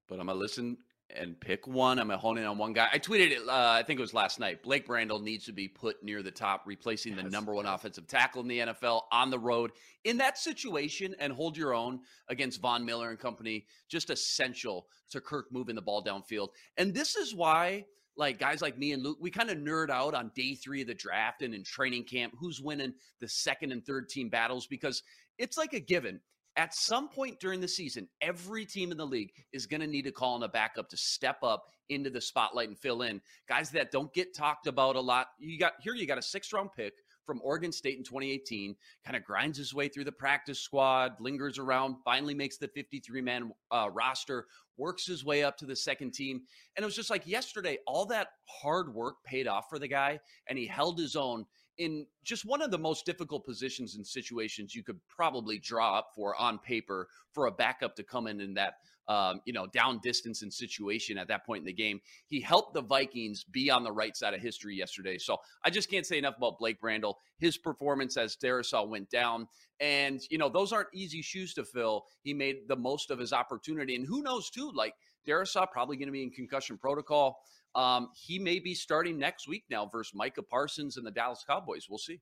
but 0.09 0.21
I'm 0.21 0.27
gonna 0.27 0.39
listen 0.39 0.79
and 1.17 1.39
pick 1.39 1.67
one. 1.67 1.99
I'm 1.99 2.11
in 2.11 2.45
on 2.45 2.59
one 2.59 2.73
guy. 2.73 2.89
I 2.93 2.99
tweeted 2.99 3.31
it. 3.31 3.49
Uh, 3.49 3.73
I 3.79 3.83
think 3.83 3.99
it 3.99 4.03
was 4.03 4.15
last 4.15 4.41
night. 4.41 4.63
Blake 4.63 4.87
Brandel 4.87 5.23
needs 5.23 5.45
to 5.47 5.53
be 5.53 5.69
put 5.69 6.03
near 6.03 6.23
the 6.23 6.31
top, 6.31 6.63
replacing 6.67 7.17
the 7.17 7.23
number 7.23 7.55
one 7.55 7.67
offensive 7.67 8.07
tackle 8.07 8.43
in 8.43 8.49
the 8.49 8.59
NFL 8.59 9.03
on 9.13 9.31
the 9.31 9.39
road 9.39 9.73
in 10.05 10.17
that 10.19 10.39
situation 10.39 11.15
and 11.19 11.33
hold 11.33 11.57
your 11.57 11.75
own 11.75 12.01
against 12.29 12.61
Von 12.61 12.85
Miller 12.85 13.11
and 13.11 13.19
company. 13.19 13.67
Just 13.89 14.11
essential 14.11 14.87
to 15.11 15.21
Kirk 15.21 15.47
moving 15.53 15.75
the 15.75 15.83
ball 15.83 16.03
downfield. 16.03 16.49
And 16.77 16.95
this 16.95 17.17
is 17.17 17.35
why. 17.35 17.87
Like 18.17 18.39
guys 18.39 18.61
like 18.61 18.77
me 18.77 18.93
and 18.93 19.03
Luke, 19.03 19.19
we 19.21 19.31
kind 19.31 19.49
of 19.49 19.57
nerd 19.59 19.89
out 19.89 20.15
on 20.15 20.33
day 20.35 20.55
three 20.55 20.83
of 20.83 20.89
the 20.89 20.95
draft 20.95 21.41
and 21.41 21.55
in 21.55 21.63
training 21.63 22.05
camp 22.05 22.35
who's 22.39 22.61
winning 22.61 22.93
the 23.19 23.29
second 23.29 23.73
and 23.73 23.87
third 23.87 24.11
team 24.11 24.29
battles 24.29 24.67
because 24.67 25.03
it's 25.39 25.57
like 25.57 25.73
a 25.73 25.81
given 25.81 26.21
at 26.57 26.75
some 26.75 27.09
point 27.09 27.41
during 27.41 27.61
the 27.61 27.69
season, 27.69 28.09
every 28.21 28.65
team 28.65 28.91
in 28.91 28.99
the 28.99 29.07
league 29.07 29.33
is 29.53 29.67
going 29.67 29.81
to 29.81 29.87
need 29.87 30.03
to 30.03 30.13
call 30.13 30.35
on 30.35 30.43
a 30.43 30.49
backup 30.49 30.89
to 30.91 30.97
step 30.97 31.39
up 31.43 31.65
into 31.89 32.11
the 32.11 32.21
spotlight 32.21 32.69
and 32.69 32.79
fill 32.79 33.03
in. 33.03 33.21
Guys 33.49 33.71
that 33.71 33.91
don't 33.91 34.13
get 34.13 34.35
talked 34.35 34.67
about 34.67 34.97
a 34.97 35.01
lot. 35.01 35.29
You 35.39 35.59
got 35.59 35.75
here, 35.81 35.95
you 35.95 36.07
got 36.07 36.19
a 36.19 36.23
six 36.23 36.53
round 36.53 36.71
pick 36.77 36.95
from 37.31 37.41
Oregon 37.45 37.71
State 37.71 37.97
in 37.97 38.03
2018, 38.03 38.75
kind 39.05 39.17
of 39.17 39.23
grinds 39.23 39.57
his 39.57 39.73
way 39.73 39.87
through 39.87 40.03
the 40.03 40.11
practice 40.11 40.59
squad, 40.59 41.13
lingers 41.21 41.59
around, 41.59 41.97
finally 42.05 42.35
makes 42.35 42.57
the 42.57 42.67
53 42.69 43.21
man 43.21 43.53
uh, 43.71 43.89
roster, 43.93 44.47
works 44.77 45.07
his 45.07 45.25
way 45.25 45.45
up 45.45 45.57
to 45.59 45.67
the 45.67 45.77
second 45.77 46.13
team. 46.13 46.43
And 46.75 46.83
it 46.83 46.87
was 46.87 46.97
just 46.97 47.11
like 47.11 47.27
yesterday, 47.27 47.79
all 47.87 48.07
that 48.07 48.29
hard 48.47 48.93
work 48.93 49.17
paid 49.25 49.47
off 49.47 49.67
for 49.69 49.79
the 49.79 49.87
guy, 49.87 50.19
and 50.49 50.59
he 50.59 50.67
held 50.67 50.99
his 50.99 51.15
own 51.15 51.47
in 51.81 52.07
just 52.23 52.45
one 52.45 52.61
of 52.61 52.71
the 52.71 52.79
most 52.79 53.07
difficult 53.07 53.45
positions 53.45 53.97
and 53.97 54.07
situations 54.07 54.75
you 54.75 54.85
could 54.85 55.01
probably 55.09 55.59
draw 55.59 55.99
up 55.99 56.11
for 56.15 56.37
on 56.37 56.59
paper 56.59 57.09
for 57.33 57.47
a 57.47 57.51
backup 57.51 57.97
to 57.97 58.03
come 58.03 58.27
in 58.27 58.39
in 58.39 58.53
that 58.53 58.75
um, 59.09 59.41
you 59.47 59.55
know 59.55 59.67
down 59.67 59.99
distance 60.03 60.43
and 60.43 60.53
situation 60.53 61.17
at 61.17 61.27
that 61.29 61.47
point 61.47 61.63
in 61.63 61.65
the 61.65 61.73
game. 61.73 61.99
He 62.27 62.39
helped 62.39 62.75
the 62.75 62.83
Vikings 62.83 63.45
be 63.45 63.71
on 63.71 63.83
the 63.83 63.91
right 63.91 64.15
side 64.15 64.35
of 64.35 64.43
history 64.43 64.77
yesterday. 64.77 65.17
So 65.17 65.39
I 65.65 65.71
just 65.71 65.91
can't 65.91 66.05
say 66.05 66.19
enough 66.19 66.37
about 66.37 66.59
Blake 66.59 66.81
Brandel. 66.83 67.15
His 67.39 67.57
performance 67.57 68.19
as 68.19 68.37
Darrisaw 68.37 68.87
went 68.87 69.09
down, 69.09 69.49
and 69.81 70.21
you 70.31 70.37
know 70.37 70.51
those 70.51 70.73
aren't 70.73 70.95
easy 70.95 71.23
shoes 71.23 71.55
to 71.55 71.65
fill. 71.65 72.05
He 72.23 72.35
made 72.35 72.69
the 72.69 72.77
most 72.77 73.11
of 73.11 73.19
his 73.19 73.33
opportunity, 73.33 73.97
and 73.97 74.07
who 74.07 74.23
knows 74.23 74.51
too, 74.51 74.71
like. 74.75 74.95
Darrisaw 75.29 75.71
probably 75.71 75.99
going 75.99 76.09
to 76.09 76.13
be 76.13 76.23
in 76.23 76.31
concussion 76.31 76.79
protocol. 76.79 77.43
Um, 77.75 78.09
he 78.15 78.39
may 78.39 78.59
be 78.59 78.75
starting 78.75 79.19
next 79.19 79.49
week 79.49 79.65
now 79.71 79.87
versus 79.87 80.13
Micah 80.15 80.43
Parsons 80.43 80.97
and 80.97 81.07
the 81.07 81.11
Dallas 81.11 81.45
Cowboys. 81.47 81.87
We'll 81.89 81.99
see. 81.99 82.21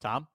Tom? 0.00 0.26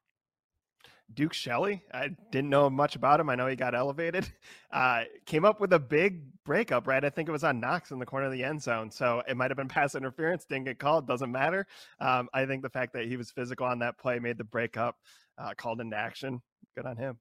Duke 1.13 1.33
Shelley. 1.33 1.83
I 1.93 2.09
didn't 2.31 2.49
know 2.49 2.69
much 2.69 2.95
about 2.95 3.19
him. 3.19 3.29
I 3.29 3.35
know 3.35 3.47
he 3.47 3.55
got 3.55 3.75
elevated. 3.75 4.29
Uh, 4.73 5.03
came 5.27 5.45
up 5.45 5.61
with 5.61 5.71
a 5.73 5.77
big 5.77 6.23
breakup, 6.45 6.87
right? 6.87 7.05
I 7.05 7.11
think 7.11 7.29
it 7.29 7.31
was 7.31 7.43
on 7.43 7.59
Knox 7.59 7.91
in 7.91 7.99
the 7.99 8.07
corner 8.07 8.25
of 8.25 8.31
the 8.31 8.43
end 8.43 8.59
zone. 8.59 8.89
So 8.89 9.21
it 9.27 9.37
might 9.37 9.51
have 9.51 9.55
been 9.57 9.67
pass 9.67 9.93
interference. 9.93 10.45
Didn't 10.45 10.65
get 10.65 10.79
called. 10.79 11.05
Doesn't 11.05 11.31
matter. 11.31 11.67
Um, 11.99 12.27
I 12.33 12.47
think 12.47 12.63
the 12.63 12.71
fact 12.71 12.93
that 12.93 13.05
he 13.05 13.15
was 13.15 13.29
physical 13.29 13.67
on 13.67 13.77
that 13.79 13.99
play 13.99 14.17
made 14.17 14.39
the 14.39 14.43
breakup 14.43 14.95
uh, 15.37 15.53
called 15.55 15.79
into 15.79 15.95
action. 15.95 16.41
Good 16.75 16.87
on 16.87 16.97
him. 16.97 17.19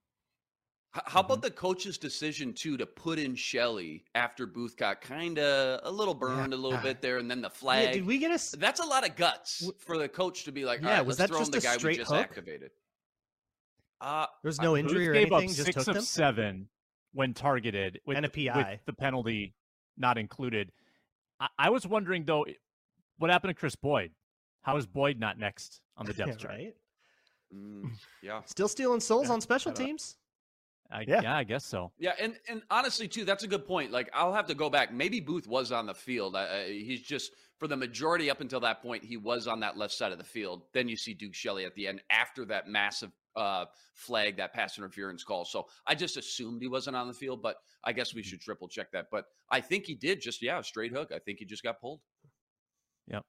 H- 0.94 1.02
How 1.06 1.20
about 1.20 1.40
the 1.42 1.50
coach's 1.50 1.96
decision 1.96 2.52
too 2.52 2.76
to 2.76 2.84
put 2.86 3.18
in 3.18 3.34
Shelley 3.34 4.04
after 4.14 4.46
Booth 4.46 4.76
got 4.76 5.00
kind 5.00 5.38
of 5.38 5.80
a 5.84 5.90
little 5.90 6.12
burned 6.14 6.52
a 6.52 6.56
little 6.56 6.78
bit 6.80 7.00
there, 7.00 7.18
and 7.18 7.30
then 7.30 7.40
the 7.40 7.48
Yeah, 7.48 7.54
flag. 7.54 7.92
did 7.94 8.04
we 8.06 8.18
get 8.18 8.30
a? 8.30 8.56
That's 8.58 8.80
a 8.80 8.84
lot 8.84 9.08
of 9.08 9.16
guts 9.16 9.70
for 9.78 9.96
the 9.96 10.08
coach 10.08 10.44
to 10.44 10.52
be 10.52 10.64
like, 10.64 10.80
Yeah, 10.82 10.88
all 10.88 10.92
right, 10.98 11.06
was 11.06 11.18
let's 11.18 11.30
that 11.30 11.34
throw 11.34 11.38
just 11.40 11.52
the 11.52 11.58
a 11.58 11.60
guy 11.62 11.72
we 11.74 11.78
straight 11.78 11.96
just 11.98 12.10
hook? 12.10 12.20
activated. 12.20 12.70
Uh, 14.00 14.26
There's 14.42 14.60
no 14.60 14.76
injury 14.76 15.06
Booth 15.06 15.08
or 15.08 15.12
gave 15.14 15.32
anything. 15.32 15.50
up 15.50 15.54
Just 15.56 15.64
six 15.64 15.76
hooked 15.76 15.88
of 15.88 15.96
him. 15.96 16.02
seven 16.02 16.68
when 17.12 17.34
targeted 17.34 18.00
with, 18.04 18.16
And 18.16 18.26
a 18.26 18.28
with 18.28 18.46
PI. 18.52 18.80
the 18.84 18.92
penalty 18.92 19.54
not 19.96 20.18
included. 20.18 20.72
I, 21.40 21.48
I 21.58 21.70
was 21.70 21.86
wondering 21.86 22.24
though, 22.24 22.44
what 23.18 23.30
happened 23.30 23.50
to 23.54 23.54
Kris 23.58 23.76
Boyd? 23.76 24.10
How 24.62 24.76
is 24.76 24.86
Boyd 24.86 25.18
not 25.20 25.38
next 25.38 25.80
on 25.96 26.04
the 26.06 26.12
depth 26.14 26.38
chart? 26.38 26.52
right? 26.54 26.74
mm, 27.54 27.90
yeah. 28.22 28.40
Still 28.46 28.68
stealing 28.68 29.00
souls 29.00 29.28
Yeah, 29.28 29.34
on 29.34 29.40
special 29.40 29.70
I 29.70 29.74
don't- 29.74 29.86
teams. 29.86 30.16
I, 30.92 31.04
Yeah. 31.06 31.22
yeah. 31.22 31.36
I 31.36 31.44
guess 31.44 31.64
so. 31.64 31.92
Yeah, 31.98 32.12
and 32.20 32.36
and 32.48 32.62
honestly 32.70 33.08
too, 33.08 33.24
that's 33.24 33.44
a 33.44 33.48
good 33.48 33.66
point. 33.66 33.90
Like 33.90 34.10
I'll 34.12 34.32
have 34.32 34.46
to 34.46 34.54
go 34.54 34.70
back. 34.70 34.92
Maybe 34.92 35.20
Booth 35.20 35.46
was 35.46 35.72
on 35.72 35.86
the 35.86 35.94
field. 35.94 36.36
Uh, 36.36 36.64
he's 36.66 37.02
just 37.02 37.32
for 37.58 37.68
the 37.68 37.76
majority 37.76 38.30
up 38.30 38.40
until 38.40 38.60
that 38.60 38.82
point, 38.82 39.04
he 39.04 39.16
was 39.16 39.46
on 39.46 39.60
that 39.60 39.76
left 39.76 39.94
side 39.94 40.12
of 40.12 40.18
the 40.18 40.24
field. 40.24 40.62
Then 40.72 40.88
you 40.88 40.96
see 40.96 41.14
Duke 41.14 41.34
Shelley 41.34 41.64
at 41.64 41.74
the 41.74 41.86
end 41.86 42.02
after 42.10 42.44
that 42.46 42.66
massive 42.68 43.12
uh, 43.36 43.66
flag, 43.94 44.36
that 44.36 44.52
pass 44.52 44.78
interference 44.78 45.24
call. 45.24 45.44
So 45.44 45.66
I 45.86 45.94
just 45.94 46.16
assumed 46.16 46.60
he 46.60 46.68
wasn't 46.68 46.96
on 46.96 47.08
the 47.08 47.14
field, 47.14 47.40
but 47.42 47.56
I 47.84 47.92
guess 47.92 48.14
we 48.14 48.22
should 48.22 48.40
triple 48.40 48.68
check 48.68 48.90
that. 48.92 49.06
But 49.10 49.26
I 49.50 49.60
think 49.60 49.86
he 49.86 49.94
did. 49.94 50.20
Just 50.20 50.42
yeah, 50.42 50.60
straight 50.62 50.92
hook. 50.92 51.12
I 51.14 51.18
think 51.18 51.38
he 51.38 51.44
just 51.44 51.62
got 51.62 51.80
pulled. 51.80 52.00
Yep. 53.08 53.24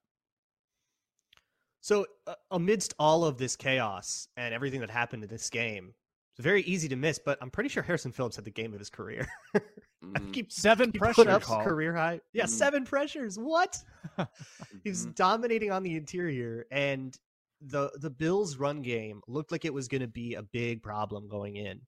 So, 1.81 2.05
uh, 2.27 2.35
amidst 2.49 2.93
all 2.97 3.25
of 3.25 3.37
this 3.37 3.55
chaos 3.55 4.27
and 4.37 4.53
everything 4.53 4.79
that 4.79 4.89
happened 4.89 5.23
in 5.23 5.29
this 5.29 5.49
game, 5.49 5.93
it's 6.35 6.43
very 6.43 6.61
easy 6.63 6.87
to 6.89 6.95
miss. 6.95 7.19
But 7.23 7.37
I'm 7.41 7.49
pretty 7.49 7.69
sure 7.69 7.83
Harrison 7.83 8.11
Phillips 8.11 8.35
had 8.35 8.45
the 8.45 8.51
game 8.51 8.73
of 8.73 8.79
his 8.79 8.89
career. 8.89 9.27
Mm, 10.03 10.33
Keep 10.33 10.51
Seven 10.51 10.91
he 10.91 10.99
pressures. 10.99 11.23
put 11.25 11.63
career 11.63 11.95
high. 11.95 12.19
Yeah, 12.33 12.43
Mhm. 12.43 12.49
seven 12.49 12.83
pressures. 12.83 13.39
What? 13.39 13.81
He's 14.83 15.05
mhm. 15.07 15.15
dominating 15.15 15.71
on 15.71 15.81
the 15.81 15.95
interior, 15.95 16.65
and 16.71 17.17
the 17.61 17.89
the 18.01 18.09
Bills' 18.09 18.57
run 18.57 18.81
game 18.81 19.21
looked 19.29 19.53
like 19.53 19.63
it 19.63 19.73
was 19.73 19.87
going 19.87 20.01
to 20.01 20.07
be 20.09 20.33
a 20.33 20.43
big 20.43 20.83
problem 20.83 21.29
going 21.29 21.55
in. 21.55 21.79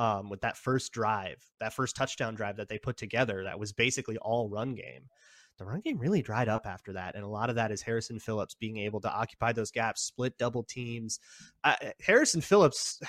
Um, 0.00 0.28
with 0.30 0.40
that 0.40 0.56
first 0.56 0.90
drive, 0.90 1.44
that 1.60 1.72
first 1.72 1.94
touchdown 1.94 2.34
drive 2.34 2.56
that 2.56 2.68
they 2.68 2.76
put 2.80 2.96
together, 2.96 3.44
that 3.44 3.60
was 3.60 3.72
basically 3.72 4.16
all 4.18 4.48
run 4.48 4.74
game. 4.74 5.08
The 5.56 5.64
run 5.64 5.78
game 5.78 5.98
really 5.98 6.22
dried 6.22 6.48
up 6.48 6.66
after 6.66 6.92
that, 6.94 7.14
and 7.14 7.22
a 7.22 7.28
lot 7.28 7.50
of 7.50 7.54
that 7.54 7.70
is 7.70 7.80
Harrison 7.82 8.18
Phillips 8.18 8.56
being 8.56 8.78
able 8.78 9.00
to 9.02 9.08
occupy 9.12 9.52
those 9.52 9.70
gaps, 9.70 10.02
split 10.02 10.36
double 10.38 10.64
teams. 10.64 11.20
Uh, 11.62 11.76
Harrison 12.00 12.40
Phillips 12.40 13.00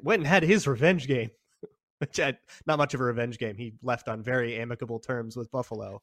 went 0.00 0.20
and 0.20 0.26
had 0.26 0.42
his 0.42 0.66
revenge 0.66 1.06
game 1.06 1.30
which 1.98 2.16
had 2.16 2.38
not 2.66 2.78
much 2.78 2.94
of 2.94 3.00
a 3.00 3.04
revenge 3.04 3.38
game. 3.38 3.56
He 3.56 3.74
left 3.82 4.08
on 4.08 4.22
very 4.22 4.56
amicable 4.56 5.00
terms 5.00 5.36
with 5.36 5.50
Buffalo, 5.50 6.02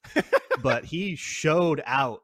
but 0.62 0.86
he 0.86 1.16
showed 1.16 1.82
out 1.86 2.22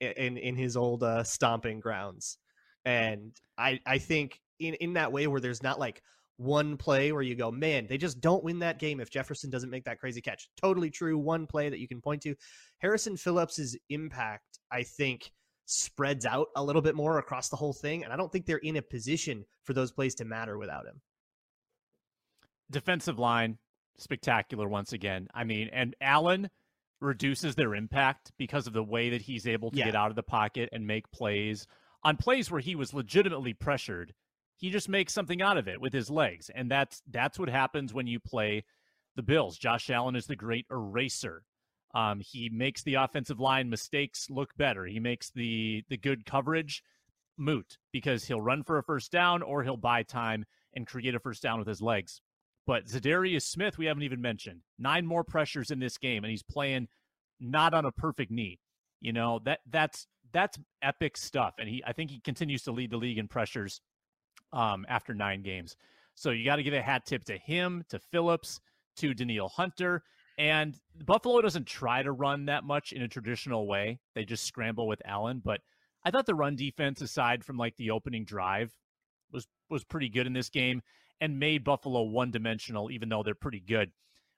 in 0.00 0.36
in 0.36 0.56
his 0.56 0.76
old 0.76 1.02
uh, 1.02 1.24
stomping 1.24 1.80
grounds, 1.80 2.38
and 2.84 3.32
I 3.56 3.80
I 3.84 3.98
think 3.98 4.40
in 4.60 4.74
in 4.74 4.94
that 4.94 5.12
way 5.12 5.26
where 5.26 5.40
there's 5.40 5.62
not 5.62 5.80
like 5.80 6.02
one 6.36 6.76
play 6.76 7.10
where 7.10 7.22
you 7.22 7.34
go, 7.34 7.50
man, 7.50 7.88
they 7.88 7.98
just 7.98 8.20
don't 8.20 8.44
win 8.44 8.60
that 8.60 8.78
game 8.78 9.00
if 9.00 9.10
Jefferson 9.10 9.50
doesn't 9.50 9.70
make 9.70 9.84
that 9.84 9.98
crazy 9.98 10.20
catch. 10.20 10.48
Totally 10.56 10.88
true. 10.88 11.18
One 11.18 11.48
play 11.48 11.68
that 11.68 11.80
you 11.80 11.88
can 11.88 12.00
point 12.00 12.22
to. 12.22 12.36
Harrison 12.78 13.16
Phillips's 13.16 13.76
impact, 13.90 14.60
I 14.70 14.84
think, 14.84 15.32
spreads 15.66 16.24
out 16.24 16.46
a 16.54 16.62
little 16.62 16.80
bit 16.80 16.94
more 16.94 17.18
across 17.18 17.48
the 17.48 17.56
whole 17.56 17.72
thing, 17.72 18.04
and 18.04 18.12
I 18.12 18.16
don't 18.16 18.30
think 18.30 18.46
they're 18.46 18.58
in 18.58 18.76
a 18.76 18.82
position 18.82 19.44
for 19.64 19.72
those 19.72 19.90
plays 19.90 20.14
to 20.16 20.24
matter 20.24 20.58
without 20.58 20.86
him. 20.86 21.00
Defensive 22.70 23.18
line 23.18 23.58
spectacular 23.98 24.68
once 24.68 24.92
again. 24.92 25.28
I 25.34 25.44
mean, 25.44 25.68
and 25.72 25.94
Allen 26.00 26.50
reduces 27.00 27.54
their 27.54 27.74
impact 27.74 28.32
because 28.38 28.66
of 28.66 28.72
the 28.72 28.82
way 28.82 29.10
that 29.10 29.22
he's 29.22 29.46
able 29.46 29.70
to 29.70 29.76
Yeah. 29.78 29.86
get 29.86 29.94
out 29.94 30.10
of 30.10 30.16
the 30.16 30.22
pocket 30.22 30.68
and 30.72 30.86
make 30.86 31.10
plays 31.10 31.66
on 32.04 32.16
plays 32.16 32.50
where 32.50 32.60
he 32.60 32.74
was 32.76 32.94
legitimately 32.94 33.54
pressured. 33.54 34.14
He 34.56 34.70
just 34.70 34.88
makes 34.88 35.12
something 35.12 35.40
out 35.42 35.56
of 35.58 35.68
it 35.68 35.80
with 35.80 35.92
his 35.92 36.10
legs, 36.10 36.50
and 36.50 36.70
that's 36.70 37.02
that's 37.08 37.38
what 37.38 37.48
happens 37.48 37.94
when 37.94 38.06
you 38.06 38.18
play 38.20 38.64
the 39.14 39.22
Bills. 39.22 39.56
Josh 39.58 39.90
Allen 39.90 40.16
is 40.16 40.26
the 40.26 40.36
great 40.36 40.66
eraser. 40.70 41.44
Um, 41.94 42.20
he 42.20 42.48
makes 42.50 42.82
the 42.82 42.94
offensive 42.94 43.40
line 43.40 43.70
mistakes 43.70 44.28
look 44.30 44.56
better. 44.56 44.84
He 44.84 45.00
makes 45.00 45.30
the 45.30 45.84
the 45.88 45.96
good 45.96 46.24
coverage 46.26 46.82
moot 47.36 47.78
because 47.92 48.24
he'll 48.24 48.40
run 48.40 48.64
for 48.64 48.78
a 48.78 48.82
first 48.82 49.12
down 49.12 49.42
or 49.42 49.62
he'll 49.62 49.76
buy 49.76 50.02
time 50.02 50.44
and 50.74 50.86
create 50.86 51.14
a 51.14 51.20
first 51.20 51.42
down 51.42 51.58
with 51.60 51.68
his 51.68 51.80
legs. 51.80 52.20
But 52.68 52.84
Zadarius 52.84 53.44
Smith, 53.44 53.78
we 53.78 53.86
haven't 53.86 54.02
even 54.02 54.20
mentioned. 54.20 54.60
Nine 54.78 55.06
more 55.06 55.24
pressures 55.24 55.70
in 55.70 55.78
this 55.78 55.96
game, 55.96 56.22
and 56.22 56.30
he's 56.30 56.42
playing 56.42 56.88
not 57.40 57.72
on 57.72 57.86
a 57.86 57.90
perfect 57.90 58.30
knee. 58.30 58.60
You 59.00 59.14
know 59.14 59.40
that 59.46 59.60
that's 59.70 60.06
that's 60.34 60.58
epic 60.82 61.16
stuff, 61.16 61.54
and 61.58 61.66
he 61.66 61.82
I 61.86 61.94
think 61.94 62.10
he 62.10 62.20
continues 62.20 62.64
to 62.64 62.72
lead 62.72 62.90
the 62.90 62.98
league 62.98 63.16
in 63.16 63.26
pressures 63.26 63.80
um, 64.52 64.84
after 64.86 65.14
nine 65.14 65.40
games. 65.40 65.76
So 66.14 66.28
you 66.28 66.44
got 66.44 66.56
to 66.56 66.62
give 66.62 66.74
a 66.74 66.82
hat 66.82 67.06
tip 67.06 67.24
to 67.24 67.38
him, 67.38 67.84
to 67.88 67.98
Phillips, 67.98 68.60
to 68.96 69.14
Danielle 69.14 69.48
Hunter, 69.48 70.02
And 70.36 70.78
Buffalo 71.06 71.40
doesn't 71.40 71.66
try 71.66 72.02
to 72.02 72.12
run 72.12 72.46
that 72.46 72.64
much 72.64 72.92
in 72.92 73.00
a 73.00 73.08
traditional 73.08 73.66
way. 73.66 73.98
They 74.14 74.26
just 74.26 74.44
scramble 74.44 74.86
with 74.86 75.00
Allen. 75.06 75.40
But 75.42 75.62
I 76.04 76.10
thought 76.10 76.26
the 76.26 76.34
run 76.34 76.54
defense, 76.54 77.00
aside 77.00 77.44
from 77.44 77.56
like 77.56 77.76
the 77.76 77.92
opening 77.92 78.26
drive, 78.26 78.76
was 79.32 79.46
was 79.70 79.84
pretty 79.84 80.10
good 80.10 80.26
in 80.26 80.34
this 80.34 80.50
game 80.50 80.82
and 81.20 81.38
made 81.38 81.64
Buffalo 81.64 82.02
one 82.02 82.30
dimensional, 82.30 82.90
even 82.90 83.08
though 83.08 83.22
they're 83.22 83.34
pretty 83.34 83.60
good 83.60 83.90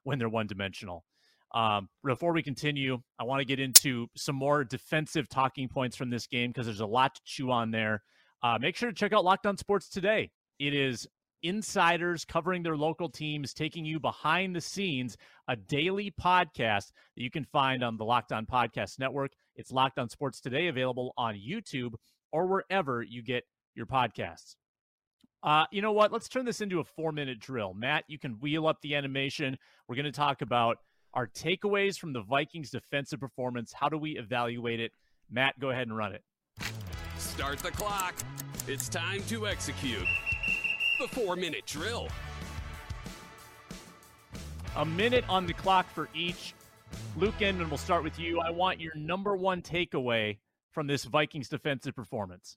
when 0.05 0.18
they're 0.18 0.28
one 0.28 0.47
dimensional. 0.47 1.05
Um, 1.53 1.89
before 2.05 2.33
we 2.33 2.43
continue, 2.43 2.99
I 3.18 3.24
want 3.24 3.41
to 3.41 3.45
get 3.45 3.59
into 3.59 4.07
some 4.16 4.37
more 4.37 4.64
defensive 4.64 5.28
talking 5.28 5.68
points 5.68 5.97
from 5.97 6.11
this 6.11 6.26
game 6.26 6.51
because 6.51 6.66
there's 6.66 6.81
a 6.81 6.87
lot 6.87 7.14
to 7.16 7.20
chew 7.24 7.51
on 7.51 7.70
there. 7.70 8.03
Uh, 8.43 8.59
make 8.61 8.76
sure 8.76 8.89
to 8.89 8.95
check 8.95 9.12
out 9.12 9.24
Locked 9.24 9.47
On 9.47 9.57
Sports 9.57 9.89
today. 9.89 10.31
It 10.59 10.74
is 10.74 11.07
insiders 11.43 12.24
covering 12.24 12.62
their 12.62 12.76
local 12.76 13.09
teams, 13.09 13.53
taking 13.53 13.85
you 13.85 13.99
behind 13.99 14.55
the 14.55 14.61
scenes, 14.61 15.16
a 15.49 15.57
daily 15.57 16.12
podcast 16.20 16.93
that 17.16 17.22
you 17.22 17.31
can 17.31 17.45
find 17.45 17.83
on 17.83 17.97
the 17.97 18.05
Locked 18.05 18.33
On 18.33 18.47
Podcast 18.47 18.99
Network. 18.99 19.33
It's 19.57 19.72
Locked 19.72 19.99
On 19.99 20.09
Sports 20.09 20.41
Today, 20.41 20.68
available 20.68 21.12
on 21.16 21.35
YouTube 21.35 21.95
or 22.33 22.47
wherever 22.47 23.03
you 23.03 23.22
get 23.22 23.45
your 23.74 23.87
podcasts. 23.87 24.55
Uh, 25.43 25.64
you 25.70 25.80
know 25.80 25.93
what? 25.93 26.12
Let's 26.12 26.28
turn 26.28 26.45
this 26.45 26.61
into 26.61 26.80
a 26.80 26.84
four 26.84 27.12
minute 27.12 27.41
drill. 27.41 27.72
Matt, 27.74 28.05
you 28.09 28.18
can 28.18 28.32
wheel 28.41 28.66
up 28.66 28.80
the 28.82 28.95
animation. 28.95 29.57
We're 29.88 29.97
going 29.97 30.05
to 30.05 30.12
talk 30.12 30.43
about 30.43 30.78
our 31.14 31.26
takeaways 31.26 31.99
from 31.99 32.12
the 32.12 32.22
Vikings' 32.22 32.70
defensive 32.70 33.20
performance. 33.20 33.72
How 33.72 33.88
do 33.88 33.97
we 33.97 34.18
evaluate 34.18 34.80
it? 34.80 34.93
Matt, 35.30 35.59
go 35.59 35.70
ahead 35.70 35.86
and 35.86 35.97
run 35.97 36.12
it. 36.12 36.22
Start 37.18 37.59
the 37.61 37.70
clock. 37.70 38.14
It's 38.66 38.88
time 38.88 39.22
to 39.28 39.47
execute 39.47 40.07
the 41.01 41.09
four 41.09 41.36
minute 41.36 41.66
drill. 41.66 42.09
A 44.76 44.84
minute 44.84 45.24
on 45.28 45.47
the 45.47 45.55
clock 45.55 45.91
for 45.93 46.09
each. 46.14 46.55
Luke 47.16 47.41
Inman, 47.41 47.68
we'll 47.70 47.78
start 47.78 48.05
with 48.05 48.18
you. 48.18 48.41
I 48.41 48.51
want 48.51 48.80
your 48.80 48.95
number 48.95 49.36
one 49.36 49.62
takeaway 49.62 50.38
from 50.70 50.86
this 50.86 51.05
Vikings 51.05 51.49
defensive 51.49 51.97
performance. 51.97 52.57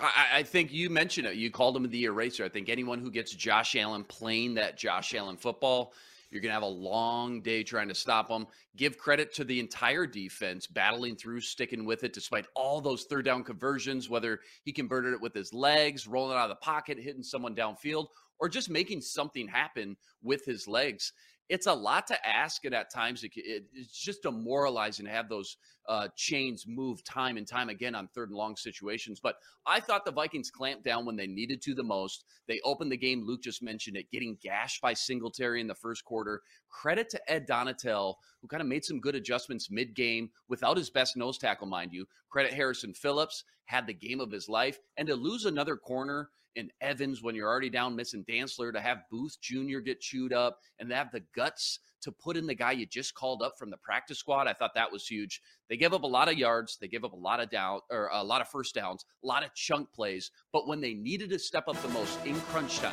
I, 0.00 0.38
I, 0.38 0.42
think 0.42 0.72
you 0.72 0.90
mentioned 0.90 1.26
it. 1.26 1.36
You 1.36 1.50
called 1.50 1.76
him 1.76 1.88
the 1.88 2.04
eraser. 2.04 2.44
I 2.44 2.48
think 2.48 2.68
anyone 2.68 2.98
who 2.98 3.10
gets 3.10 3.32
Josh 3.32 3.76
Allen 3.76 4.04
playing 4.04 4.54
that 4.54 4.76
Josh 4.76 5.14
Allen 5.14 5.36
football, 5.36 5.92
you're 6.30 6.40
going 6.40 6.50
to 6.50 6.54
have 6.54 6.64
a 6.64 6.66
long 6.66 7.40
day 7.42 7.62
trying 7.62 7.86
to 7.88 7.94
stop 7.94 8.28
him. 8.28 8.46
Give 8.76 8.98
credit 8.98 9.32
to 9.34 9.44
the 9.44 9.60
entire 9.60 10.04
defense 10.04 10.66
battling 10.66 11.14
through, 11.14 11.42
sticking 11.42 11.84
with 11.84 12.02
it 12.02 12.12
despite 12.12 12.46
all 12.56 12.80
those 12.80 13.04
third 13.04 13.24
down 13.24 13.44
conversions, 13.44 14.10
whether 14.10 14.40
he 14.64 14.72
converted 14.72 15.12
it 15.12 15.20
with 15.20 15.32
his 15.32 15.54
legs, 15.54 16.08
rolling 16.08 16.36
out 16.36 16.50
of 16.50 16.56
the 16.56 16.56
pocket, 16.56 16.98
hitting 16.98 17.22
someone 17.22 17.54
downfield, 17.54 18.08
or 18.40 18.48
just 18.48 18.68
making 18.68 19.00
something 19.00 19.46
happen 19.46 19.96
with 20.22 20.44
his 20.44 20.66
legs 20.66 21.12
it's 21.48 21.66
a 21.66 21.74
lot 21.74 22.06
to 22.06 22.26
ask, 22.26 22.64
and 22.64 22.74
at 22.74 22.90
times 22.90 23.22
it, 23.22 23.32
it, 23.36 23.64
it's 23.74 23.98
just 23.98 24.22
demoralizing 24.22 25.06
to 25.06 25.12
have 25.12 25.28
those 25.28 25.56
uh, 25.88 26.08
chains 26.16 26.64
move 26.66 27.04
time 27.04 27.36
and 27.36 27.46
time 27.46 27.68
again 27.68 27.94
on 27.94 28.08
third 28.08 28.30
and 28.30 28.38
long 28.38 28.56
situations. 28.56 29.20
But 29.20 29.36
I 29.66 29.80
thought 29.80 30.04
the 30.04 30.12
Vikings 30.12 30.50
clamped 30.50 30.84
down 30.84 31.04
when 31.04 31.16
they 31.16 31.26
needed 31.26 31.60
to 31.62 31.74
the 31.74 31.82
most. 31.82 32.24
They 32.48 32.60
opened 32.64 32.90
the 32.90 32.96
game. 32.96 33.24
Luke 33.26 33.42
just 33.42 33.62
mentioned 33.62 33.96
it, 33.96 34.10
getting 34.10 34.38
gashed 34.42 34.80
by 34.80 34.94
Singletary 34.94 35.60
in 35.60 35.66
the 35.66 35.74
first 35.74 36.04
quarter. 36.04 36.40
Credit 36.70 37.08
to 37.10 37.30
Ed 37.30 37.46
Donatell, 37.46 38.14
who 38.40 38.48
kind 38.48 38.62
of 38.62 38.66
made 38.66 38.84
some 38.84 39.00
good 39.00 39.14
adjustments 39.14 39.70
mid 39.70 39.94
game 39.94 40.30
without 40.48 40.76
his 40.76 40.90
best 40.90 41.16
nose 41.16 41.38
tackle, 41.38 41.66
mind 41.66 41.92
you. 41.92 42.06
Credit 42.30 42.52
Harrison 42.52 42.94
Phillips, 42.94 43.44
had 43.66 43.86
the 43.86 43.94
game 43.94 44.20
of 44.20 44.30
his 44.30 44.48
life, 44.48 44.78
and 44.96 45.08
to 45.08 45.14
lose 45.14 45.44
another 45.44 45.76
corner 45.76 46.30
in 46.56 46.70
Evans 46.80 47.22
when 47.22 47.34
you're 47.34 47.48
already 47.48 47.70
down 47.70 47.96
missing 47.96 48.24
Dantzler, 48.28 48.72
to 48.72 48.80
have 48.80 48.98
Booth 49.10 49.36
Jr. 49.40 49.78
get 49.78 50.00
chewed 50.00 50.32
up, 50.32 50.58
and 50.78 50.90
have 50.92 51.10
the 51.12 51.22
guts 51.34 51.80
to 52.02 52.12
put 52.12 52.36
in 52.36 52.46
the 52.46 52.54
guy 52.54 52.72
you 52.72 52.84
just 52.86 53.14
called 53.14 53.42
up 53.42 53.54
from 53.58 53.70
the 53.70 53.78
practice 53.78 54.18
squad. 54.18 54.46
I 54.46 54.52
thought 54.52 54.74
that 54.74 54.92
was 54.92 55.06
huge. 55.06 55.40
They 55.70 55.76
gave 55.76 55.94
up 55.94 56.02
a 56.02 56.06
lot 56.06 56.28
of 56.28 56.36
yards, 56.36 56.76
they 56.78 56.88
gave 56.88 57.04
up 57.04 57.14
a 57.14 57.16
lot 57.16 57.40
of 57.40 57.50
down 57.50 57.80
or 57.90 58.10
a 58.12 58.22
lot 58.22 58.42
of 58.42 58.48
first 58.48 58.74
downs, 58.74 59.06
a 59.22 59.26
lot 59.26 59.42
of 59.42 59.54
chunk 59.54 59.90
plays, 59.92 60.30
but 60.52 60.68
when 60.68 60.80
they 60.80 60.94
needed 60.94 61.30
to 61.30 61.38
step 61.38 61.66
up 61.66 61.80
the 61.82 61.88
most 61.88 62.24
in 62.26 62.38
crunch 62.42 62.78
time, 62.78 62.92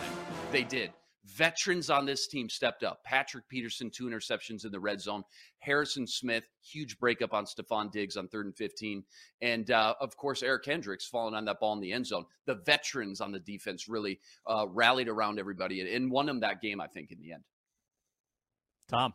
they 0.51 0.64
did. 0.64 0.91
Veterans 1.26 1.89
on 1.89 2.05
this 2.05 2.28
team 2.28 2.49
stepped 2.49 2.84
up. 2.84 3.03
Patrick 3.03 3.47
Peterson, 3.47 3.89
two 3.89 4.05
interceptions 4.05 4.65
in 4.65 4.72
the 4.72 4.80
red 4.80 4.99
zone. 4.99 5.24
Harrison 5.59 6.07
Smith, 6.07 6.43
huge 6.63 6.97
breakup 6.99 7.34
on 7.34 7.45
Stefon 7.45 7.91
Diggs 7.91 8.17
on 8.17 8.28
third 8.28 8.47
and 8.47 8.55
15. 8.55 9.03
And 9.41 9.69
uh, 9.69 9.93
of 9.99 10.17
course, 10.17 10.41
Eric 10.41 10.63
Kendricks 10.63 11.05
falling 11.05 11.36
on 11.36 11.45
that 11.45 11.59
ball 11.59 11.74
in 11.74 11.80
the 11.80 11.93
end 11.93 12.07
zone. 12.07 12.26
The 12.45 12.55
veterans 12.55 13.22
on 13.22 13.32
the 13.32 13.39
defense 13.39 13.88
really 13.88 14.19
uh, 14.47 14.65
rallied 14.69 15.07
around 15.07 15.39
everybody 15.39 15.93
and 15.95 16.11
won 16.11 16.26
them 16.26 16.39
that 16.39 16.61
game, 16.61 16.82
I 16.82 16.88
think, 16.88 17.11
in 17.11 17.19
the 17.19 17.34
end. 17.34 17.43
Tom. 18.89 19.13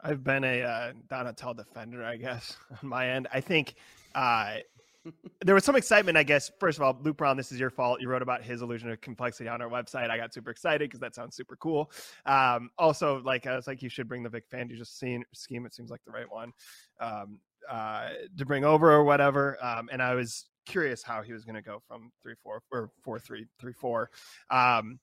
I've 0.00 0.22
been 0.22 0.44
a 0.44 0.60
uh, 0.60 0.92
Donatell 1.08 1.56
defender, 1.56 2.04
I 2.04 2.16
guess, 2.16 2.56
on 2.82 2.88
my 2.88 3.08
end. 3.08 3.26
I 3.32 3.40
think 3.40 3.76
uh, 4.14 4.56
there 5.44 5.54
was 5.54 5.64
some 5.64 5.76
excitement, 5.76 6.16
I 6.16 6.22
guess. 6.22 6.50
First 6.58 6.78
of 6.78 6.82
all, 6.82 6.98
Luke 7.02 7.16
Braun, 7.16 7.36
this 7.36 7.52
is 7.52 7.60
your 7.60 7.70
fault. 7.70 8.00
You 8.00 8.08
wrote 8.08 8.22
about 8.22 8.42
his 8.42 8.62
illusion 8.62 8.90
of 8.90 9.00
complexity 9.00 9.48
on 9.48 9.60
our 9.60 9.68
website. 9.68 10.10
I 10.10 10.16
got 10.16 10.32
super 10.32 10.50
excited 10.50 10.88
because 10.88 11.00
that 11.00 11.14
sounds 11.14 11.36
super 11.36 11.56
cool. 11.56 11.90
Um, 12.26 12.70
also, 12.78 13.22
like 13.24 13.46
I 13.46 13.56
was 13.56 13.66
like, 13.66 13.82
you 13.82 13.88
should 13.88 14.08
bring 14.08 14.22
the 14.22 14.28
Vic 14.28 14.44
Fangio 14.50 14.76
just 14.76 14.98
seen 14.98 15.24
scheme. 15.32 15.66
It 15.66 15.74
seems 15.74 15.90
like 15.90 16.00
the 16.04 16.12
right 16.12 16.30
one 16.30 16.52
um, 17.00 17.38
uh, 17.70 18.10
to 18.38 18.44
bring 18.44 18.64
over 18.64 18.90
or 18.92 19.04
whatever. 19.04 19.58
Um, 19.62 19.88
and 19.92 20.02
I 20.02 20.14
was 20.14 20.46
curious 20.66 21.02
how 21.02 21.22
he 21.22 21.32
was 21.32 21.44
going 21.44 21.56
to 21.56 21.62
go 21.62 21.82
from 21.86 22.10
three 22.22 22.34
four 22.42 22.62
or 22.72 22.90
four 23.02 23.18
three 23.18 23.46
three 23.60 23.72
four. 23.72 24.10
Um, 24.50 24.98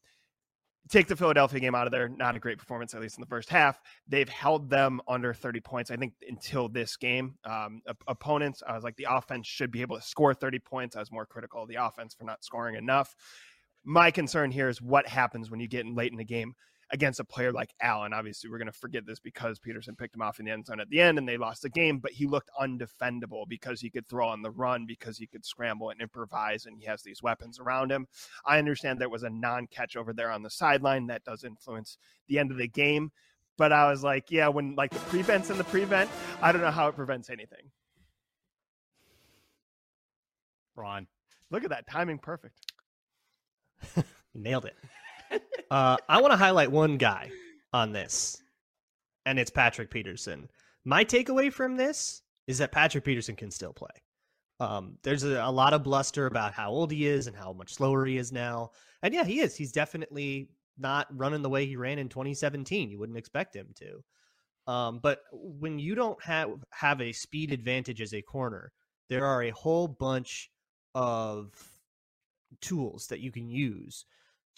take 0.90 1.08
the 1.08 1.16
Philadelphia 1.16 1.60
game 1.60 1.76
out 1.76 1.88
of 1.88 1.92
there. 1.92 2.10
Not 2.10 2.36
a 2.36 2.40
great 2.40 2.58
performance, 2.58 2.94
at 2.94 3.02
least 3.02 3.18
in 3.18 3.22
the 3.22 3.28
first 3.28 3.50
half. 3.50 3.80
They've 4.08 4.30
held 4.30 4.70
them 4.70 5.02
under 5.08 5.34
30 5.34 5.60
points, 5.62 5.92
I 5.92 5.96
think, 5.96 6.14
until 6.28 6.70
this 6.70 6.98
game. 6.98 7.36
Um, 7.46 7.82
opponents, 8.08 8.64
I 8.68 8.74
was 8.74 8.84
like, 8.84 8.96
the 8.98 9.08
offense 9.10 9.48
should 9.48 9.72
be 9.72 9.82
able 9.82 9.98
to 9.98 10.02
score 10.02 10.34
30 10.34 10.60
points. 10.60 10.96
I 10.96 11.00
was 11.00 11.12
more 11.12 11.26
critical 11.26 11.64
of 11.64 11.70
the 11.70 11.76
offense 11.76 12.14
for 12.14 12.24
not 12.24 12.44
scoring 12.44 12.76
enough. 12.76 13.16
My 13.84 14.12
concern 14.12 14.52
here 14.52 14.70
is 14.70 14.82
what 14.82 15.08
happens 15.08 15.50
when 15.50 15.60
you 15.60 15.68
get 15.68 15.86
in 15.86 15.96
late 15.96 16.12
in 16.12 16.18
the 16.18 16.26
game 16.26 16.56
against 16.92 17.20
a 17.20 17.24
player 17.24 17.52
like 17.52 17.74
Allen. 17.82 18.14
Obviously, 18.14 18.50
we're 18.50 18.58
going 18.58 18.66
to 18.68 18.72
forget 18.72 19.06
this 19.06 19.20
because 19.20 19.60
Peterson 19.60 19.96
picked 19.96 20.16
him 20.16 20.22
off 20.22 20.40
in 20.40 20.46
the 20.46 20.52
end 20.52 20.66
zone 20.66 20.80
at 20.80 20.90
the 20.90 21.00
end 21.00 21.18
and 21.18 21.28
they 21.28 21.38
lost 21.38 21.62
the 21.62 21.70
game, 21.70 22.00
but 22.00 22.12
he 22.12 22.28
looked 22.28 22.50
undefendable 22.60 23.48
because 23.48 23.80
he 23.80 23.90
could 23.90 24.08
throw 24.08 24.28
on 24.28 24.42
the 24.42 24.52
run, 24.52 24.86
because 24.86 25.18
he 25.18 25.28
could 25.28 25.46
scramble 25.46 25.90
and 25.90 26.02
improvise, 26.02 26.66
and 26.66 26.78
he 26.78 26.86
has 26.86 27.02
these 27.02 27.24
weapons 27.24 27.60
around 27.60 27.92
him. 27.92 28.08
I 28.46 28.58
understand 28.58 29.00
there 29.00 29.10
was 29.10 29.24
a 29.24 29.30
non 29.30 29.68
catch 29.68 29.96
over 29.96 30.14
there 30.14 30.32
on 30.32 30.44
the 30.44 30.50
sideline 30.50 31.08
that 31.08 31.24
does 31.24 31.44
influence 31.44 31.98
the 32.28 32.40
end 32.40 32.52
of 32.52 32.58
the 32.58 32.68
game. 32.68 33.12
But 33.58 33.72
I 33.72 33.90
was 33.90 34.04
like, 34.04 34.32
yeah, 34.32 34.48
when 34.48 34.76
like 34.76 34.92
the 34.92 35.00
prevents 35.00 35.50
and 35.50 35.60
the 35.60 35.64
prevent, 35.64 36.10
I 36.42 36.52
don't 36.52 36.62
know 36.62 36.72
how 36.72 36.88
it 36.88 36.96
prevents 36.96 37.30
anything. 37.30 37.72
Ron. 40.76 41.08
Look 41.52 41.64
at 41.64 41.70
that 41.70 41.88
timing 41.88 42.18
perfect. 42.18 42.56
Nailed 44.34 44.66
it. 44.66 44.76
Uh, 45.70 45.96
I 46.10 46.20
want 46.20 46.32
to 46.32 46.38
highlight 46.38 46.70
one 46.70 46.98
guy 46.98 47.32
on 47.72 47.94
this, 47.94 48.44
and 49.26 49.40
it's 49.40 49.50
Patrick 49.50 49.90
Peterson. 49.90 50.50
My 50.84 51.06
takeaway 51.06 51.52
from 51.52 51.78
this 51.78 52.22
is 52.46 52.58
that 52.58 52.74
Patrick 52.74 53.06
Peterson 53.06 53.38
can 53.38 53.52
still 53.52 53.72
play. 53.72 53.88
Um, 54.60 54.98
there's 55.04 55.24
a, 55.24 55.42
a, 55.42 55.52
lot 55.52 55.74
of 55.74 55.84
bluster 55.84 56.26
about 56.26 56.54
how 56.54 56.72
old 56.72 56.92
he 56.92 57.08
is 57.08 57.28
and 57.28 57.36
how 57.36 57.54
much 57.54 57.74
slower 57.74 58.06
he 58.06 58.18
is 58.18 58.32
now. 58.32 58.72
And 59.02 59.14
yeah, 59.14 59.24
he 59.24 59.40
is. 59.40 59.56
He's 59.56 59.72
definitely 59.72 60.50
not 60.78 61.08
running 61.18 61.42
the 61.42 61.50
way 61.50 61.66
he 61.66 61.78
ran 61.78 62.00
in 62.00 62.10
2017. 62.10 62.92
You 62.92 63.00
wouldn't 63.00 63.18
expect 63.18 63.56
him 63.56 63.70
to. 63.76 64.72
Um, 64.72 65.00
but 65.02 65.22
when 65.32 65.80
you 65.80 65.96
don't 65.96 66.22
have 66.24 66.50
have 66.72 67.02
a 67.02 67.12
speed 67.12 67.52
advantage 67.52 68.02
as 68.02 68.14
a 68.14 68.22
corner, 68.22 68.72
there 69.10 69.26
are 69.26 69.44
a 69.44 69.50
whole 69.52 69.88
bunch 69.88 70.52
of 70.94 71.52
tools 72.60 73.08
that 73.08 73.22
you 73.22 73.32
can 73.32 73.50
use 73.50 74.06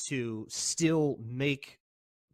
to 0.08 0.45
still 0.49 1.18
make 1.24 1.80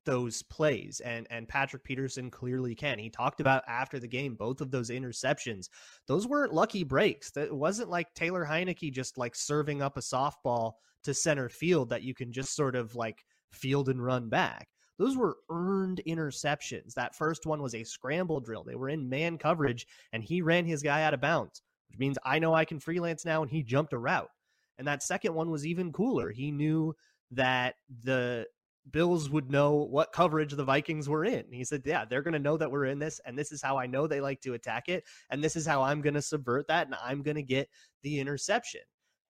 those 0.05 0.41
plays 0.43 1.01
and 1.01 1.27
and 1.29 1.47
Patrick 1.47 1.83
Peterson 1.83 2.31
clearly 2.31 2.73
can. 2.73 2.97
He 2.97 3.09
talked 3.09 3.41
about 3.41 3.63
after 3.67 3.99
the 3.99 4.07
game 4.07 4.35
both 4.35 4.61
of 4.61 4.71
those 4.71 4.89
interceptions. 4.89 5.67
Those 6.07 6.25
weren't 6.25 6.53
lucky 6.53 6.83
breaks. 6.83 7.31
That 7.31 7.53
wasn't 7.53 7.89
like 7.89 8.13
Taylor 8.15 8.45
Heinicke 8.45 8.91
just 8.91 9.17
like 9.17 9.35
serving 9.35 9.81
up 9.81 9.97
a 9.97 10.01
softball 10.01 10.73
to 11.03 11.13
center 11.13 11.49
field 11.49 11.89
that 11.89 12.03
you 12.03 12.13
can 12.13 12.31
just 12.31 12.55
sort 12.55 12.75
of 12.75 12.95
like 12.95 13.23
field 13.51 13.89
and 13.89 14.03
run 14.03 14.29
back. 14.29 14.67
Those 14.97 15.15
were 15.15 15.37
earned 15.49 16.01
interceptions. 16.07 16.93
That 16.93 17.15
first 17.15 17.45
one 17.45 17.61
was 17.61 17.75
a 17.75 17.83
scramble 17.83 18.41
drill. 18.41 18.63
They 18.63 18.75
were 18.75 18.89
in 18.89 19.07
man 19.07 19.37
coverage 19.37 19.85
and 20.11 20.23
he 20.23 20.41
ran 20.41 20.65
his 20.65 20.81
guy 20.81 21.03
out 21.03 21.13
of 21.13 21.21
bounds, 21.21 21.61
which 21.87 21.99
means 21.99 22.17
I 22.25 22.39
know 22.39 22.53
I 22.53 22.65
can 22.65 22.79
freelance 22.79 23.25
now 23.25 23.41
and 23.41 23.49
he 23.51 23.63
jumped 23.63 23.93
a 23.93 23.97
route. 23.97 24.29
And 24.77 24.87
that 24.87 25.03
second 25.03 25.33
one 25.33 25.51
was 25.51 25.65
even 25.65 25.93
cooler. 25.93 26.31
He 26.31 26.51
knew 26.51 26.95
that 27.31 27.75
the 28.03 28.47
Bills 28.91 29.29
would 29.29 29.51
know 29.51 29.73
what 29.73 30.13
coverage 30.13 30.53
the 30.53 30.63
Vikings 30.63 31.07
were 31.07 31.25
in. 31.25 31.45
He 31.51 31.63
said, 31.63 31.83
Yeah, 31.85 32.05
they're 32.05 32.21
going 32.21 32.33
to 32.33 32.39
know 32.39 32.57
that 32.57 32.71
we're 32.71 32.85
in 32.85 32.99
this. 32.99 33.19
And 33.25 33.37
this 33.37 33.51
is 33.51 33.61
how 33.61 33.77
I 33.77 33.85
know 33.85 34.07
they 34.07 34.21
like 34.21 34.41
to 34.41 34.53
attack 34.53 34.89
it. 34.89 35.03
And 35.29 35.43
this 35.43 35.55
is 35.55 35.65
how 35.65 35.83
I'm 35.83 36.01
going 36.01 36.15
to 36.15 36.21
subvert 36.21 36.67
that. 36.67 36.87
And 36.87 36.95
I'm 37.03 37.21
going 37.21 37.35
to 37.35 37.43
get 37.43 37.69
the 38.03 38.19
interception. 38.19 38.81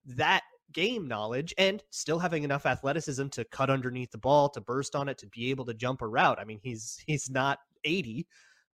That 0.06 0.42
game 0.72 1.08
knowledge 1.08 1.52
and 1.58 1.82
still 1.90 2.18
having 2.18 2.44
enough 2.44 2.66
athleticism 2.66 3.28
to 3.28 3.44
cut 3.44 3.70
underneath 3.70 4.10
the 4.12 4.18
ball, 4.18 4.48
to 4.50 4.60
burst 4.60 4.94
on 4.94 5.08
it, 5.08 5.18
to 5.18 5.26
be 5.26 5.50
able 5.50 5.64
to 5.66 5.74
jump 5.74 6.02
a 6.02 6.06
route. 6.06 6.38
I 6.40 6.44
mean, 6.44 6.60
he's 6.62 7.02
he's 7.06 7.28
not 7.30 7.58
80. 7.84 8.26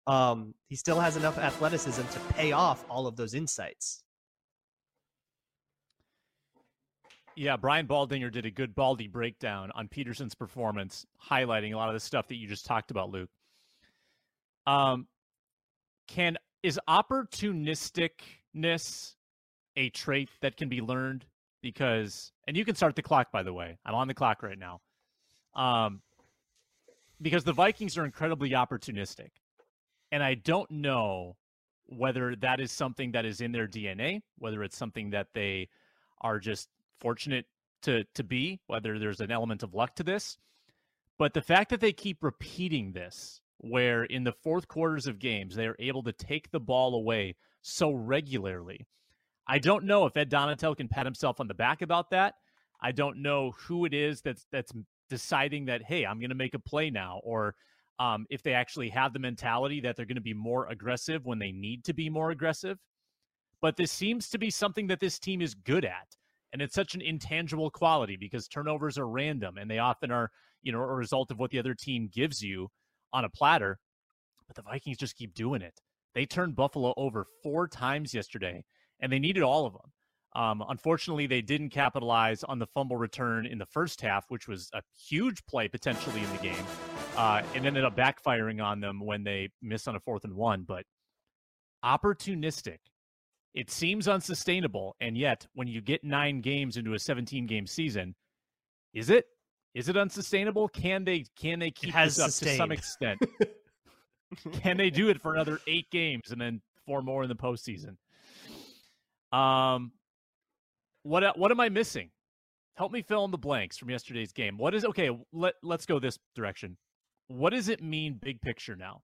Um, 0.07 0.53
he 0.67 0.75
still 0.75 0.99
has 0.99 1.17
enough 1.17 1.37
athleticism 1.37 2.03
to 2.03 2.19
pay 2.33 2.51
off 2.51 2.85
all 2.89 3.07
of 3.07 3.15
those 3.15 3.33
insights. 3.33 4.03
Yeah, 7.35 7.57
Brian 7.57 7.85
Baldinger 7.85 8.31
did 8.31 8.45
a 8.45 8.51
good 8.51 8.73
Baldy 8.75 9.09
breakdown 9.09 9.69
on 9.75 9.89
Peterson's 9.89 10.35
performance, 10.35 11.05
highlighting 11.29 11.73
a 11.73 11.77
lot 11.77 11.89
of 11.89 11.93
the 11.93 11.99
stuff 11.99 12.29
that 12.29 12.35
you 12.35 12.47
just 12.47 12.65
talked 12.65 12.91
about, 12.91 13.09
Luke. 13.09 13.29
Um, 14.65 15.07
can 16.07 16.37
is 16.63 16.79
opportunisticness 16.87 19.15
a 19.75 19.89
trait 19.89 20.29
that 20.41 20.55
can 20.55 20.69
be 20.69 20.79
learned? 20.79 21.25
Because 21.61 22.31
and 22.47 22.55
you 22.55 22.63
can 22.63 22.75
start 22.75 22.95
the 22.95 23.01
clock, 23.01 23.33
by 23.33 23.43
the 23.43 23.51
way. 23.51 23.77
I'm 23.85 23.95
on 23.95 24.07
the 24.07 24.13
clock 24.13 24.41
right 24.41 24.57
now. 24.57 24.79
Um, 25.55 26.01
because 27.21 27.43
the 27.43 27.51
Vikings 27.53 27.97
are 27.97 28.05
incredibly 28.05 28.51
opportunistic, 28.51 29.31
and 30.11 30.23
I 30.23 30.35
don't 30.35 30.71
know 30.71 31.35
whether 31.87 32.35
that 32.37 32.61
is 32.61 32.71
something 32.71 33.11
that 33.11 33.25
is 33.25 33.41
in 33.41 33.51
their 33.51 33.67
DNA, 33.67 34.21
whether 34.37 34.63
it's 34.63 34.77
something 34.77 35.09
that 35.11 35.27
they 35.33 35.67
are 36.21 36.39
just 36.39 36.69
fortunate 36.99 37.45
to 37.83 38.03
to 38.15 38.23
be, 38.23 38.59
whether 38.67 38.99
there's 38.99 39.21
an 39.21 39.31
element 39.31 39.63
of 39.63 39.73
luck 39.73 39.95
to 39.95 40.03
this. 40.03 40.37
But 41.17 41.33
the 41.33 41.41
fact 41.41 41.69
that 41.69 41.79
they 41.79 41.93
keep 41.93 42.23
repeating 42.23 42.91
this, 42.91 43.39
where 43.57 44.03
in 44.03 44.23
the 44.23 44.33
fourth 44.33 44.67
quarters 44.67 45.07
of 45.07 45.19
games 45.19 45.55
they 45.55 45.67
are 45.67 45.77
able 45.79 46.03
to 46.03 46.11
take 46.11 46.51
the 46.51 46.59
ball 46.59 46.93
away 46.95 47.35
so 47.61 47.91
regularly, 47.91 48.85
I 49.47 49.59
don't 49.59 49.85
know 49.85 50.05
if 50.05 50.17
Ed 50.17 50.29
Donatell 50.29 50.75
can 50.75 50.87
pat 50.87 51.05
himself 51.05 51.39
on 51.39 51.47
the 51.47 51.53
back 51.53 51.81
about 51.81 52.09
that. 52.09 52.35
I 52.81 52.91
don't 52.91 53.21
know 53.21 53.51
who 53.51 53.85
it 53.85 53.93
is 53.93 54.21
that's 54.21 54.45
that's 54.51 54.71
deciding 55.09 55.65
that 55.65 55.83
hey, 55.83 56.05
I'm 56.05 56.19
going 56.19 56.29
to 56.29 56.35
make 56.35 56.53
a 56.53 56.59
play 56.59 56.89
now, 56.89 57.21
or 57.23 57.55
um, 57.99 58.25
if 58.29 58.43
they 58.43 58.53
actually 58.53 58.89
have 58.89 59.13
the 59.13 59.19
mentality 59.19 59.81
that 59.81 59.95
they're 59.95 60.05
going 60.05 60.15
to 60.15 60.21
be 60.21 60.33
more 60.33 60.67
aggressive 60.67 61.25
when 61.25 61.39
they 61.39 61.51
need 61.51 61.85
to 61.85 61.93
be 61.93 62.09
more 62.09 62.31
aggressive. 62.31 62.77
But 63.61 63.77
this 63.77 63.91
seems 63.91 64.29
to 64.29 64.37
be 64.37 64.49
something 64.49 64.87
that 64.87 64.99
this 64.99 65.17
team 65.17 65.41
is 65.41 65.53
good 65.53 65.85
at. 65.85 66.15
And 66.53 66.61
it's 66.61 66.75
such 66.75 66.95
an 66.95 67.01
intangible 67.01 67.69
quality 67.69 68.17
because 68.17 68.47
turnovers 68.47 68.97
are 68.97 69.07
random 69.07 69.57
and 69.57 69.69
they 69.69 69.79
often 69.79 70.11
are, 70.11 70.31
you 70.63 70.71
know, 70.71 70.79
a 70.79 70.95
result 70.95 71.31
of 71.31 71.39
what 71.39 71.51
the 71.51 71.59
other 71.59 71.73
team 71.73 72.09
gives 72.13 72.41
you 72.41 72.69
on 73.11 73.25
a 73.25 73.29
platter. 73.29 73.77
But 74.47 74.55
the 74.55 74.61
Vikings 74.61 74.97
just 74.97 75.17
keep 75.17 75.33
doing 75.33 75.61
it. 75.61 75.81
They 76.13 76.25
turned 76.25 76.55
Buffalo 76.55 76.93
over 76.95 77.25
four 77.43 77.67
times 77.67 78.13
yesterday, 78.13 78.63
and 79.01 79.11
they 79.11 79.19
needed 79.19 79.43
all 79.43 79.65
of 79.65 79.73
them. 79.73 79.91
Um, 80.35 80.63
unfortunately, 80.67 81.27
they 81.27 81.41
didn't 81.41 81.69
capitalize 81.69 82.43
on 82.43 82.59
the 82.59 82.67
fumble 82.67 82.97
return 82.97 83.45
in 83.45 83.57
the 83.57 83.65
first 83.65 84.01
half, 84.01 84.25
which 84.29 84.47
was 84.47 84.69
a 84.73 84.81
huge 84.97 85.45
play 85.45 85.67
potentially 85.67 86.21
in 86.21 86.31
the 86.31 86.37
game, 86.37 86.65
uh, 87.17 87.41
and 87.53 87.65
ended 87.65 87.85
up 87.85 87.95
backfiring 87.95 88.63
on 88.63 88.81
them 88.81 88.99
when 88.99 89.23
they 89.23 89.49
missed 89.61 89.87
on 89.87 89.95
a 89.95 89.99
fourth 89.99 90.25
and 90.25 90.33
one. 90.33 90.63
But 90.67 90.85
opportunistic 91.83 92.79
it 93.55 93.71
seems 93.71 94.07
unsustainable. 94.07 94.95
And 94.99 95.17
yet, 95.17 95.47
when 95.53 95.67
you 95.67 95.81
get 95.81 96.03
nine 96.03 96.41
games 96.41 96.77
into 96.77 96.93
a 96.93 96.99
17 96.99 97.47
game 97.47 97.65
season, 97.65 98.13
is 98.93 99.09
it? 99.09 99.25
Is 99.73 99.89
it 99.89 99.97
unsustainable? 99.97 100.67
Can 100.69 101.03
they 101.03 101.25
can 101.37 101.59
they 101.59 101.71
keep 101.71 101.93
this 101.93 102.19
up 102.19 102.27
sustained. 102.27 102.51
to 102.51 102.57
some 102.57 102.71
extent? 102.71 103.19
can 104.61 104.77
they 104.77 104.89
do 104.89 105.09
it 105.09 105.21
for 105.21 105.33
another 105.33 105.59
eight 105.67 105.89
games 105.89 106.31
and 106.31 106.39
then 106.39 106.61
four 106.85 107.01
more 107.01 107.23
in 107.23 107.29
the 107.29 107.35
postseason? 107.35 107.95
Um, 109.37 109.91
what 111.03 111.37
what 111.37 111.51
am 111.51 111.59
I 111.59 111.69
missing? 111.69 112.09
Help 112.75 112.91
me 112.91 113.01
fill 113.01 113.23
in 113.25 113.31
the 113.31 113.37
blanks 113.37 113.77
from 113.77 113.89
yesterday's 113.89 114.33
game. 114.33 114.57
What 114.57 114.73
is 114.73 114.85
okay? 114.85 115.09
Let 115.33 115.55
let's 115.63 115.85
go 115.85 115.99
this 115.99 116.19
direction. 116.35 116.77
What 117.27 117.51
does 117.51 117.69
it 117.69 117.81
mean, 117.81 118.19
big 118.21 118.41
picture 118.41 118.75
now? 118.75 119.01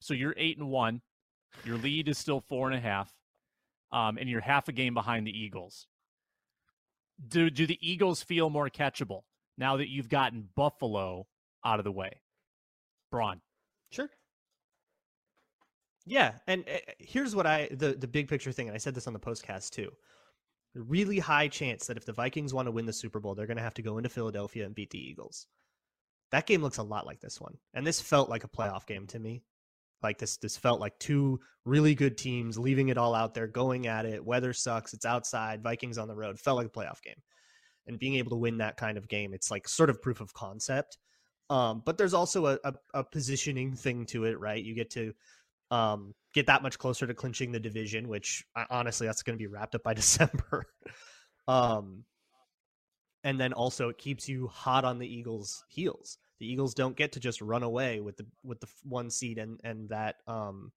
So 0.00 0.14
you're 0.14 0.34
eight 0.36 0.58
and 0.58 0.68
one. 0.68 1.00
Your 1.64 1.78
lead 1.78 2.08
is 2.08 2.18
still 2.18 2.44
four 2.48 2.68
and 2.68 2.76
a 2.76 2.80
half 2.80 3.12
um, 3.92 4.18
and 4.18 4.28
you're 4.28 4.40
half 4.40 4.68
a 4.68 4.72
game 4.72 4.94
behind 4.94 5.26
the 5.26 5.38
Eagles. 5.38 5.86
Do 7.26 7.50
do 7.50 7.66
the 7.66 7.78
Eagles 7.80 8.22
feel 8.22 8.50
more 8.50 8.70
catchable 8.70 9.22
now 9.58 9.76
that 9.76 9.90
you've 9.90 10.08
gotten 10.08 10.48
Buffalo 10.56 11.26
out 11.64 11.78
of 11.78 11.84
the 11.84 11.92
way? 11.92 12.20
Braun. 13.10 13.40
Sure. 13.90 14.08
Yeah, 16.06 16.32
and 16.46 16.64
uh, 16.66 16.78
here's 16.98 17.36
what 17.36 17.46
I 17.46 17.68
the 17.70 17.94
the 17.94 18.08
big 18.08 18.28
picture 18.28 18.52
thing, 18.52 18.68
and 18.68 18.74
I 18.74 18.78
said 18.78 18.94
this 18.94 19.06
on 19.06 19.12
the 19.12 19.20
postcast 19.20 19.70
too. 19.70 19.90
Really 20.74 21.18
high 21.18 21.48
chance 21.48 21.86
that 21.86 21.96
if 21.96 22.06
the 22.06 22.12
Vikings 22.12 22.54
want 22.54 22.66
to 22.66 22.72
win 22.72 22.86
the 22.86 22.92
Super 22.92 23.20
Bowl, 23.20 23.34
they're 23.34 23.46
going 23.46 23.56
to 23.56 23.62
have 23.62 23.74
to 23.74 23.82
go 23.82 23.98
into 23.98 24.08
Philadelphia 24.08 24.64
and 24.64 24.74
beat 24.74 24.90
the 24.90 24.98
Eagles. 24.98 25.46
That 26.30 26.46
game 26.46 26.62
looks 26.62 26.78
a 26.78 26.82
lot 26.82 27.06
like 27.06 27.20
this 27.20 27.40
one, 27.40 27.58
and 27.74 27.86
this 27.86 28.00
felt 28.00 28.30
like 28.30 28.44
a 28.44 28.48
playoff 28.48 28.86
game 28.86 29.06
to 29.08 29.18
me. 29.18 29.42
Like 30.02 30.18
this, 30.18 30.36
this 30.38 30.56
felt 30.56 30.80
like 30.80 30.98
two 30.98 31.40
really 31.64 31.94
good 31.94 32.16
teams 32.16 32.58
leaving 32.58 32.88
it 32.88 32.98
all 32.98 33.14
out 33.14 33.34
there, 33.34 33.46
going 33.46 33.86
at 33.86 34.06
it. 34.06 34.24
Weather 34.24 34.52
sucks. 34.52 34.94
It's 34.94 35.04
outside. 35.04 35.62
Vikings 35.62 35.98
on 35.98 36.08
the 36.08 36.14
road. 36.14 36.38
Felt 36.38 36.56
like 36.56 36.66
a 36.66 36.70
playoff 36.70 37.02
game, 37.02 37.20
and 37.86 37.98
being 37.98 38.14
able 38.16 38.30
to 38.30 38.36
win 38.36 38.58
that 38.58 38.76
kind 38.76 38.96
of 38.96 39.08
game, 39.08 39.34
it's 39.34 39.50
like 39.50 39.68
sort 39.68 39.90
of 39.90 40.00
proof 40.00 40.20
of 40.20 40.32
concept. 40.32 40.98
Um, 41.50 41.82
but 41.84 41.98
there's 41.98 42.14
also 42.14 42.46
a, 42.46 42.58
a, 42.62 42.74
a, 42.94 43.04
positioning 43.04 43.74
thing 43.74 44.06
to 44.06 44.24
it, 44.24 44.38
right? 44.38 44.62
You 44.62 44.72
get 44.72 44.90
to 44.90 45.12
um, 45.72 46.14
get 46.32 46.46
that 46.46 46.62
much 46.62 46.78
closer 46.78 47.08
to 47.08 47.14
clinching 47.14 47.50
the 47.50 47.58
division, 47.58 48.08
which 48.08 48.44
honestly, 48.70 49.08
that's 49.08 49.24
going 49.24 49.36
to 49.36 49.42
be 49.42 49.48
wrapped 49.48 49.74
up 49.74 49.82
by 49.82 49.92
December. 49.94 50.66
um, 51.48 52.04
and 53.24 53.38
then 53.38 53.52
also 53.52 53.88
it 53.88 53.98
keeps 53.98 54.28
you 54.28 54.46
hot 54.46 54.84
on 54.84 54.98
the 54.98 55.12
Eagles' 55.12 55.64
heels 55.68 56.18
the 56.40 56.50
Eagles 56.50 56.74
don't 56.74 56.96
get 56.96 57.12
to 57.12 57.20
just 57.20 57.40
run 57.40 57.62
away 57.62 58.00
with 58.00 58.16
the 58.16 58.26
with 58.42 58.60
the 58.60 58.66
one 58.82 59.10
seed 59.10 59.38
and 59.38 59.60
and 59.62 59.88
that 59.90 60.16
um 60.26 60.72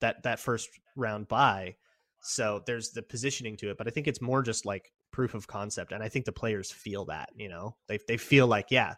that 0.00 0.22
that 0.24 0.40
first 0.40 0.68
round 0.96 1.28
bye. 1.28 1.76
So 2.22 2.62
there's 2.66 2.90
the 2.90 3.02
positioning 3.02 3.56
to 3.58 3.70
it, 3.70 3.78
but 3.78 3.86
I 3.86 3.90
think 3.90 4.08
it's 4.08 4.22
more 4.22 4.42
just 4.42 4.66
like 4.66 4.92
proof 5.12 5.34
of 5.34 5.46
concept, 5.46 5.92
and 5.92 6.02
I 6.02 6.08
think 6.08 6.24
the 6.24 6.32
players 6.32 6.70
feel 6.70 7.04
that. 7.06 7.28
You 7.36 7.48
know, 7.50 7.76
they 7.86 7.98
they 8.08 8.16
feel 8.16 8.46
like 8.46 8.66
yeah, 8.70 8.94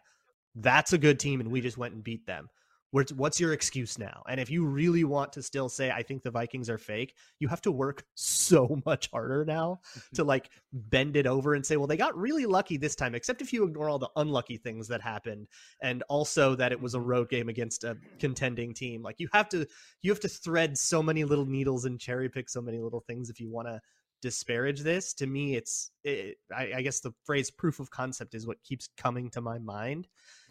that's 0.55 0.93
a 0.93 0.97
good 0.97 1.19
team, 1.19 1.41
and 1.41 1.51
we 1.51 1.61
just 1.61 1.77
went 1.77 1.93
and 1.93 2.03
beat 2.03 2.25
them 2.25 2.49
what's 2.91 3.39
your 3.39 3.53
excuse 3.53 3.99
now? 3.99 4.23
And 4.29 4.39
if 4.39 4.49
you 4.49 4.65
really 4.65 5.03
want 5.03 5.33
to 5.33 5.43
still 5.43 5.67
say, 5.67 5.91
I 5.91 6.03
think 6.03 6.23
the 6.23 6.31
Vikings 6.31 6.69
are 6.69 6.77
fake, 6.77 7.15
you 7.39 7.47
have 7.47 7.61
to 7.61 7.71
work 7.71 8.03
so 8.15 8.79
much 8.85 9.09
harder 9.11 9.43
now 9.45 9.81
to 10.15 10.23
like 10.23 10.49
bend 10.71 11.17
it 11.17 11.27
over 11.27 11.53
and 11.53 11.65
say, 11.65 11.77
well, 11.77 11.87
they 11.87 11.97
got 11.97 12.17
really 12.17 12.45
lucky 12.45 12.77
this 12.77 12.95
time, 12.95 13.15
except 13.15 13.41
if 13.41 13.51
you 13.51 13.65
ignore 13.65 13.89
all 13.89 13.99
the 13.99 14.09
unlucky 14.15 14.57
things 14.57 14.87
that 14.87 15.01
happened. 15.01 15.47
And 15.81 16.03
also 16.09 16.55
that 16.55 16.71
it 16.71 16.81
was 16.81 16.93
a 16.93 17.01
road 17.01 17.29
game 17.29 17.49
against 17.49 17.83
a 17.83 17.97
contending 18.19 18.73
team. 18.73 19.03
Like 19.03 19.19
you 19.19 19.27
have 19.33 19.49
to, 19.49 19.67
you 20.01 20.11
have 20.11 20.21
to 20.21 20.29
thread 20.29 20.77
so 20.77 21.03
many 21.03 21.23
little 21.23 21.45
needles 21.45 21.85
and 21.85 21.99
cherry 21.99 22.29
pick 22.29 22.49
so 22.49 22.61
many 22.61 22.79
little 22.79 23.01
things 23.01 23.29
if 23.29 23.39
you 23.39 23.49
want 23.49 23.67
to 23.67 23.81
disparage 24.21 24.81
this 24.81 25.13
to 25.13 25.27
me 25.27 25.55
it's 25.55 25.91
it, 26.03 26.37
I, 26.51 26.71
I 26.77 26.81
guess 26.81 27.01
the 27.01 27.13
phrase 27.23 27.51
proof 27.51 27.79
of 27.79 27.91
concept 27.91 28.33
is 28.33 28.47
what 28.47 28.63
keeps 28.63 28.89
coming 28.97 29.29
to 29.31 29.41
my 29.41 29.59
mind 29.59 30.07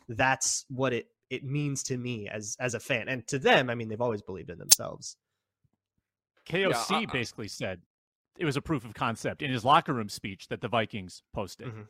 that's 0.09 0.65
what 0.69 0.93
it 0.93 1.09
it 1.31 1.45
means 1.45 1.83
to 1.83 1.97
me 1.97 2.29
as 2.29 2.57
as 2.61 2.75
a 2.75 2.81
fan 2.81 3.09
and 3.09 3.27
to 3.27 3.39
them 3.39 3.71
i 3.71 3.75
mean 3.75 3.89
they've 3.89 4.01
always 4.01 4.23
believed 4.23 4.51
in 4.51 4.59
themselves 4.59 5.17
koc 6.49 6.91
yeah, 6.91 7.07
basically 7.13 7.49
said 7.49 7.81
it 8.39 8.45
was 8.45 8.57
a 8.57 8.63
proof 8.63 8.85
of 8.85 8.95
concept 8.95 9.43
in 9.43 9.51
his 9.51 9.65
locker 9.65 9.93
room 9.93 10.09
speech 10.09 10.49
that 10.49 10.61
the 10.61 10.69
vikings 10.69 11.23
posted 11.33 11.69
mm-hmm. 11.69 11.83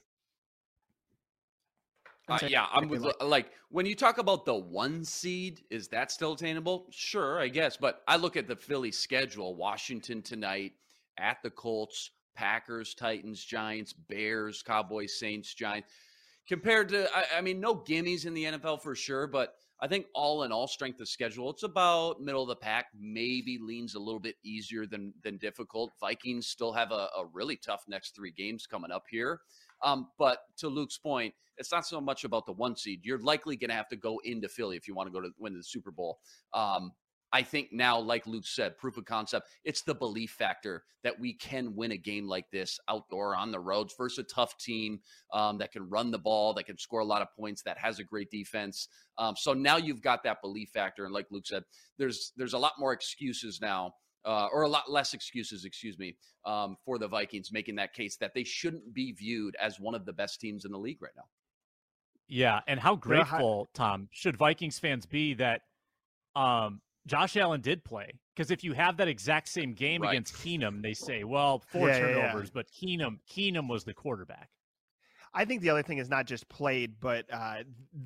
Uh, 2.28 2.40
yeah, 2.48 2.66
I'm 2.72 2.88
with 2.88 3.06
like 3.20 3.52
when 3.68 3.86
you 3.86 3.94
talk 3.94 4.18
about 4.18 4.44
the 4.44 4.54
one 4.54 5.04
seed, 5.04 5.62
is 5.70 5.86
that 5.88 6.10
still 6.10 6.32
attainable? 6.32 6.86
Sure, 6.90 7.38
I 7.38 7.46
guess. 7.46 7.76
But 7.76 8.02
I 8.08 8.16
look 8.16 8.36
at 8.36 8.48
the 8.48 8.56
Philly 8.56 8.90
schedule: 8.90 9.54
Washington 9.54 10.22
tonight, 10.22 10.72
at 11.18 11.38
the 11.44 11.50
Colts, 11.50 12.10
Packers, 12.34 12.94
Titans, 12.94 13.44
Giants, 13.44 13.92
Bears, 13.92 14.62
Cowboys, 14.62 15.18
Saints, 15.18 15.54
Giants 15.54 15.88
compared 16.48 16.88
to, 16.90 17.08
I, 17.14 17.38
I 17.38 17.40
mean, 17.40 17.60
no 17.60 17.74
gimmies 17.74 18.26
in 18.26 18.34
the 18.34 18.44
NFL 18.44 18.82
for 18.82 18.94
sure, 18.94 19.26
but 19.26 19.54
I 19.80 19.88
think 19.88 20.06
all 20.14 20.44
in 20.44 20.52
all, 20.52 20.66
strength 20.66 21.00
of 21.00 21.08
schedule, 21.08 21.50
it's 21.50 21.62
about 21.62 22.20
middle 22.20 22.42
of 22.42 22.48
the 22.48 22.56
pack. 22.56 22.86
Maybe 22.98 23.58
leans 23.60 23.94
a 23.94 23.98
little 23.98 24.20
bit 24.20 24.36
easier 24.42 24.86
than 24.86 25.12
than 25.22 25.36
difficult. 25.36 25.92
Vikings 26.00 26.46
still 26.46 26.72
have 26.72 26.92
a, 26.92 27.08
a 27.16 27.26
really 27.32 27.56
tough 27.56 27.84
next 27.86 28.16
three 28.16 28.30
games 28.30 28.66
coming 28.66 28.90
up 28.90 29.04
here. 29.10 29.40
Um, 29.82 30.08
but 30.18 30.38
to 30.58 30.68
Luke's 30.68 30.96
point, 30.96 31.34
it's 31.58 31.70
not 31.70 31.86
so 31.86 32.00
much 32.00 32.24
about 32.24 32.46
the 32.46 32.52
one 32.52 32.74
seed. 32.74 33.00
You're 33.02 33.18
likely 33.18 33.56
going 33.56 33.68
to 33.68 33.76
have 33.76 33.88
to 33.88 33.96
go 33.96 34.18
into 34.24 34.48
Philly 34.48 34.76
if 34.76 34.88
you 34.88 34.94
want 34.94 35.08
to 35.08 35.12
go 35.12 35.20
to 35.20 35.30
win 35.38 35.54
the 35.54 35.62
Super 35.62 35.90
Bowl. 35.90 36.20
Um, 36.54 36.92
I 37.32 37.42
think 37.42 37.68
now, 37.72 37.98
like 37.98 38.26
Luke 38.26 38.46
said, 38.46 38.78
proof 38.78 38.96
of 38.96 39.04
concept, 39.04 39.48
it's 39.64 39.82
the 39.82 39.94
belief 39.94 40.30
factor 40.30 40.84
that 41.02 41.18
we 41.18 41.34
can 41.34 41.74
win 41.74 41.92
a 41.92 41.96
game 41.96 42.26
like 42.28 42.50
this 42.50 42.78
outdoor 42.88 43.34
on 43.34 43.50
the 43.50 43.60
roads 43.60 43.94
versus 43.98 44.18
a 44.18 44.34
tough 44.34 44.56
team 44.58 45.00
um, 45.32 45.58
that 45.58 45.72
can 45.72 45.88
run 45.88 46.10
the 46.10 46.18
ball, 46.18 46.54
that 46.54 46.66
can 46.66 46.78
score 46.78 47.00
a 47.00 47.04
lot 47.04 47.22
of 47.22 47.28
points, 47.36 47.62
that 47.62 47.78
has 47.78 47.98
a 47.98 48.04
great 48.04 48.30
defense. 48.30 48.88
Um, 49.18 49.34
so 49.36 49.52
now 49.52 49.76
you've 49.76 50.02
got 50.02 50.22
that 50.24 50.40
belief 50.40 50.70
factor. 50.72 51.04
And 51.04 51.12
like 51.12 51.26
Luke 51.30 51.46
said, 51.46 51.64
there's 51.98 52.32
there's 52.36 52.54
a 52.54 52.58
lot 52.58 52.72
more 52.78 52.92
excuses 52.92 53.60
now 53.60 53.94
uh, 54.26 54.48
or 54.52 54.62
a 54.62 54.68
lot 54.68 54.90
less 54.90 55.14
excuses, 55.14 55.64
excuse 55.64 55.98
me, 55.98 56.16
um, 56.44 56.76
for 56.84 56.98
the 56.98 57.08
Vikings, 57.08 57.52
making 57.52 57.76
that 57.76 57.94
case 57.94 58.16
that 58.16 58.34
they 58.34 58.44
shouldn't 58.44 58.92
be 58.92 59.12
viewed 59.12 59.56
as 59.60 59.78
one 59.78 59.94
of 59.94 60.04
the 60.04 60.12
best 60.12 60.40
teams 60.40 60.64
in 60.64 60.72
the 60.72 60.78
league 60.78 61.00
right 61.00 61.12
now. 61.16 61.24
Yeah, 62.28 62.60
and 62.66 62.80
how 62.80 62.96
grateful, 62.96 63.68
Tom, 63.72 64.08
should 64.10 64.36
Vikings 64.36 64.80
fans 64.80 65.06
be 65.06 65.34
that 65.34 65.62
um, 66.34 66.80
Josh 67.06 67.36
Allen 67.36 67.60
did 67.60 67.84
play? 67.84 68.18
Because 68.34 68.50
if 68.50 68.62
you 68.64 68.72
have 68.72 68.96
that 68.98 69.08
exact 69.08 69.48
same 69.48 69.72
game 69.72 70.02
Right. 70.02 70.10
against 70.10 70.34
Keenum, 70.34 70.82
they 70.82 70.92
say, 70.94 71.24
well, 71.24 71.60
four 71.60 71.88
Yeah, 71.88 71.98
yeah, 71.98 72.00
yeah. 72.08 72.14
turnovers, 72.14 72.50
but 72.50 72.66
Keenum 72.70 73.18
Keenum 73.30 73.68
was 73.68 73.84
the 73.84 73.94
quarterback. 73.94 74.50
I 75.38 75.44
think 75.44 75.60
the 75.60 75.68
other 75.68 75.82
thing 75.82 75.98
is 75.98 76.08
not 76.08 76.24
just 76.24 76.48
played, 76.48 76.98
but 76.98 77.26
uh, 77.30 77.56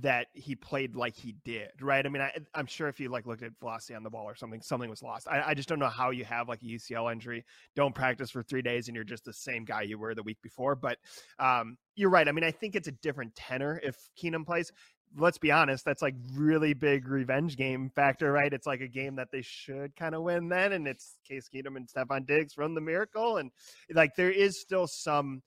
that 0.00 0.26
he 0.34 0.56
played 0.56 0.96
like 0.96 1.14
he 1.14 1.36
did, 1.44 1.70
right? 1.80 2.04
I 2.04 2.08
mean, 2.08 2.22
I, 2.22 2.32
I'm 2.56 2.66
sure 2.66 2.88
if 2.88 2.98
you 2.98 3.08
like 3.08 3.24
looked 3.24 3.44
at 3.44 3.52
velocity 3.60 3.94
on 3.94 4.02
the 4.02 4.10
ball 4.10 4.24
or 4.24 4.34
something, 4.34 4.60
something 4.60 4.90
was 4.90 5.00
lost. 5.00 5.28
I, 5.28 5.40
I 5.50 5.54
just 5.54 5.68
don't 5.68 5.78
know 5.78 5.86
how 5.88 6.10
you 6.10 6.24
have 6.24 6.48
like 6.48 6.60
a 6.62 6.64
UCL 6.64 7.12
injury, 7.12 7.44
don't 7.76 7.94
practice 7.94 8.30
for 8.32 8.42
three 8.42 8.62
days, 8.62 8.88
and 8.88 8.96
you're 8.96 9.04
just 9.04 9.24
the 9.24 9.32
same 9.32 9.64
guy 9.64 9.82
you 9.82 9.96
were 9.96 10.12
the 10.16 10.24
week 10.24 10.38
before. 10.42 10.74
But 10.74 10.98
um, 11.38 11.76
you're 11.94 12.10
right. 12.10 12.26
I 12.26 12.32
mean, 12.32 12.42
I 12.42 12.50
think 12.50 12.74
it's 12.74 12.88
a 12.88 12.92
different 12.92 13.36
tenor 13.36 13.80
if 13.84 13.96
Keenum 14.20 14.44
plays. 14.44 14.72
Let's 15.16 15.38
be 15.38 15.50
honest, 15.50 15.84
that's 15.84 16.02
like 16.02 16.14
really 16.34 16.72
big 16.72 17.08
revenge 17.08 17.56
game 17.56 17.90
factor, 17.94 18.30
right? 18.30 18.52
It's 18.52 18.66
like 18.66 18.80
a 18.80 18.88
game 18.88 19.16
that 19.16 19.32
they 19.32 19.42
should 19.42 19.96
kind 19.96 20.14
of 20.14 20.22
win 20.22 20.48
then, 20.48 20.72
and 20.72 20.86
it's 20.86 21.16
Case 21.26 21.48
Keenum 21.52 21.76
and 21.76 21.88
Stefon 21.88 22.26
Diggs 22.26 22.54
from 22.54 22.74
the 22.74 22.80
miracle, 22.80 23.38
and 23.38 23.50
like 23.92 24.14
there 24.14 24.30
is 24.30 24.60
still 24.60 24.86
some 24.86 25.42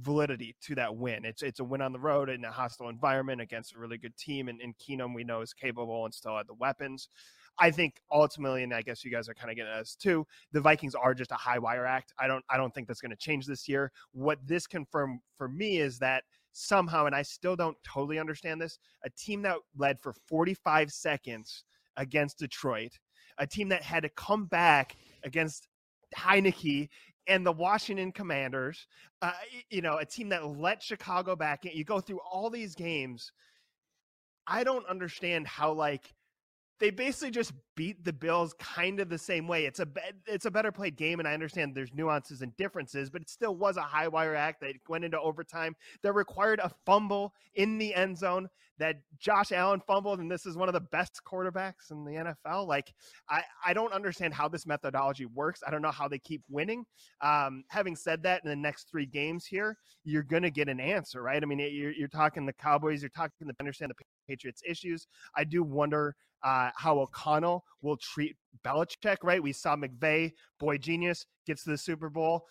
validity 0.00 0.56
to 0.62 0.74
that 0.76 0.96
win. 0.96 1.24
It's 1.24 1.42
it's 1.42 1.60
a 1.60 1.64
win 1.64 1.82
on 1.82 1.92
the 1.92 1.98
road 1.98 2.30
in 2.30 2.44
a 2.44 2.50
hostile 2.50 2.88
environment 2.88 3.40
against 3.40 3.74
a 3.74 3.78
really 3.78 3.98
good 3.98 4.16
team, 4.16 4.48
and, 4.48 4.60
and 4.60 4.74
Keenum 4.78 5.14
we 5.14 5.24
know 5.24 5.42
is 5.42 5.52
capable 5.52 6.04
and 6.04 6.14
still 6.14 6.36
had 6.36 6.46
the 6.46 6.54
weapons. 6.54 7.08
I 7.58 7.70
think 7.70 8.00
ultimately, 8.10 8.62
and 8.62 8.72
I 8.72 8.80
guess 8.80 9.04
you 9.04 9.10
guys 9.10 9.28
are 9.28 9.34
kind 9.34 9.50
of 9.50 9.56
getting 9.56 9.72
us 9.72 9.94
too, 9.94 10.26
the 10.52 10.60
Vikings 10.60 10.94
are 10.94 11.14
just 11.14 11.32
a 11.32 11.36
high 11.36 11.58
wire 11.58 11.84
act. 11.84 12.14
I 12.18 12.26
don't 12.26 12.44
I 12.48 12.56
don't 12.56 12.74
think 12.74 12.88
that's 12.88 13.00
going 13.00 13.10
to 13.10 13.16
change 13.16 13.46
this 13.46 13.68
year. 13.68 13.92
What 14.12 14.38
this 14.46 14.66
confirmed 14.66 15.20
for 15.36 15.48
me 15.48 15.78
is 15.78 15.98
that 15.98 16.24
somehow, 16.52 17.06
and 17.06 17.14
I 17.14 17.22
still 17.22 17.56
don't 17.56 17.76
totally 17.84 18.18
understand 18.18 18.60
this, 18.60 18.78
a 19.04 19.10
team 19.10 19.42
that 19.42 19.56
led 19.76 20.00
for 20.00 20.14
45 20.28 20.90
seconds 20.90 21.64
against 21.96 22.38
Detroit, 22.38 22.92
a 23.38 23.46
team 23.46 23.68
that 23.70 23.82
had 23.82 24.02
to 24.02 24.08
come 24.10 24.46
back 24.46 24.96
against 25.24 25.68
Heinicke 26.16 26.88
and 27.26 27.46
the 27.46 27.52
Washington 27.52 28.12
Commanders, 28.12 28.86
uh, 29.22 29.32
you 29.70 29.80
know, 29.80 29.98
a 29.98 30.04
team 30.04 30.28
that 30.30 30.44
let 30.44 30.82
Chicago 30.82 31.36
back 31.36 31.64
in. 31.64 31.72
You 31.72 31.84
go 31.84 32.00
through 32.00 32.20
all 32.30 32.50
these 32.50 32.74
games. 32.74 33.32
I 34.46 34.64
don't 34.64 34.86
understand 34.86 35.46
how 35.46 35.72
like 35.72 36.12
they 36.82 36.90
basically 36.90 37.30
just 37.30 37.52
beat 37.76 38.04
the 38.04 38.12
Bills 38.12 38.56
kind 38.58 38.98
of 38.98 39.08
the 39.08 39.16
same 39.16 39.46
way. 39.46 39.66
It's 39.66 39.78
a 39.78 39.86
it's 40.26 40.46
a 40.46 40.50
better 40.50 40.72
played 40.72 40.96
game, 40.96 41.20
and 41.20 41.28
I 41.28 41.32
understand 41.32 41.76
there's 41.76 41.94
nuances 41.94 42.42
and 42.42 42.56
differences, 42.56 43.08
but 43.08 43.22
it 43.22 43.30
still 43.30 43.54
was 43.54 43.76
a 43.76 43.82
high 43.82 44.08
wire 44.08 44.34
act 44.34 44.62
that 44.62 44.74
went 44.88 45.04
into 45.04 45.20
overtime 45.20 45.76
that 46.02 46.12
required 46.12 46.58
a 46.58 46.72
fumble 46.84 47.34
in 47.54 47.78
the 47.78 47.94
end 47.94 48.18
zone 48.18 48.48
that 48.82 48.96
Josh 49.20 49.52
Allen 49.52 49.80
fumbled, 49.86 50.18
and 50.18 50.28
this 50.28 50.44
is 50.44 50.56
one 50.56 50.68
of 50.68 50.72
the 50.72 50.80
best 50.80 51.20
quarterbacks 51.24 51.92
in 51.92 52.04
the 52.04 52.34
NFL. 52.46 52.66
Like 52.66 52.92
I 53.30 53.42
I 53.64 53.72
don't 53.72 53.92
understand 53.92 54.34
how 54.34 54.48
this 54.48 54.66
methodology 54.66 55.24
works. 55.24 55.62
I 55.64 55.70
don't 55.70 55.82
know 55.82 55.92
how 55.92 56.08
they 56.08 56.18
keep 56.18 56.42
winning. 56.50 56.84
Um, 57.20 57.62
having 57.68 57.94
said 57.94 58.24
that, 58.24 58.42
in 58.42 58.50
the 58.50 58.56
next 58.56 58.90
three 58.90 59.06
games 59.06 59.46
here, 59.46 59.78
you're 60.02 60.24
going 60.24 60.42
to 60.42 60.50
get 60.50 60.68
an 60.68 60.80
answer, 60.80 61.22
right? 61.22 61.40
I 61.40 61.46
mean, 61.46 61.60
you're, 61.60 61.92
you're 61.92 62.08
talking 62.08 62.44
the 62.44 62.52
Cowboys, 62.52 63.02
you're 63.02 63.10
talking 63.10 63.46
the 63.46 63.54
understand 63.60 63.92
the 63.92 64.04
Patriots 64.28 64.62
issues. 64.66 65.06
I 65.36 65.44
do 65.44 65.62
wonder 65.62 66.16
uh, 66.42 66.70
how 66.74 66.98
O'Connell 66.98 67.64
will 67.82 67.96
treat 67.96 68.34
Belichick, 68.64 69.18
right? 69.22 69.40
We 69.40 69.52
saw 69.52 69.76
McVay, 69.76 70.32
boy 70.58 70.78
genius, 70.78 71.24
gets 71.46 71.62
to 71.64 71.70
the 71.70 71.78
Super 71.78 72.10
Bowl, 72.10 72.46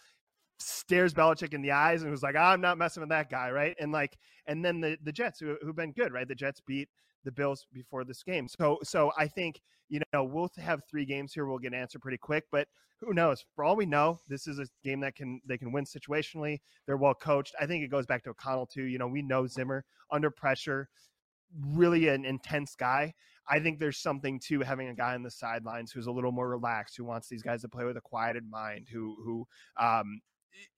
stares 0.62 1.14
Belichick 1.14 1.54
in 1.54 1.62
the 1.62 1.72
eyes 1.72 2.02
and 2.02 2.12
was 2.12 2.24
like, 2.24 2.36
I'm 2.36 2.62
not 2.62 2.78
messing 2.78 3.02
with 3.02 3.10
that 3.10 3.30
guy, 3.30 3.50
right? 3.52 3.76
And 3.80 3.92
like, 3.92 4.18
and 4.48 4.64
then 4.64 4.82
the, 4.82 4.98
the 5.04 5.12
Jets 5.12 5.40
who, 5.40 5.58
who've 5.62 5.76
been 5.76 5.92
good, 5.92 6.12
right? 6.12 6.28
The 6.28 6.36
Jets 6.36 6.62
beat 6.66 6.90
the 7.24 7.32
Bills 7.32 7.68
before 7.74 8.04
this 8.04 8.24
game. 8.24 8.48
So, 8.48 8.80
so 8.84 9.12
I 9.18 9.28
think, 9.28 9.62
you 9.90 10.00
know, 10.14 10.24
we'll 10.24 10.50
have 10.58 10.82
three 10.90 11.06
games 11.06 11.34
here. 11.34 11.46
We'll 11.46 11.60
get 11.60 11.74
an 11.74 11.80
answer 11.80 12.00
pretty 12.00 12.18
quick, 12.18 12.46
but 12.52 12.68
who 13.02 13.14
knows? 13.14 13.44
For 13.56 13.64
all 13.64 13.76
we 13.76 13.86
know, 13.86 14.20
this 14.28 14.48
is 14.48 14.60
a 14.60 14.66
game 14.84 15.00
that 15.02 15.16
can, 15.16 15.42
they 15.46 15.58
can 15.58 15.72
win 15.72 15.86
situationally. 15.86 16.60
They're 16.86 16.98
well 16.98 17.14
coached. 17.14 17.56
I 17.60 17.66
think 17.66 17.84
it 17.84 17.90
goes 17.90 18.06
back 18.06 18.24
to 18.24 18.30
O'Connell 18.32 18.68
too. 18.68 18.84
You 18.84 19.00
know, 19.00 19.08
we 19.08 19.22
know 19.22 19.48
Zimmer 19.48 19.84
under 20.12 20.30
pressure, 20.30 20.90
really 21.74 22.08
an 22.08 22.26
intense 22.26 22.76
guy. 22.76 23.14
I 23.50 23.60
think 23.60 23.80
there's 23.80 23.98
something 23.98 24.40
to 24.48 24.62
having 24.62 24.88
a 24.90 24.94
guy 24.94 25.16
on 25.16 25.24
the 25.24 25.32
sidelines 25.32 25.92
who's 25.92 26.06
a 26.08 26.12
little 26.12 26.32
more 26.32 26.48
relaxed, 26.48 26.96
who 26.96 27.04
wants 27.04 27.28
these 27.28 27.42
guys 27.42 27.62
to 27.62 27.68
play 27.68 27.86
with 27.86 27.98
a 27.98 28.02
quieted 28.02 28.50
mind, 28.50 28.88
who 28.90 29.16
who 29.26 29.48
um, 29.84 30.22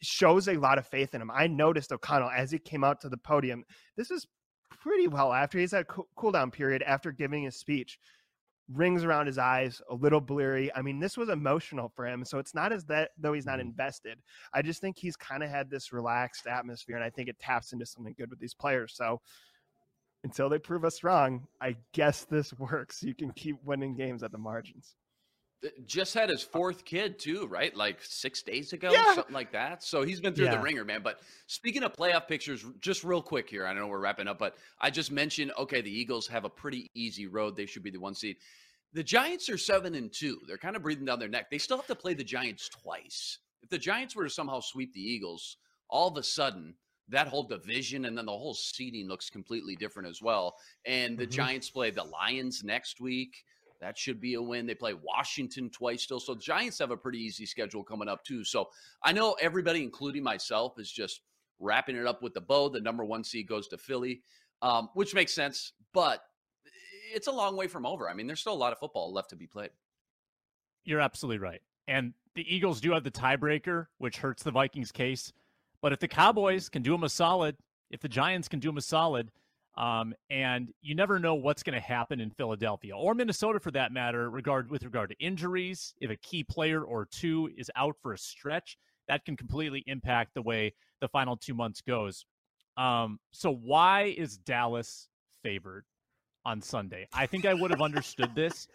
shows 0.02 0.48
a 0.48 0.58
lot 0.58 0.78
of 0.78 0.88
faith 0.88 1.14
in 1.14 1.22
him. 1.22 1.32
I 1.32 1.48
noticed 1.48 1.92
O'Connell 1.92 2.30
as 2.30 2.52
he 2.52 2.60
came 2.60 2.84
out 2.84 3.02
to 3.02 3.10
the 3.10 3.18
podium. 3.18 3.64
This 3.98 4.12
is 4.12 4.28
pretty 4.70 5.08
well 5.08 5.34
after 5.34 5.60
he's 5.60 5.72
had 5.72 5.82
a 5.82 5.86
cool, 5.86 6.08
cool 6.16 6.32
down 6.32 6.52
period 6.52 6.84
after 6.84 7.12
giving 7.12 7.44
his 7.44 7.56
speech. 7.56 8.00
Rings 8.72 9.04
around 9.04 9.28
his 9.28 9.38
eyes, 9.38 9.82
a 9.90 9.96
little 9.96 10.22
blurry. 10.22 10.74
I 10.74 10.82
mean, 10.82 11.00
this 11.00 11.18
was 11.18 11.30
emotional 11.30 11.92
for 11.96 12.08
him. 12.08 12.24
So 12.24 12.40
it's 12.40 12.56
not 12.56 12.72
as 12.72 12.86
that 12.86 13.12
though 13.18 13.34
he's 13.34 13.46
not 13.46 13.60
mm-hmm. 13.60 13.70
invested. 13.70 14.20
I 14.54 14.62
just 14.62 14.80
think 14.80 14.98
he's 14.98 15.18
kind 15.18 15.44
of 15.44 15.50
had 15.50 15.70
this 15.70 15.92
relaxed 15.92 16.48
atmosphere, 16.48 16.96
and 16.96 17.04
I 17.04 17.10
think 17.10 17.28
it 17.28 17.40
taps 17.40 17.74
into 17.74 17.86
something 17.86 18.16
good 18.18 18.30
with 18.30 18.40
these 18.40 18.54
players. 18.54 18.94
So 18.96 19.20
until 20.24 20.48
they 20.48 20.60
prove 20.60 20.86
us 20.86 21.04
wrong, 21.04 21.46
I 21.62 21.76
guess 21.94 22.26
this 22.26 22.54
works. 22.58 23.04
You 23.04 23.14
can 23.14 23.32
keep 23.32 23.58
winning 23.64 23.96
games 23.96 24.24
at 24.24 24.32
the 24.32 24.38
margins. 24.38 24.96
Just 25.86 26.14
had 26.14 26.30
his 26.30 26.44
fourth 26.44 26.84
kid 26.84 27.20
too, 27.20 27.48
right? 27.48 27.76
Like 27.76 28.04
six 28.04 28.42
days 28.42 28.74
ago, 28.74 28.92
Yeah. 28.92 29.16
something 29.16 29.34
like 29.34 29.52
that. 29.54 29.82
So 29.84 30.04
he's 30.04 30.20
been 30.20 30.34
through 30.34 30.46
Yeah. 30.46 30.56
the 30.58 30.62
ringer, 30.62 30.84
man. 30.84 31.02
But 31.04 31.22
speaking 31.48 31.84
of 31.84 31.94
playoff 31.94 32.28
pictures, 32.28 32.66
just 32.80 33.04
real 33.04 33.22
quick 33.22 33.50
here, 33.50 33.66
I 33.66 33.70
don't 33.70 33.80
know 33.84 33.88
we're 33.88 34.00
wrapping 34.00 34.28
up, 34.28 34.38
but 34.40 34.58
I 34.80 34.90
just 34.90 35.12
mentioned 35.12 35.54
okay, 35.58 35.82
the 35.82 35.92
Eagles 35.92 36.28
have 36.28 36.44
a 36.44 36.50
pretty 36.50 36.92
easy 36.94 37.28
road. 37.28 37.56
They 37.56 37.66
should 37.66 37.84
be 37.84 37.92
the 37.92 38.00
one 38.00 38.14
seed. 38.16 38.38
The 38.92 39.04
Giants 39.04 39.50
are 39.50 39.58
seven 39.58 39.96
and 39.96 40.12
two. 40.12 40.42
They're 40.48 40.58
kind 40.58 40.76
of 40.76 40.84
breathing 40.84 41.06
down 41.06 41.20
their 41.20 41.30
neck. 41.30 41.50
They 41.50 41.58
still 41.58 41.78
have 41.78 41.88
to 41.88 41.96
play 41.96 42.14
the 42.14 42.24
Giants 42.24 42.70
twice. 42.70 43.40
If 43.62 43.70
the 43.70 43.78
Giants 43.80 44.16
were 44.16 44.26
to 44.26 44.30
somehow 44.30 44.60
sweep 44.60 44.94
the 44.94 45.02
Eagles, 45.02 45.58
all 45.90 46.10
of 46.10 46.18
a 46.18 46.24
sudden 46.24 46.76
that 47.10 47.28
whole 47.28 47.44
division 47.44 48.06
and 48.06 48.18
then 48.18 48.26
the 48.26 48.32
whole 48.32 48.54
seeding 48.54 49.08
looks 49.08 49.30
completely 49.30 49.76
different 49.76 50.08
as 50.10 50.22
well. 50.22 50.58
And 50.86 51.18
the 51.18 51.28
Mhm. 51.28 51.32
Giants 51.32 51.70
play 51.70 51.90
the 51.92 52.04
Lions 52.04 52.64
next 52.64 53.00
week. 53.00 53.44
That 53.84 53.98
should 53.98 54.22
be 54.22 54.36
a 54.36 54.42
win. 54.42 54.66
They 54.66 54.76
play 54.76 54.94
Washington 54.94 55.70
twice 55.70 56.04
still. 56.04 56.22
So 56.22 56.36
the 56.36 56.40
Giants 56.40 56.80
have 56.80 56.92
a 56.92 56.98
pretty 56.98 57.20
easy 57.20 57.46
schedule 57.46 57.84
coming 57.84 58.08
up 58.08 58.24
too. 58.24 58.46
So 58.46 58.70
I 59.04 59.12
know 59.12 59.36
everybody, 59.42 59.84
including 59.84 60.24
myself, 60.24 60.80
is 60.80 60.90
just 60.90 61.20
wrapping 61.60 61.98
it 61.98 62.08
up 62.08 62.24
with 62.24 62.34
the 62.34 62.40
bow. 62.40 62.70
The 62.70 62.80
number 62.80 63.04
one 63.04 63.26
seed 63.26 63.46
goes 63.46 63.68
to 63.68 63.78
Philly, 63.78 64.22
um, 64.62 64.88
which 64.94 65.14
makes 65.14 65.34
sense. 65.34 65.74
But 65.94 66.22
it's 67.14 67.28
a 67.28 67.32
long 67.32 67.58
way 67.58 67.68
from 67.68 67.86
over. 67.86 68.10
I 68.10 68.14
mean, 68.14 68.26
there's 68.26 68.40
still 68.40 68.54
a 68.54 68.56
lot 68.56 68.72
of 68.72 68.80
football 68.80 69.12
left 69.12 69.32
to 69.32 69.36
be 69.36 69.48
played. 69.48 69.72
You're 70.86 71.02
absolutely 71.02 71.40
right. 71.40 71.62
And 71.90 72.14
the 72.36 72.56
Eagles 72.56 72.80
do 72.80 72.94
have 72.94 73.04
the 73.04 73.12
tiebreaker, 73.12 73.88
which 73.98 74.18
hurts 74.18 74.44
the 74.44 74.52
Vikings' 74.52 74.94
case. 74.94 75.34
But 75.82 75.92
if 75.92 76.00
the 76.00 76.08
Cowboys 76.08 76.70
can 76.70 76.82
do 76.82 76.94
them 76.94 77.04
a 77.04 77.10
solid, 77.10 77.58
if 77.92 78.00
the 78.00 78.08
Giants 78.08 78.48
can 78.48 78.60
do 78.60 78.70
them 78.70 78.78
a 78.78 78.82
solid, 78.82 79.30
um, 79.76 80.14
and 80.30 80.72
you 80.82 80.96
never 80.96 81.20
know 81.20 81.36
what's 81.36 81.64
going 81.64 81.74
to 81.74 81.80
happen 81.80 82.20
in 82.20 82.30
Philadelphia 82.32 82.96
or 82.96 83.14
Minnesota 83.16 83.60
for 83.60 83.72
that 83.72 83.92
matter, 83.92 84.30
regard 84.30 84.70
with 84.70 84.84
regard 84.84 85.10
to 85.10 85.16
injuries. 85.20 85.94
If 86.00 86.12
a 86.12 86.16
key 86.18 86.44
player 86.44 86.84
or 86.84 87.08
two 87.12 87.50
is 87.58 87.72
out 87.76 87.96
for 88.02 88.14
a 88.14 88.18
stretch, 88.18 88.78
that 89.08 89.26
can 89.26 89.36
completely 89.36 89.84
impact 89.88 90.34
the 90.36 90.42
way 90.42 90.74
the 91.02 91.08
final 91.08 91.36
two 91.36 91.54
months 91.54 91.82
goes. 91.82 92.26
Um, 92.78 93.20
so 93.32 93.54
why 93.54 94.14
is 94.18 94.38
Dallas 94.38 95.10
favored 95.44 95.86
on 96.46 96.62
Sunday? 96.62 97.08
I 97.14 97.26
think 97.26 97.46
I 97.46 97.54
would 97.54 97.72
have 97.72 97.82
understood 97.82 98.34
this 98.36 98.68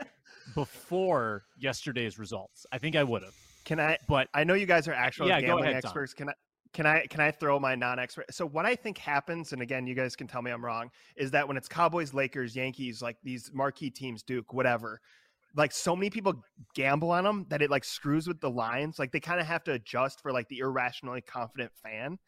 before 0.54 1.44
yesterday's 1.58 2.18
results. 2.18 2.66
I 2.72 2.78
think 2.78 2.96
I 2.96 3.04
would 3.04 3.22
have. 3.22 3.34
Can 3.64 3.80
I? 3.80 3.98
But 4.08 4.28
I 4.34 4.44
know 4.44 4.54
you 4.54 4.66
guys 4.66 4.88
are 4.88 4.92
actual 4.94 5.28
Yeah, 5.28 5.40
gambling 5.40 5.70
ahead, 5.70 5.82
Tom. 5.82 5.88
experts. 5.90 6.14
Can 6.14 6.28
I? 6.30 6.32
Can 6.72 6.86
I 6.86 7.06
can 7.06 7.20
I 7.20 7.30
throw 7.30 7.58
my 7.58 7.74
non-expert? 7.74 8.26
So 8.30 8.46
what 8.46 8.66
I 8.66 8.74
think 8.74 8.98
happens, 8.98 9.52
and 9.52 9.62
again, 9.62 9.86
you 9.86 9.94
guys 9.94 10.14
can 10.14 10.26
tell 10.26 10.42
me 10.42 10.50
I'm 10.50 10.64
wrong, 10.64 10.90
is 11.16 11.30
that 11.32 11.46
when 11.46 11.56
it's 11.56 11.68
Cowboys, 11.68 12.14
Lakers, 12.14 12.54
Yankees, 12.54 13.00
like 13.02 13.16
these 13.22 13.50
marquee 13.52 13.90
teams, 13.90 14.22
Duke, 14.22 14.52
whatever, 14.52 15.00
like 15.56 15.72
so 15.72 15.96
many 15.96 16.10
people 16.10 16.44
gamble 16.74 17.10
on 17.10 17.24
them 17.24 17.46
that 17.48 17.62
it 17.62 17.70
like 17.70 17.84
screws 17.84 18.28
with 18.28 18.40
the 18.40 18.50
lines. 18.50 18.98
Like 18.98 19.12
they 19.12 19.20
kind 19.20 19.40
of 19.40 19.46
have 19.46 19.64
to 19.64 19.72
adjust 19.72 20.20
for 20.20 20.32
like 20.32 20.48
the 20.48 20.58
irrationally 20.58 21.20
confident 21.20 21.72
fan. 21.82 22.18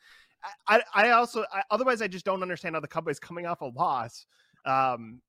I 0.67 0.83
I, 0.95 1.11
also 1.11 1.45
I, 1.53 1.63
otherwise 1.71 2.01
I 2.01 2.09
just 2.09 2.25
don't 2.25 2.43
understand 2.43 2.75
how 2.75 2.81
the 2.81 2.89
Cowboys 2.89 3.21
coming 3.21 3.47
off 3.47 3.61
a 3.61 3.67
loss. 3.67 4.27
Um, 4.65 5.21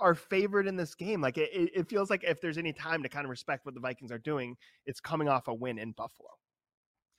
are 0.00 0.14
favored 0.14 0.66
in 0.66 0.76
this 0.76 0.94
game. 0.94 1.20
Like 1.20 1.38
it 1.38 1.50
it 1.52 1.88
feels 1.88 2.10
like 2.10 2.24
if 2.24 2.40
there's 2.40 2.58
any 2.58 2.72
time 2.72 3.02
to 3.02 3.08
kind 3.08 3.24
of 3.24 3.30
respect 3.30 3.66
what 3.66 3.74
the 3.74 3.80
Vikings 3.80 4.10
are 4.10 4.18
doing, 4.18 4.56
it's 4.86 5.00
coming 5.00 5.28
off 5.28 5.48
a 5.48 5.54
win 5.54 5.78
in 5.78 5.92
Buffalo. 5.92 6.30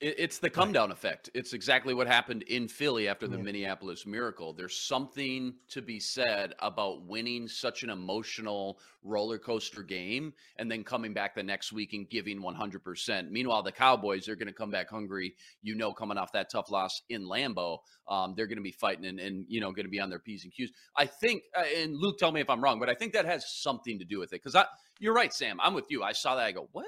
It, 0.02 0.16
it's 0.18 0.38
the 0.38 0.50
come 0.50 0.72
down 0.72 0.90
effect. 0.90 1.30
It's 1.32 1.52
exactly 1.52 1.94
what 1.94 2.06
happened 2.06 2.42
in 2.42 2.68
Philly 2.68 3.08
after 3.08 3.28
the 3.28 3.36
Yeah. 3.36 3.44
Minneapolis 3.44 4.04
Miracle. 4.04 4.52
There's 4.52 4.76
something 4.76 5.54
to 5.68 5.80
be 5.80 6.00
said 6.00 6.54
about 6.58 7.06
winning 7.06 7.46
such 7.48 7.84
an 7.84 7.90
emotional 7.90 8.80
roller 9.04 9.38
coaster 9.38 9.82
game 9.82 10.32
and 10.56 10.70
then 10.70 10.82
coming 10.84 11.14
back 11.14 11.34
the 11.34 11.42
next 11.42 11.72
week 11.72 11.92
and 11.92 12.08
giving 12.10 12.40
100%. 12.40 13.30
Meanwhile, 13.30 13.62
the 13.62 13.72
Cowboys 13.72 14.28
are 14.28 14.36
going 14.36 14.48
to 14.48 14.52
come 14.52 14.70
back 14.70 14.90
hungry. 14.90 15.34
You 15.62 15.76
know, 15.76 15.92
coming 15.92 16.18
off 16.18 16.32
that 16.32 16.50
tough 16.50 16.70
loss 16.70 17.02
in 17.08 17.22
Lambeau, 17.22 17.78
um, 18.08 18.34
they're 18.36 18.48
going 18.48 18.58
to 18.58 18.62
be 18.62 18.72
fighting 18.72 19.06
and, 19.06 19.20
and 19.20 19.44
you 19.48 19.60
know 19.60 19.70
going 19.70 19.86
to 19.86 19.90
be 19.90 20.00
on 20.00 20.10
their 20.10 20.18
p's 20.18 20.44
and 20.44 20.52
q's. 20.52 20.72
I 20.96 21.06
think, 21.06 21.44
uh, 21.56 21.64
and 21.76 21.96
Luke, 21.96 22.18
tell 22.18 22.32
me 22.32 22.40
if 22.40 22.50
I'm 22.50 22.62
wrong, 22.62 22.80
but 22.80 22.88
I 22.88 22.94
think 22.94 23.12
that 23.12 23.24
has 23.24 23.48
something 23.48 23.98
to 24.00 24.04
do 24.04 24.18
with 24.18 24.32
it 24.32 24.42
because 24.42 24.56
I, 24.56 24.66
you're 24.98 25.14
right, 25.14 25.32
Sam. 25.32 25.60
I'm 25.60 25.74
with 25.74 25.86
you. 25.90 26.02
I 26.02 26.12
saw 26.12 26.34
that. 26.36 26.44
I 26.44 26.52
go, 26.52 26.68
what? 26.72 26.86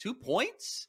Two 0.00 0.14
points? 0.14 0.88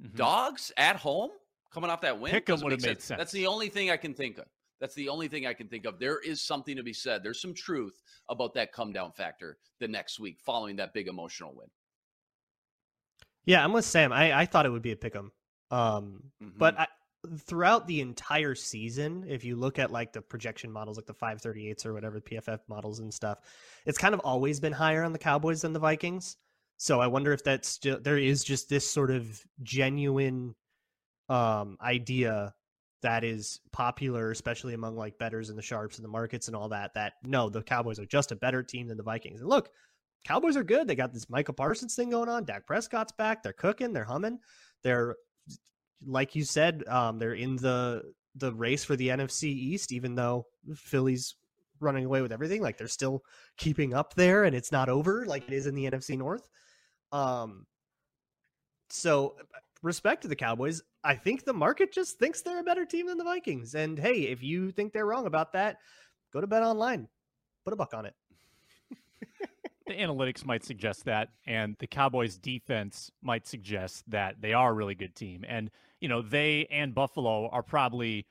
Mhm. 0.00 0.14
dogs 0.16 0.72
at 0.76 0.96
home 0.96 1.30
coming 1.70 1.90
off 1.90 2.00
that 2.02 2.18
win. 2.20 2.30
Pick 2.32 2.48
'em 2.48 2.54
Doesn't 2.54 2.64
would've 2.64 2.82
made 2.82 3.02
sense. 3.02 3.18
That's 3.18 3.32
the 3.32 3.46
only 3.46 3.68
thing 3.68 3.90
I 3.90 3.96
can 3.96 4.14
think 4.14 4.38
of. 4.38 4.46
That's 4.80 4.94
the 4.94 5.08
only 5.08 5.26
thing 5.28 5.44
I 5.46 5.54
can 5.54 5.68
think 5.68 5.86
of. 5.86 5.98
There 5.98 6.20
is 6.20 6.40
something 6.40 6.76
to 6.76 6.82
be 6.84 6.92
said. 6.92 7.22
There's 7.22 7.40
some 7.40 7.52
truth 7.54 8.00
about 8.28 8.54
that 8.54 8.72
come 8.72 8.92
down 8.92 9.12
factor 9.12 9.58
the 9.80 9.88
next 9.88 10.20
week 10.20 10.40
following 10.40 10.76
that 10.76 10.92
big 10.94 11.08
emotional 11.08 11.52
win. 11.54 11.68
Yeah, 13.44 13.64
I'm 13.64 13.72
with 13.72 13.84
Sam. 13.84 14.12
I, 14.12 14.40
I 14.40 14.46
thought 14.46 14.66
it 14.66 14.70
would 14.70 14.82
be 14.82 14.92
a 14.92 14.96
pick 14.96 15.16
'em. 15.16 15.32
Um, 15.70 16.32
but 16.40 16.76
Mhm. 16.76 16.80
I, 16.80 16.86
throughout 17.38 17.86
the 17.86 18.00
entire 18.00 18.54
season, 18.54 19.24
if 19.28 19.44
you 19.44 19.56
look 19.56 19.78
at 19.78 19.90
like 19.90 20.12
the 20.12 20.22
projection 20.22 20.70
models, 20.70 20.96
like 20.96 21.06
the 21.06 21.14
538s 21.14 21.84
or 21.84 21.92
whatever, 21.92 22.20
PFF 22.20 22.60
models 22.68 23.00
and 23.00 23.12
stuff, 23.12 23.40
it's 23.84 23.98
kind 23.98 24.14
of 24.14 24.20
always 24.20 24.60
been 24.60 24.72
higher 24.72 25.02
on 25.02 25.12
the 25.12 25.18
Cowboys 25.18 25.62
than 25.62 25.72
the 25.72 25.80
Vikings. 25.80 26.36
So 26.78 27.00
I 27.00 27.08
wonder 27.08 27.32
if 27.32 27.44
that's 27.44 27.68
still 27.68 28.00
there 28.00 28.18
is 28.18 28.44
just 28.44 28.68
this 28.68 28.88
sort 28.88 29.10
of 29.10 29.40
genuine 29.62 30.54
um, 31.28 31.76
idea 31.82 32.54
that 33.02 33.24
is 33.24 33.60
popular, 33.72 34.30
especially 34.30 34.74
among 34.74 34.96
like 34.96 35.18
betters 35.18 35.50
and 35.50 35.58
the 35.58 35.62
sharps 35.62 35.96
and 35.96 36.04
the 36.04 36.10
markets 36.10 36.46
and 36.46 36.56
all 36.56 36.68
that. 36.70 36.94
That 36.94 37.14
no, 37.24 37.48
the 37.48 37.62
Cowboys 37.62 37.98
are 37.98 38.06
just 38.06 38.32
a 38.32 38.36
better 38.36 38.62
team 38.62 38.88
than 38.88 38.96
the 38.96 39.02
Vikings. 39.02 39.40
And 39.40 39.48
look, 39.48 39.70
Cowboys 40.24 40.56
are 40.56 40.64
good. 40.64 40.86
They 40.86 40.94
got 40.94 41.12
this 41.12 41.28
Micah 41.28 41.52
Parsons 41.52 41.94
thing 41.94 42.10
going 42.10 42.28
on. 42.28 42.44
Dak 42.44 42.66
Prescott's 42.66 43.12
back. 43.12 43.42
They're 43.42 43.52
cooking. 43.52 43.92
They're 43.92 44.04
humming. 44.04 44.38
They're 44.82 45.16
like 46.06 46.34
you 46.34 46.44
said, 46.44 46.84
um, 46.86 47.18
they're 47.18 47.34
in 47.34 47.56
the 47.56 48.02
the 48.36 48.52
race 48.54 48.84
for 48.84 48.94
the 48.94 49.08
NFC 49.08 49.44
East, 49.44 49.92
even 49.92 50.14
though 50.14 50.46
Philly's 50.76 51.34
running 51.80 52.04
away 52.04 52.22
with 52.22 52.32
everything. 52.32 52.62
Like 52.62 52.78
they're 52.78 52.88
still 52.88 53.22
keeping 53.56 53.94
up 53.94 54.14
there, 54.14 54.44
and 54.44 54.54
it's 54.54 54.72
not 54.72 54.88
over 54.88 55.26
like 55.26 55.46
it 55.48 55.52
is 55.52 55.66
in 55.66 55.74
the 55.74 55.90
NFC 55.90 56.16
North. 56.16 56.48
Um, 57.12 57.66
so 58.90 59.36
respect 59.82 60.22
to 60.22 60.28
the 60.28 60.36
Cowboys. 60.36 60.82
I 61.04 61.14
think 61.14 61.44
the 61.44 61.52
market 61.52 61.92
just 61.92 62.18
thinks 62.18 62.42
they're 62.42 62.60
a 62.60 62.64
better 62.64 62.84
team 62.84 63.06
than 63.06 63.18
the 63.18 63.24
Vikings. 63.24 63.74
And 63.74 63.98
hey, 63.98 64.22
if 64.22 64.42
you 64.42 64.70
think 64.70 64.92
they're 64.92 65.06
wrong 65.06 65.26
about 65.26 65.52
that, 65.52 65.78
go 66.32 66.40
to 66.40 66.46
Bet 66.46 66.62
Online, 66.62 67.08
put 67.64 67.72
a 67.72 67.76
buck 67.76 67.94
on 67.94 68.06
it. 68.06 68.14
The 69.86 69.94
analytics 69.94 70.44
might 70.44 70.64
suggest 70.64 71.06
that, 71.06 71.30
and 71.46 71.74
the 71.78 71.86
Cowboys' 71.86 72.36
defense 72.36 73.10
might 73.22 73.46
suggest 73.46 74.04
that 74.10 74.36
they 74.38 74.52
are 74.52 74.68
a 74.68 74.74
really 74.74 74.94
good 74.94 75.14
team. 75.14 75.46
And, 75.48 75.70
you 75.98 76.08
know, 76.08 76.20
they 76.20 76.66
and 76.70 76.94
Buffalo 76.94 77.48
are 77.48 77.62
probably, 77.62 78.26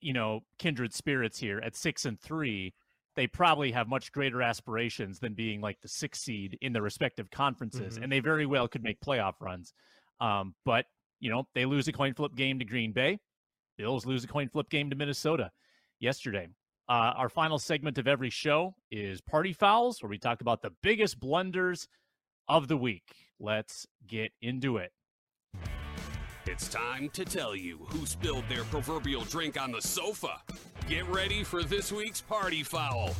you 0.00 0.14
know, 0.14 0.44
kindred 0.58 0.94
spirits 0.94 1.38
here 1.38 1.60
at 1.62 1.76
six 1.76 2.06
and 2.06 2.18
three. 2.18 2.72
They 3.16 3.26
probably 3.26 3.70
have 3.72 3.88
much 3.88 4.10
greater 4.12 4.42
aspirations 4.42 5.20
than 5.20 5.34
being 5.34 5.60
like 5.60 5.80
the 5.80 5.88
sixth 5.88 6.22
seed 6.22 6.58
in 6.60 6.72
their 6.72 6.82
respective 6.82 7.30
conferences, 7.30 7.98
Mhm. 7.98 8.02
and 8.04 8.12
they 8.12 8.20
very 8.20 8.46
well 8.46 8.66
could 8.68 8.82
make 8.82 9.00
playoff 9.00 9.40
runs. 9.40 9.72
Um, 10.20 10.54
but, 10.64 10.86
you 11.20 11.30
know, 11.30 11.48
they 11.54 11.64
lose 11.64 11.86
a 11.88 11.92
coin 11.92 12.14
flip 12.14 12.34
game 12.34 12.58
to 12.58 12.64
Green 12.64 12.92
Bay. 12.92 13.20
Bills 13.76 14.04
lose 14.06 14.24
a 14.24 14.28
coin 14.28 14.48
flip 14.48 14.68
game 14.68 14.90
to 14.90 14.96
Minnesota 14.96 15.52
yesterday. 16.00 16.48
Uh, 16.88 17.14
our 17.16 17.28
final 17.28 17.58
segment 17.58 17.98
of 17.98 18.06
every 18.06 18.30
show 18.30 18.74
is 18.90 19.20
Party 19.20 19.52
Fouls, 19.52 20.02
where 20.02 20.10
we 20.10 20.18
talk 20.18 20.40
about 20.40 20.60
the 20.62 20.70
biggest 20.82 21.18
blunders 21.18 21.88
of 22.48 22.68
the 22.68 22.76
week. 22.76 23.28
Let's 23.40 23.86
get 24.06 24.32
into 24.42 24.76
it. 24.76 24.92
It's 26.46 26.68
time 26.68 27.08
to 27.10 27.24
tell 27.24 27.56
you 27.56 27.78
who 27.88 28.04
spilled 28.04 28.44
their 28.50 28.64
proverbial 28.64 29.24
drink 29.24 29.58
on 29.60 29.72
the 29.72 29.80
sofa. 29.80 30.42
Get 30.88 31.08
ready 31.08 31.44
for 31.44 31.62
this 31.62 31.90
week's 31.90 32.20
party 32.20 32.62
foul. 32.62 33.10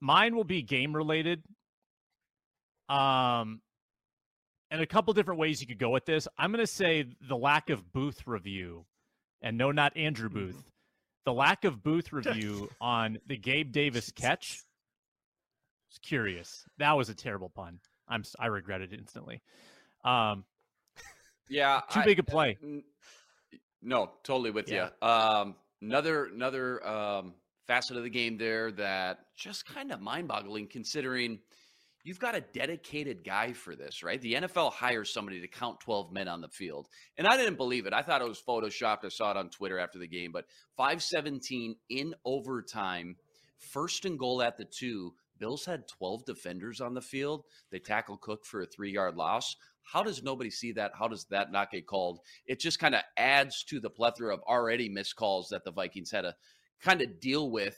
Mine 0.00 0.34
will 0.34 0.44
be 0.44 0.62
game 0.62 0.96
related. 0.96 1.42
Um, 2.88 3.60
and 4.70 4.80
a 4.80 4.86
couple 4.86 5.12
different 5.12 5.38
ways 5.38 5.60
you 5.60 5.66
could 5.66 5.78
go 5.78 5.90
with 5.90 6.06
this. 6.06 6.26
I'm 6.38 6.52
going 6.52 6.64
to 6.64 6.66
say 6.66 7.04
the 7.28 7.36
lack 7.36 7.68
of 7.70 7.92
booth 7.92 8.22
review, 8.26 8.86
and 9.42 9.58
no, 9.58 9.72
not 9.72 9.96
Andrew 9.96 10.30
Booth. 10.30 10.62
The 11.26 11.32
lack 11.34 11.64
of 11.64 11.82
booth 11.82 12.10
review 12.12 12.70
on 12.80 13.18
the 13.26 13.36
Gabe 13.36 13.72
Davis 13.72 14.10
catch. 14.10 14.62
was 15.90 15.98
curious. 15.98 16.64
That 16.78 16.96
was 16.96 17.10
a 17.10 17.14
terrible 17.14 17.50
pun. 17.50 17.78
I'm 18.08 18.24
I 18.38 18.46
regret 18.46 18.80
it 18.80 18.92
instantly. 18.94 19.42
Um, 20.02 20.44
Yeah, 21.48 21.80
too 21.90 22.00
I- 22.00 22.04
big 22.06 22.18
a 22.18 22.22
play. 22.22 22.56
N- 22.62 22.84
No, 23.82 24.10
totally 24.22 24.50
with 24.50 24.68
Yeah. 24.68 24.90
you. 25.00 25.08
Um, 25.08 25.56
another 25.80 26.26
another 26.26 26.86
um, 26.86 27.34
facet 27.66 27.96
of 27.96 28.02
the 28.02 28.10
game 28.10 28.36
there 28.36 28.72
that 28.72 29.18
just 29.36 29.66
kind 29.66 29.92
of 29.92 30.00
mind-boggling, 30.00 30.68
considering 30.68 31.40
you've 32.02 32.18
got 32.18 32.34
a 32.34 32.40
dedicated 32.40 33.24
guy 33.24 33.52
for 33.52 33.76
this, 33.76 34.02
right? 34.02 34.20
The 34.20 34.34
NFL 34.34 34.72
hires 34.72 35.12
somebody 35.12 35.40
to 35.40 35.48
count 35.48 35.80
12 35.80 36.12
men 36.12 36.28
on 36.28 36.40
the 36.40 36.48
field, 36.48 36.88
and 37.16 37.26
I 37.26 37.36
didn't 37.36 37.56
believe 37.56 37.86
it. 37.86 37.92
I 37.92 38.02
thought 38.02 38.22
it 38.22 38.28
was 38.28 38.42
photoshopped. 38.46 39.04
I 39.04 39.08
saw 39.08 39.30
it 39.30 39.36
on 39.36 39.50
Twitter 39.50 39.78
after 39.78 39.98
the 39.98 40.08
game, 40.08 40.32
but 40.32 40.46
517 40.76 41.76
in 41.90 42.14
overtime, 42.24 43.16
first 43.58 44.04
and 44.04 44.18
goal 44.18 44.42
at 44.42 44.56
the 44.56 44.64
two. 44.64 45.14
Bills 45.38 45.64
had 45.64 45.88
12 45.88 46.26
defenders 46.26 46.82
on 46.82 46.92
the 46.92 47.00
field. 47.00 47.44
They 47.70 47.78
tackle 47.78 48.18
Cook 48.18 48.44
for 48.44 48.60
a 48.60 48.66
three-yard 48.66 49.16
loss. 49.16 49.56
How 49.82 50.02
does 50.02 50.22
nobody 50.22 50.50
see 50.50 50.72
that? 50.72 50.92
How 50.98 51.08
does 51.08 51.24
that 51.30 51.50
not 51.52 51.70
get 51.70 51.86
called? 51.86 52.20
It 52.46 52.60
just 52.60 52.78
kind 52.78 52.94
of 52.94 53.02
adds 53.16 53.64
to 53.64 53.80
the 53.80 53.90
plethora 53.90 54.34
of 54.34 54.40
already 54.42 54.88
missed 54.88 55.16
calls 55.16 55.48
that 55.50 55.64
the 55.64 55.72
Vikings 55.72 56.10
had 56.10 56.22
to 56.22 56.34
kind 56.80 57.02
of 57.02 57.20
deal 57.20 57.50
with 57.50 57.76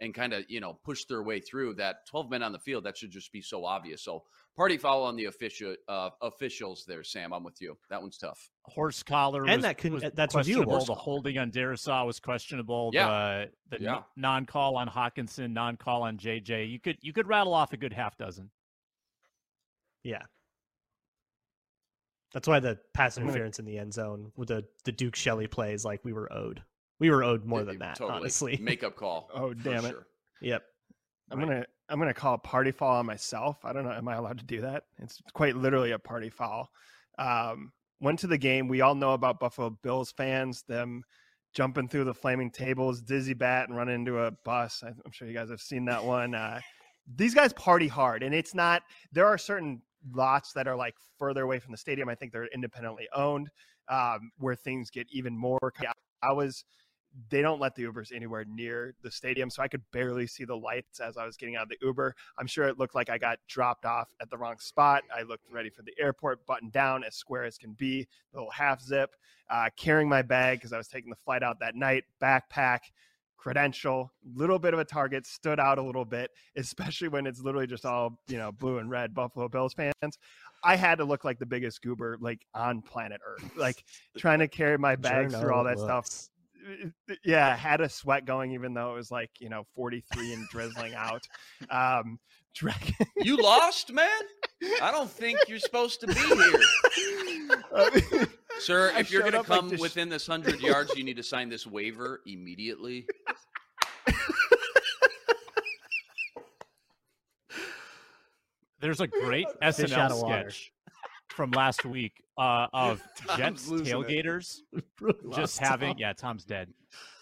and 0.00 0.12
kind 0.12 0.32
of, 0.32 0.44
you 0.48 0.60
know, 0.60 0.72
push 0.84 1.04
their 1.04 1.22
way 1.22 1.38
through. 1.38 1.74
That 1.74 2.06
12 2.10 2.28
men 2.30 2.42
on 2.42 2.50
the 2.52 2.58
field, 2.58 2.84
that 2.84 2.96
should 2.98 3.12
just 3.12 3.30
be 3.30 3.40
so 3.40 3.64
obvious. 3.64 4.02
So, 4.02 4.24
party 4.56 4.76
foul 4.76 5.04
on 5.04 5.14
the 5.14 5.26
official 5.26 5.76
uh, 5.86 6.10
officials 6.20 6.84
there, 6.88 7.04
Sam. 7.04 7.32
I'm 7.32 7.44
with 7.44 7.60
you. 7.60 7.78
That 7.88 8.02
one's 8.02 8.18
tough. 8.18 8.50
Horse 8.64 9.04
collar 9.04 9.44
And 9.44 9.58
was, 9.58 9.62
that 9.62 9.78
can- 9.78 9.92
was 9.94 10.04
that's 10.14 10.34
questionable. 10.34 10.72
reviewable. 10.80 10.86
The 10.86 10.94
holding 10.94 11.38
on 11.38 11.52
Darrisaw 11.52 12.04
was 12.04 12.18
questionable. 12.18 12.90
Yeah. 12.92 13.44
The, 13.70 13.76
the 13.78 13.84
Yeah. 13.84 13.96
n- 13.98 14.02
non-call 14.16 14.76
on 14.76 14.88
Hockenson, 14.88 15.52
non-call 15.52 16.02
on 16.02 16.18
JJ. 16.18 16.68
You 16.72 16.80
could 16.80 16.96
you 17.00 17.12
could 17.12 17.28
rattle 17.28 17.54
off 17.54 17.72
a 17.72 17.76
good 17.76 17.92
half 17.92 18.18
dozen. 18.18 18.50
Yeah. 20.02 20.22
That's 22.32 22.48
why 22.48 22.60
the 22.60 22.78
pass 22.94 23.18
interference 23.18 23.58
in 23.58 23.64
the 23.64 23.78
end 23.78 23.92
zone 23.92 24.32
with 24.36 24.48
the, 24.48 24.64
the 24.84 24.92
Duke 24.92 25.14
Shelley 25.16 25.46
plays 25.46 25.84
like 25.84 26.00
we 26.04 26.12
were 26.12 26.32
owed. 26.32 26.62
We 26.98 27.10
were 27.10 27.22
owed 27.24 27.44
more 27.44 27.60
Yeah, 27.60 27.64
than 27.66 27.78
that, 27.80 27.96
totally. 27.96 28.18
honestly. 28.20 28.58
Makeup 28.62 28.96
call. 28.96 29.28
Oh, 29.34 29.52
damn 29.54 29.84
it. 29.84 29.90
sure. 29.90 30.06
Yep. 30.40 30.62
I'm 31.30 31.38
gonna 31.38 31.64
I'm 31.88 31.98
gonna 31.98 32.14
call 32.14 32.34
a 32.34 32.38
party 32.38 32.70
foul 32.70 32.96
on 32.96 33.06
myself. 33.06 33.58
I 33.64 33.72
don't 33.72 33.84
know. 33.84 33.92
Am 33.92 34.06
I 34.08 34.14
allowed 34.16 34.38
to 34.38 34.44
do 34.44 34.60
that? 34.62 34.84
It's 34.98 35.20
quite 35.34 35.56
literally 35.56 35.92
a 35.92 35.98
party 35.98 36.30
foul. 36.30 36.70
Um, 37.18 37.72
went 38.00 38.18
to 38.20 38.26
the 38.26 38.38
game. 38.38 38.68
We 38.68 38.80
all 38.82 38.94
know 38.94 39.12
about 39.12 39.40
Buffalo 39.40 39.70
Bills 39.82 40.12
fans, 40.12 40.62
them 40.68 41.02
jumping 41.54 41.88
through 41.88 42.04
the 42.04 42.14
flaming 42.14 42.50
tables, 42.50 43.00
dizzy 43.02 43.34
bat, 43.34 43.68
and 43.68 43.76
running 43.76 43.94
into 43.96 44.18
a 44.18 44.30
bus. 44.44 44.82
I- 44.84 44.88
I'm 44.88 45.12
sure 45.12 45.28
you 45.28 45.34
guys 45.34 45.50
have 45.50 45.60
seen 45.60 45.84
that 45.86 46.04
one. 46.04 46.34
Uh, 46.34 46.60
these 47.16 47.34
guys 47.34 47.52
party 47.52 47.88
hard, 47.88 48.22
and 48.22 48.34
it's 48.34 48.54
not. 48.54 48.82
There 49.12 49.26
are 49.26 49.38
certain 49.38 49.82
lots 50.12 50.52
that 50.52 50.66
are 50.66 50.76
like 50.76 50.94
further 51.18 51.42
away 51.42 51.58
from 51.58 51.72
the 51.72 51.78
stadium. 51.78 52.08
I 52.08 52.14
think 52.14 52.32
they're 52.32 52.46
independently 52.46 53.08
owned, 53.14 53.48
um, 53.88 54.30
where 54.38 54.54
things 54.54 54.90
get 54.90 55.06
even 55.10 55.36
more. 55.36 55.72
I 56.22 56.32
was 56.32 56.64
they 57.28 57.42
don't 57.42 57.60
let 57.60 57.74
the 57.74 57.84
Ubers 57.84 58.10
anywhere 58.14 58.44
near 58.44 58.94
the 59.02 59.10
stadium, 59.10 59.50
so 59.50 59.62
I 59.62 59.68
could 59.68 59.82
barely 59.92 60.26
see 60.26 60.44
the 60.44 60.56
lights 60.56 61.00
as 61.00 61.16
I 61.16 61.26
was 61.26 61.36
getting 61.36 61.56
out 61.56 61.64
of 61.64 61.68
the 61.68 61.76
Uber. 61.82 62.14
I'm 62.38 62.46
sure 62.46 62.66
it 62.66 62.78
looked 62.78 62.94
like 62.94 63.10
I 63.10 63.18
got 63.18 63.38
dropped 63.48 63.84
off 63.84 64.14
at 64.20 64.30
the 64.30 64.38
wrong 64.38 64.58
spot. 64.58 65.02
I 65.14 65.22
looked 65.22 65.44
ready 65.50 65.68
for 65.68 65.82
the 65.82 65.92
airport, 65.98 66.46
buttoned 66.46 66.72
down 66.72 67.04
as 67.04 67.14
square 67.14 67.44
as 67.44 67.58
can 67.58 67.74
be, 67.74 68.08
little 68.32 68.50
half 68.50 68.80
zip, 68.80 69.14
uh, 69.50 69.68
carrying 69.76 70.08
my 70.08 70.22
bag 70.22 70.58
because 70.58 70.72
I 70.72 70.78
was 70.78 70.88
taking 70.88 71.10
the 71.10 71.16
flight 71.16 71.42
out 71.42 71.60
that 71.60 71.74
night, 71.74 72.04
backpack, 72.20 72.80
credential, 73.42 74.12
little 74.36 74.58
bit 74.58 74.72
of 74.72 74.80
a 74.80 74.84
target, 74.84 75.26
stood 75.26 75.58
out 75.58 75.78
a 75.78 75.82
little 75.82 76.04
bit, 76.04 76.30
especially 76.56 77.08
when 77.08 77.26
it's 77.26 77.40
literally 77.40 77.66
just 77.66 77.84
all 77.84 78.18
you 78.28 78.38
know 78.38 78.52
blue 78.52 78.78
and 78.78 78.88
red 78.88 79.14
Buffalo 79.14 79.48
Bills 79.48 79.74
fans. 79.74 80.18
I 80.64 80.76
had 80.76 80.98
to 80.98 81.04
look 81.04 81.24
like 81.24 81.40
the 81.40 81.46
biggest 81.46 81.82
goober 81.82 82.16
like 82.20 82.46
on 82.54 82.82
planet 82.82 83.20
Earth, 83.26 83.50
like 83.56 83.84
trying 84.16 84.38
to 84.38 84.48
carry 84.48 84.78
my 84.78 84.94
bags 84.94 85.34
through 85.34 85.52
all 85.52 85.64
that 85.64 85.78
stuff 85.78 86.06
yeah, 87.24 87.56
had 87.56 87.80
a 87.80 87.88
sweat 87.88 88.24
going, 88.24 88.52
even 88.52 88.74
though 88.74 88.92
it 88.92 88.96
was 88.96 89.10
like 89.10 89.30
you 89.40 89.48
know 89.48 89.64
43 89.74 90.32
and 90.32 90.48
drizzling 90.48 90.94
out. 90.94 91.26
Um, 91.70 92.18
drag- 92.54 92.94
You 93.16 93.36
lost, 93.36 93.92
man. 93.92 94.08
I 94.80 94.90
don't 94.90 95.10
think 95.10 95.38
you're 95.48 95.58
supposed 95.58 96.00
to 96.00 96.06
be 96.06 96.14
here. 96.14 98.26
Sir, 98.60 98.92
if 98.96 99.10
you're 99.10 99.22
going 99.22 99.32
to 99.32 99.40
up 99.40 99.48
like 99.48 99.60
come 99.60 99.76
within 99.78 100.08
this 100.08 100.28
100 100.28 100.60
yards, 100.60 100.94
you 100.94 101.04
need 101.04 101.16
to 101.16 101.22
sign 101.22 101.48
this 101.48 101.66
waiver 101.66 102.20
immediately. 102.26 103.06
There's 108.80 109.00
a 109.00 109.06
great 109.06 109.46
Fish 109.62 109.92
out 109.92 110.10
SNL 110.10 110.12
of 110.12 110.18
sketch 110.18 110.72
from 111.28 111.52
last 111.52 111.84
week 111.84 112.12
uh, 112.36 112.66
of 112.72 113.00
Jets 113.36 113.70
tailgaters 113.70 114.58
just 115.34 115.58
having 115.58 115.90
Tom. 115.90 115.98
yeah 115.98 116.12
Tom's 116.12 116.44
dead. 116.44 116.68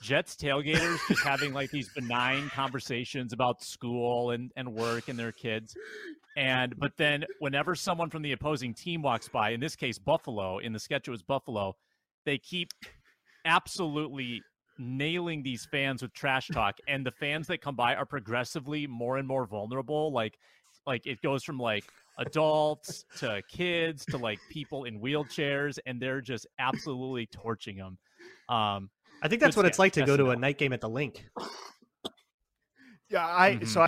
Jets 0.02 0.36
tailgaters 0.36 0.98
just 1.06 1.22
having 1.22 1.52
like 1.52 1.70
these 1.70 1.90
benign 1.94 2.48
conversations 2.48 3.32
about 3.32 3.62
school 3.62 4.30
and 4.30 4.50
and 4.56 4.72
work 4.72 5.08
and 5.08 5.18
their 5.18 5.32
kids. 5.32 5.76
And 6.36 6.78
but 6.78 6.96
then 6.96 7.24
whenever 7.38 7.74
someone 7.74 8.10
from 8.10 8.22
the 8.22 8.32
opposing 8.32 8.74
team 8.74 9.02
walks 9.02 9.28
by, 9.28 9.50
in 9.50 9.60
this 9.60 9.76
case 9.76 9.98
Buffalo, 9.98 10.58
in 10.58 10.72
the 10.72 10.78
sketch 10.78 11.08
it 11.08 11.10
was 11.10 11.22
Buffalo, 11.22 11.76
they 12.24 12.38
keep 12.38 12.70
absolutely 13.44 14.42
nailing 14.78 15.42
these 15.42 15.66
fans 15.66 16.02
with 16.02 16.12
trash 16.12 16.50
talk. 16.50 16.78
And 16.88 17.04
the 17.04 17.10
fans 17.10 17.46
that 17.48 17.60
come 17.60 17.76
by 17.76 17.94
are 17.94 18.06
progressively 18.06 18.86
more 18.86 19.18
and 19.18 19.26
more 19.28 19.46
vulnerable. 19.46 20.12
Like 20.12 20.38
like 20.86 21.06
it 21.06 21.20
goes 21.22 21.44
from 21.44 21.58
like 21.58 21.92
adults 22.18 23.04
to 23.16 23.42
kids 23.48 24.06
to 24.06 24.16
like 24.18 24.40
people 24.48 24.84
in 24.84 25.00
wheelchairs 25.00 25.78
and 25.86 26.00
they're 26.00 26.20
just 26.20 26.46
absolutely 26.58 27.26
torching 27.26 27.76
them 27.76 27.98
um 28.48 28.90
I 29.22 29.28
think 29.28 29.40
that's 29.40 29.54
Good 29.54 29.60
what 29.62 29.66
it's 29.66 29.78
like 29.78 29.92
to 29.94 30.02
go 30.02 30.16
to 30.16 30.30
a 30.30 30.36
night 30.36 30.58
game 30.58 30.72
at 30.72 30.80
the 30.80 30.88
Linc. 30.88 31.24
Yeah, 33.10 33.26
I 33.26 33.56
Mhm. 33.56 33.66
so 33.66 33.86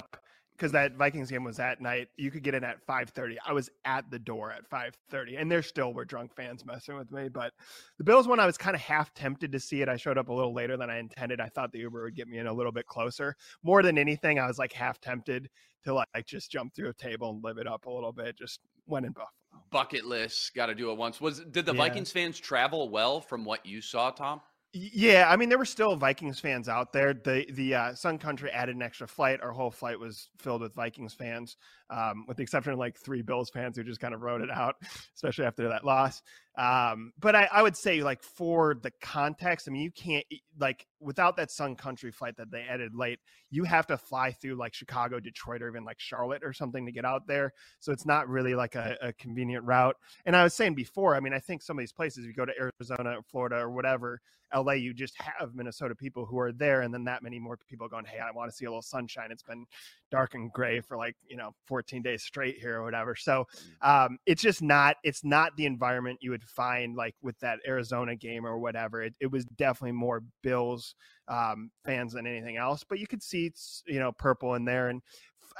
because 0.62 0.70
that 0.70 0.94
Vikings 0.94 1.28
game 1.28 1.42
was 1.42 1.58
at 1.58 1.80
night, 1.80 2.06
you 2.16 2.30
could 2.30 2.44
get 2.44 2.54
in 2.54 2.62
at 2.62 2.80
five 2.86 3.10
thirty. 3.10 3.36
I 3.44 3.52
was 3.52 3.68
at 3.84 4.08
the 4.12 4.18
door 4.20 4.52
at 4.52 4.64
five 4.68 4.94
thirty, 5.10 5.34
and 5.34 5.50
there 5.50 5.60
still 5.60 5.92
were 5.92 6.04
drunk 6.04 6.32
fans 6.36 6.64
messing 6.64 6.96
with 6.96 7.10
me. 7.10 7.28
But 7.28 7.52
the 7.98 8.04
Bills 8.04 8.28
one, 8.28 8.38
I 8.38 8.46
was 8.46 8.56
kind 8.56 8.76
of 8.76 8.80
half 8.80 9.12
tempted 9.12 9.50
to 9.50 9.58
see 9.58 9.82
it. 9.82 9.88
I 9.88 9.96
showed 9.96 10.18
up 10.18 10.28
a 10.28 10.32
little 10.32 10.54
later 10.54 10.76
than 10.76 10.88
I 10.88 10.98
intended. 10.98 11.40
I 11.40 11.48
thought 11.48 11.72
the 11.72 11.80
Uber 11.80 12.04
would 12.04 12.14
get 12.14 12.28
me 12.28 12.38
in 12.38 12.46
a 12.46 12.52
little 12.52 12.70
bit 12.70 12.86
closer. 12.86 13.34
More 13.64 13.82
than 13.82 13.98
anything, 13.98 14.38
I 14.38 14.46
was 14.46 14.56
like 14.56 14.72
half 14.72 15.00
tempted 15.00 15.50
to 15.82 15.94
like 15.94 16.26
just 16.26 16.52
jump 16.52 16.76
through 16.76 16.90
a 16.90 16.94
table 16.94 17.30
and 17.30 17.42
live 17.42 17.58
it 17.58 17.66
up 17.66 17.86
a 17.86 17.90
little 17.90 18.12
bit. 18.12 18.38
Just 18.38 18.60
went 18.86 19.04
in 19.04 19.10
Buffalo. 19.10 19.30
Bucket 19.72 20.04
list, 20.04 20.54
got 20.54 20.66
to 20.66 20.76
do 20.76 20.92
it 20.92 20.96
once. 20.96 21.20
Was 21.20 21.40
did 21.40 21.66
the 21.66 21.72
Yeah. 21.72 21.78
Vikings 21.78 22.12
fans 22.12 22.38
travel 22.38 22.88
well 22.88 23.20
from 23.20 23.44
what 23.44 23.66
you 23.66 23.80
saw, 23.80 24.10
Tom? 24.12 24.40
Yeah, 24.74 25.26
I 25.28 25.36
mean 25.36 25.50
there 25.50 25.58
were 25.58 25.66
still 25.66 25.96
Vikings 25.96 26.40
fans 26.40 26.66
out 26.66 26.94
there. 26.94 27.12
The 27.12 27.44
the 27.52 27.74
uh, 27.74 27.94
Sun 27.94 28.18
Country 28.18 28.50
added 28.50 28.74
an 28.74 28.80
extra 28.80 29.06
flight. 29.06 29.42
Our 29.42 29.52
whole 29.52 29.70
flight 29.70 30.00
was 30.00 30.30
filled 30.38 30.62
with 30.62 30.74
Vikings 30.74 31.12
fans, 31.12 31.58
um, 31.90 32.24
with 32.26 32.38
the 32.38 32.42
exception 32.42 32.72
of 32.72 32.78
like 32.78 32.96
three 32.96 33.20
Bills 33.20 33.50
fans 33.50 33.76
who 33.76 33.84
just 33.84 34.00
kind 34.00 34.14
of 34.14 34.22
wrote 34.22 34.40
it 34.40 34.50
out, 34.50 34.76
especially 35.14 35.44
after 35.44 35.68
that 35.68 35.84
loss. 35.84 36.22
Um, 36.56 37.12
but 37.18 37.34
I, 37.34 37.48
I 37.50 37.62
would 37.62 37.76
say 37.76 38.02
like 38.02 38.22
for 38.22 38.74
the 38.74 38.90
context, 39.00 39.68
I 39.68 39.70
mean 39.70 39.82
you 39.82 39.90
can't 39.90 40.24
like 40.58 40.86
without 41.00 41.36
that 41.36 41.50
Sun 41.50 41.76
Country 41.76 42.10
flight 42.12 42.36
that 42.36 42.50
they 42.50 42.62
added 42.62 42.94
late, 42.94 43.20
you 43.50 43.64
have 43.64 43.86
to 43.86 43.96
fly 43.96 44.32
through 44.32 44.56
like 44.56 44.74
Chicago, 44.74 45.18
Detroit, 45.18 45.62
or 45.62 45.68
even 45.68 45.84
like 45.84 45.98
Charlotte 45.98 46.42
or 46.44 46.52
something 46.52 46.84
to 46.84 46.92
get 46.92 47.04
out 47.04 47.26
there. 47.26 47.52
So 47.80 47.92
it's 47.92 48.06
not 48.06 48.28
really 48.28 48.54
like 48.54 48.74
a, 48.74 48.96
a 49.00 49.12
convenient 49.14 49.64
route. 49.64 49.96
And 50.26 50.36
I 50.36 50.44
was 50.44 50.54
saying 50.54 50.74
before, 50.74 51.16
I 51.16 51.20
mean 51.20 51.32
I 51.32 51.38
think 51.38 51.62
some 51.62 51.78
of 51.78 51.82
these 51.82 51.92
places, 51.92 52.24
if 52.24 52.28
you 52.28 52.34
go 52.34 52.44
to 52.44 52.52
Arizona, 52.58 53.18
or 53.18 53.22
Florida, 53.22 53.56
or 53.56 53.70
whatever, 53.70 54.20
LA, 54.54 54.72
you 54.72 54.92
just 54.92 55.14
have 55.20 55.54
Minnesota 55.54 55.94
people 55.94 56.26
who 56.26 56.38
are 56.38 56.52
there, 56.52 56.82
and 56.82 56.92
then 56.92 57.04
that 57.04 57.22
many 57.22 57.38
more 57.38 57.58
people 57.68 57.88
going, 57.88 58.04
Hey, 58.04 58.18
I 58.18 58.30
want 58.30 58.50
to 58.50 58.56
see 58.56 58.64
a 58.64 58.68
little 58.68 58.82
sunshine. 58.82 59.28
It's 59.30 59.42
been 59.42 59.64
dark 60.10 60.34
and 60.34 60.52
gray 60.52 60.80
for 60.80 60.96
like, 60.96 61.16
you 61.26 61.36
know, 61.36 61.54
14 61.66 62.02
days 62.02 62.22
straight 62.22 62.58
here 62.58 62.80
or 62.80 62.84
whatever. 62.84 63.16
So 63.16 63.46
um, 63.80 64.18
it's 64.26 64.42
just 64.42 64.62
not, 64.62 64.96
it's 65.02 65.24
not 65.24 65.56
the 65.56 65.66
environment 65.66 66.18
you 66.20 66.30
would 66.30 66.41
find 66.46 66.96
like 66.96 67.14
with 67.22 67.38
that 67.40 67.58
Arizona 67.66 68.16
game 68.16 68.46
or 68.46 68.58
whatever. 68.58 69.02
It, 69.02 69.14
it 69.20 69.30
was 69.30 69.44
definitely 69.44 69.92
more 69.92 70.22
Bills 70.42 70.94
um, 71.28 71.70
fans 71.84 72.12
than 72.12 72.26
anything 72.26 72.56
else, 72.56 72.84
but 72.88 72.98
you 72.98 73.06
could 73.06 73.22
see, 73.22 73.46
it's, 73.46 73.82
you 73.86 73.98
know, 73.98 74.12
purple 74.12 74.54
in 74.54 74.64
there. 74.64 74.88
And 74.88 75.02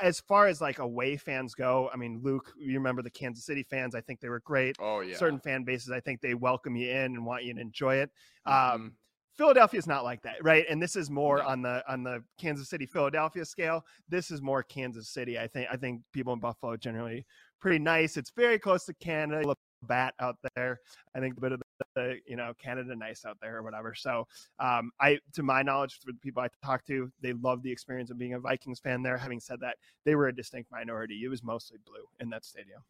as 0.00 0.20
far 0.20 0.46
as 0.46 0.60
like 0.60 0.78
away 0.78 1.16
fans 1.16 1.54
go, 1.54 1.90
I 1.92 1.96
mean, 1.96 2.20
Luke, 2.22 2.52
you 2.58 2.74
remember 2.74 3.02
the 3.02 3.10
Kansas 3.10 3.44
City 3.44 3.62
fans? 3.62 3.94
I 3.94 4.00
think 4.00 4.20
they 4.20 4.28
were 4.28 4.40
great 4.40 4.76
Oh 4.80 5.00
yeah. 5.00 5.16
certain 5.16 5.38
fan 5.40 5.64
bases, 5.64 5.90
I 5.90 6.00
think 6.00 6.20
they 6.20 6.34
welcome 6.34 6.76
you 6.76 6.90
in 6.90 7.14
and 7.14 7.26
want 7.26 7.44
you 7.44 7.54
to 7.54 7.60
enjoy 7.60 7.96
it. 7.96 8.10
Mhm. 8.46 8.74
Um, 8.74 8.96
Philadelphia 9.34 9.78
is 9.78 9.86
not 9.86 10.04
like 10.04 10.20
that, 10.22 10.44
right? 10.44 10.66
And 10.68 10.80
this 10.80 10.94
is 10.94 11.08
more 11.08 11.38
No. 11.38 11.46
on 11.48 11.62
the 11.62 11.82
on 11.90 12.02
the 12.02 12.22
Kansas 12.38 12.68
City 12.68 12.84
Philadelphia 12.84 13.46
scale. 13.46 13.82
This 14.06 14.30
is 14.30 14.42
more 14.42 14.62
Kansas 14.62 15.08
City. 15.08 15.38
I 15.38 15.46
think 15.46 15.68
I 15.72 15.76
think 15.76 16.02
people 16.12 16.34
in 16.34 16.38
Buffalo 16.38 16.72
are 16.72 16.76
generally 16.76 17.24
pretty 17.58 17.78
nice. 17.78 18.18
It's 18.18 18.30
very 18.30 18.58
close 18.58 18.84
to 18.84 18.94
Canada. 18.94 19.54
Bat 19.82 20.14
out 20.20 20.36
there. 20.54 20.80
I 21.14 21.20
think 21.20 21.36
a 21.36 21.40
bit 21.40 21.52
of 21.52 21.60
the, 21.60 21.84
the 21.94 22.16
you 22.26 22.36
know 22.36 22.52
Canada 22.62 22.94
nice 22.94 23.24
out 23.24 23.38
there 23.40 23.58
or 23.58 23.62
whatever. 23.62 23.94
So 23.94 24.26
um, 24.58 24.90
I, 25.00 25.18
to 25.34 25.42
my 25.42 25.62
knowledge, 25.62 25.98
for 26.00 26.12
the 26.12 26.18
people 26.18 26.42
I 26.42 26.48
talked 26.64 26.86
to, 26.88 27.10
they 27.20 27.32
loved 27.32 27.62
the 27.62 27.72
experience 27.72 28.10
of 28.10 28.18
being 28.18 28.34
a 28.34 28.40
Vikings 28.40 28.80
fan 28.80 29.02
there. 29.02 29.16
Having 29.16 29.40
said 29.40 29.60
that, 29.60 29.76
they 30.04 30.14
were 30.14 30.28
a 30.28 30.34
distinct 30.34 30.70
minority. 30.70 31.20
It 31.24 31.28
was 31.28 31.42
mostly 31.42 31.78
blue 31.84 32.04
in 32.20 32.30
that 32.30 32.44
stadium. 32.44 32.82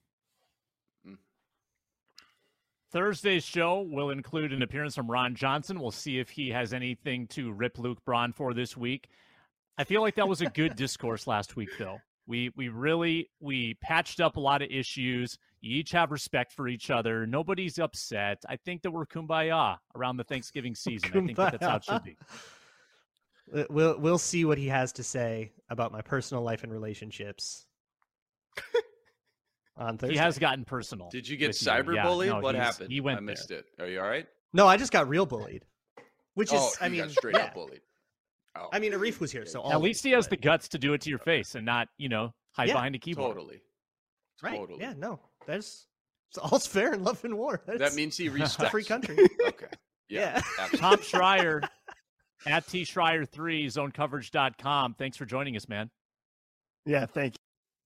Thursday's 2.92 3.42
show 3.42 3.80
will 3.80 4.10
include 4.10 4.52
an 4.52 4.60
appearance 4.60 4.94
from 4.94 5.10
Ron 5.10 5.34
Johnson. 5.34 5.80
We'll 5.80 5.90
see 5.90 6.18
if 6.18 6.28
he 6.28 6.50
has 6.50 6.74
anything 6.74 7.26
to 7.28 7.50
rip 7.50 7.78
Luke 7.78 8.04
Braun 8.04 8.34
for 8.34 8.52
this 8.52 8.76
week. 8.76 9.08
I 9.78 9.84
feel 9.84 10.02
like 10.02 10.14
that 10.16 10.28
was 10.28 10.42
a 10.42 10.50
good 10.50 10.76
discourse 10.76 11.26
last 11.26 11.56
week, 11.56 11.70
though. 11.78 12.00
We 12.26 12.50
we 12.56 12.68
really 12.68 13.30
we 13.40 13.74
patched 13.74 14.20
up 14.20 14.36
a 14.36 14.40
lot 14.40 14.62
of 14.62 14.70
issues. 14.70 15.38
You 15.60 15.76
each 15.78 15.90
have 15.92 16.10
respect 16.10 16.52
for 16.52 16.68
each 16.68 16.90
other. 16.90 17.26
Nobody's 17.26 17.78
upset. 17.78 18.42
I 18.48 18.56
think 18.56 18.82
that 18.82 18.90
we're 18.90 19.06
kumbaya 19.06 19.78
around 19.94 20.16
the 20.16 20.24
Thanksgiving 20.24 20.74
season. 20.74 21.10
I 21.10 21.12
think 21.12 21.36
that 21.36 21.60
that's 21.60 21.66
how 21.66 21.76
it 21.76 21.84
should 21.84 22.04
be. 22.04 22.16
We'll 23.68 23.98
we'll 23.98 24.18
see 24.18 24.44
what 24.44 24.56
he 24.56 24.68
has 24.68 24.92
to 24.92 25.02
say 25.02 25.52
about 25.68 25.92
my 25.92 26.00
personal 26.00 26.42
life 26.42 26.62
and 26.62 26.72
relationships 26.72 27.66
on 29.76 29.98
Thursday. 29.98 30.14
He 30.14 30.18
has 30.18 30.38
gotten 30.38 30.64
personal. 30.64 31.10
Did 31.10 31.28
you 31.28 31.36
get 31.36 31.48
with 31.48 31.66
Yeah, 31.66 32.02
no, 32.02 32.40
what 32.40 32.54
happened? 32.54 32.90
He 32.90 33.00
went 33.00 33.18
I 33.18 33.20
there. 33.20 33.26
missed 33.26 33.50
it. 33.50 33.66
Are 33.78 33.86
you 33.86 34.00
all 34.00 34.08
right? 34.08 34.26
No, 34.52 34.66
I 34.66 34.76
just 34.76 34.92
got 34.92 35.08
real 35.08 35.26
bullied. 35.26 35.64
Which 36.34 36.52
oh, 36.52 36.56
is, 36.56 36.62
oh, 36.80 36.84
I 36.84 36.88
mean, 36.88 37.02
got 37.02 37.10
straight 37.10 37.36
yeah. 37.36 37.44
up 37.44 37.54
bullied. 37.54 37.80
Oh, 38.54 38.68
I 38.72 38.78
mean, 38.78 38.92
Arif 38.92 39.18
was 39.20 39.32
here, 39.32 39.46
so 39.46 39.70
At 39.70 39.80
least 39.80 40.04
he 40.04 40.10
has 40.10 40.28
the 40.28 40.36
guts 40.36 40.68
to 40.68 40.78
do 40.78 40.92
it 40.92 41.00
to 41.02 41.10
your 41.10 41.18
face 41.18 41.54
and 41.54 41.64
not, 41.64 41.88
you 41.96 42.08
know, 42.10 42.32
hide 42.52 42.68
Yeah, 42.68 42.74
behind 42.74 42.94
a 42.94 42.98
keyboard. 42.98 43.34
totally. 43.34 43.62
right. 44.42 44.56
Totally. 44.58 44.80
Yeah, 44.80 44.92
no, 44.96 45.20
that's 45.46 45.86
all's 46.40 46.66
fair 46.68 46.92
in 46.92 47.02
love 47.02 47.24
and 47.24 47.36
war. 47.38 47.62
That 47.66 47.94
means 47.94 48.16
he 48.16 48.26
it's 48.26 48.34
a 48.36 48.40
respects. 48.40 48.70
free 48.70 48.84
country. 48.84 49.16
Okay. 49.46 49.66
Yeah. 50.08 50.42
Yeah. 50.58 50.68
Tom 50.78 50.96
Schreier 50.98 51.66
at 52.44 52.66
T 52.66 52.82
Schreier3, 52.82 53.66
zonecoverage.com. 53.66 54.94
Thanks 54.98 55.16
for 55.16 55.24
joining 55.24 55.56
us, 55.56 55.66
man. 55.68 55.88
Yeah, 56.84 57.06
thank 57.06 57.34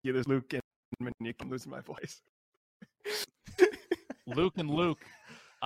you. 0.02 0.12
There's 0.12 0.26
Luke 0.26 0.52
and 0.52 0.62
Monique. 1.20 1.36
I'm 1.40 1.50
losing 1.50 1.70
my 1.70 1.80
voice. 1.80 2.20
Luke 4.26 4.54
and 4.56 4.68
Luke. 4.70 4.98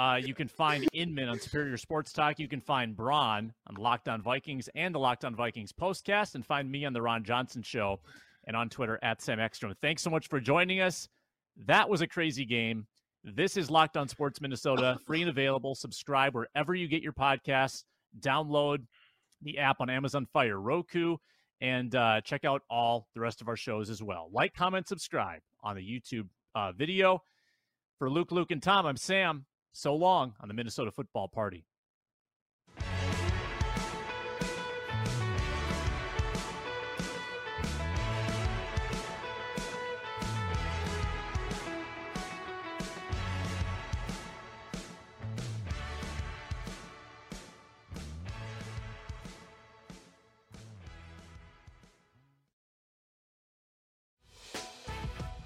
Uh, 0.01 0.17
you 0.17 0.33
can 0.33 0.49
find 0.49 0.89
Inman 0.95 1.29
on 1.29 1.39
Superior 1.39 1.77
Sports 1.77 2.11
Talk. 2.11 2.39
You 2.39 2.49
can 2.49 2.63
find 2.63 2.97
Braun 2.97 3.53
on 3.67 3.75
Locked 3.75 4.09
On 4.09 4.23
Vikings 4.23 4.67
and 4.75 4.95
the 4.95 4.99
Locked 4.99 5.27
On 5.27 5.35
Vikings 5.37 5.73
postcast, 5.73 6.37
and 6.37 6.47
find 6.47 6.71
me 6.71 6.87
on 6.87 6.95
the 6.95 7.03
Ron 7.03 7.23
Johnson 7.23 7.61
Show 7.61 8.01
and 8.47 8.57
on 8.57 8.71
Twitter 8.71 8.99
at 9.03 9.21
Sam 9.21 9.39
Ekstrom. 9.39 9.75
Thanks 9.83 10.01
so 10.01 10.09
much 10.09 10.29
for 10.29 10.41
joining 10.41 10.81
us. 10.81 11.07
That 11.67 11.87
was 11.87 12.01
a 12.01 12.07
crazy 12.07 12.47
game. 12.47 12.87
This 13.25 13.59
is 13.59 13.71
Locked 13.71 13.99
On 13.99 14.09
Sports 14.09 14.41
Minnesota, 14.41 14.99
free 15.07 15.21
and 15.21 15.29
available. 15.29 15.75
Subscribe 15.75 16.35
wherever 16.35 16.75
you 16.75 16.89
get 16.89 17.03
your 17.03 17.13
podcasts. 17.13 17.85
Download 18.21 18.79
the 19.43 19.59
app 19.59 19.83
on 19.83 19.91
Amazon 19.91 20.27
Fire, 20.33 20.59
Roku, 20.59 21.19
and 21.61 21.95
uh, 21.95 22.23
check 22.23 22.47
out 22.47 22.63
all 22.71 23.07
the 23.13 23.21
rest 23.21 23.43
of 23.43 23.49
our 23.49 23.57
shows 23.57 23.91
as 23.91 24.03
well. 24.03 24.31
Like, 24.33 24.55
comment, 24.55 24.89
subscribe 24.89 25.43
on 25.63 25.77
the 25.77 25.83
YouTube 25.83 26.27
uh, 26.55 26.73
video. 26.73 27.23
For 27.99 28.09
Luke, 28.09 28.33
Luke, 28.33 28.51
and 28.51 28.63
Tom, 28.63 28.87
I'm 28.87 28.97
Sam. 28.97 29.45
So 29.73 29.95
long 29.95 30.35
on 30.41 30.49
the 30.49 30.55
Minnesota 30.55 30.91
Football 30.91 31.29
Party. 31.29 31.65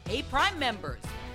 Hey, 0.06 0.22
Prime 0.30 0.56
members, 0.60 1.00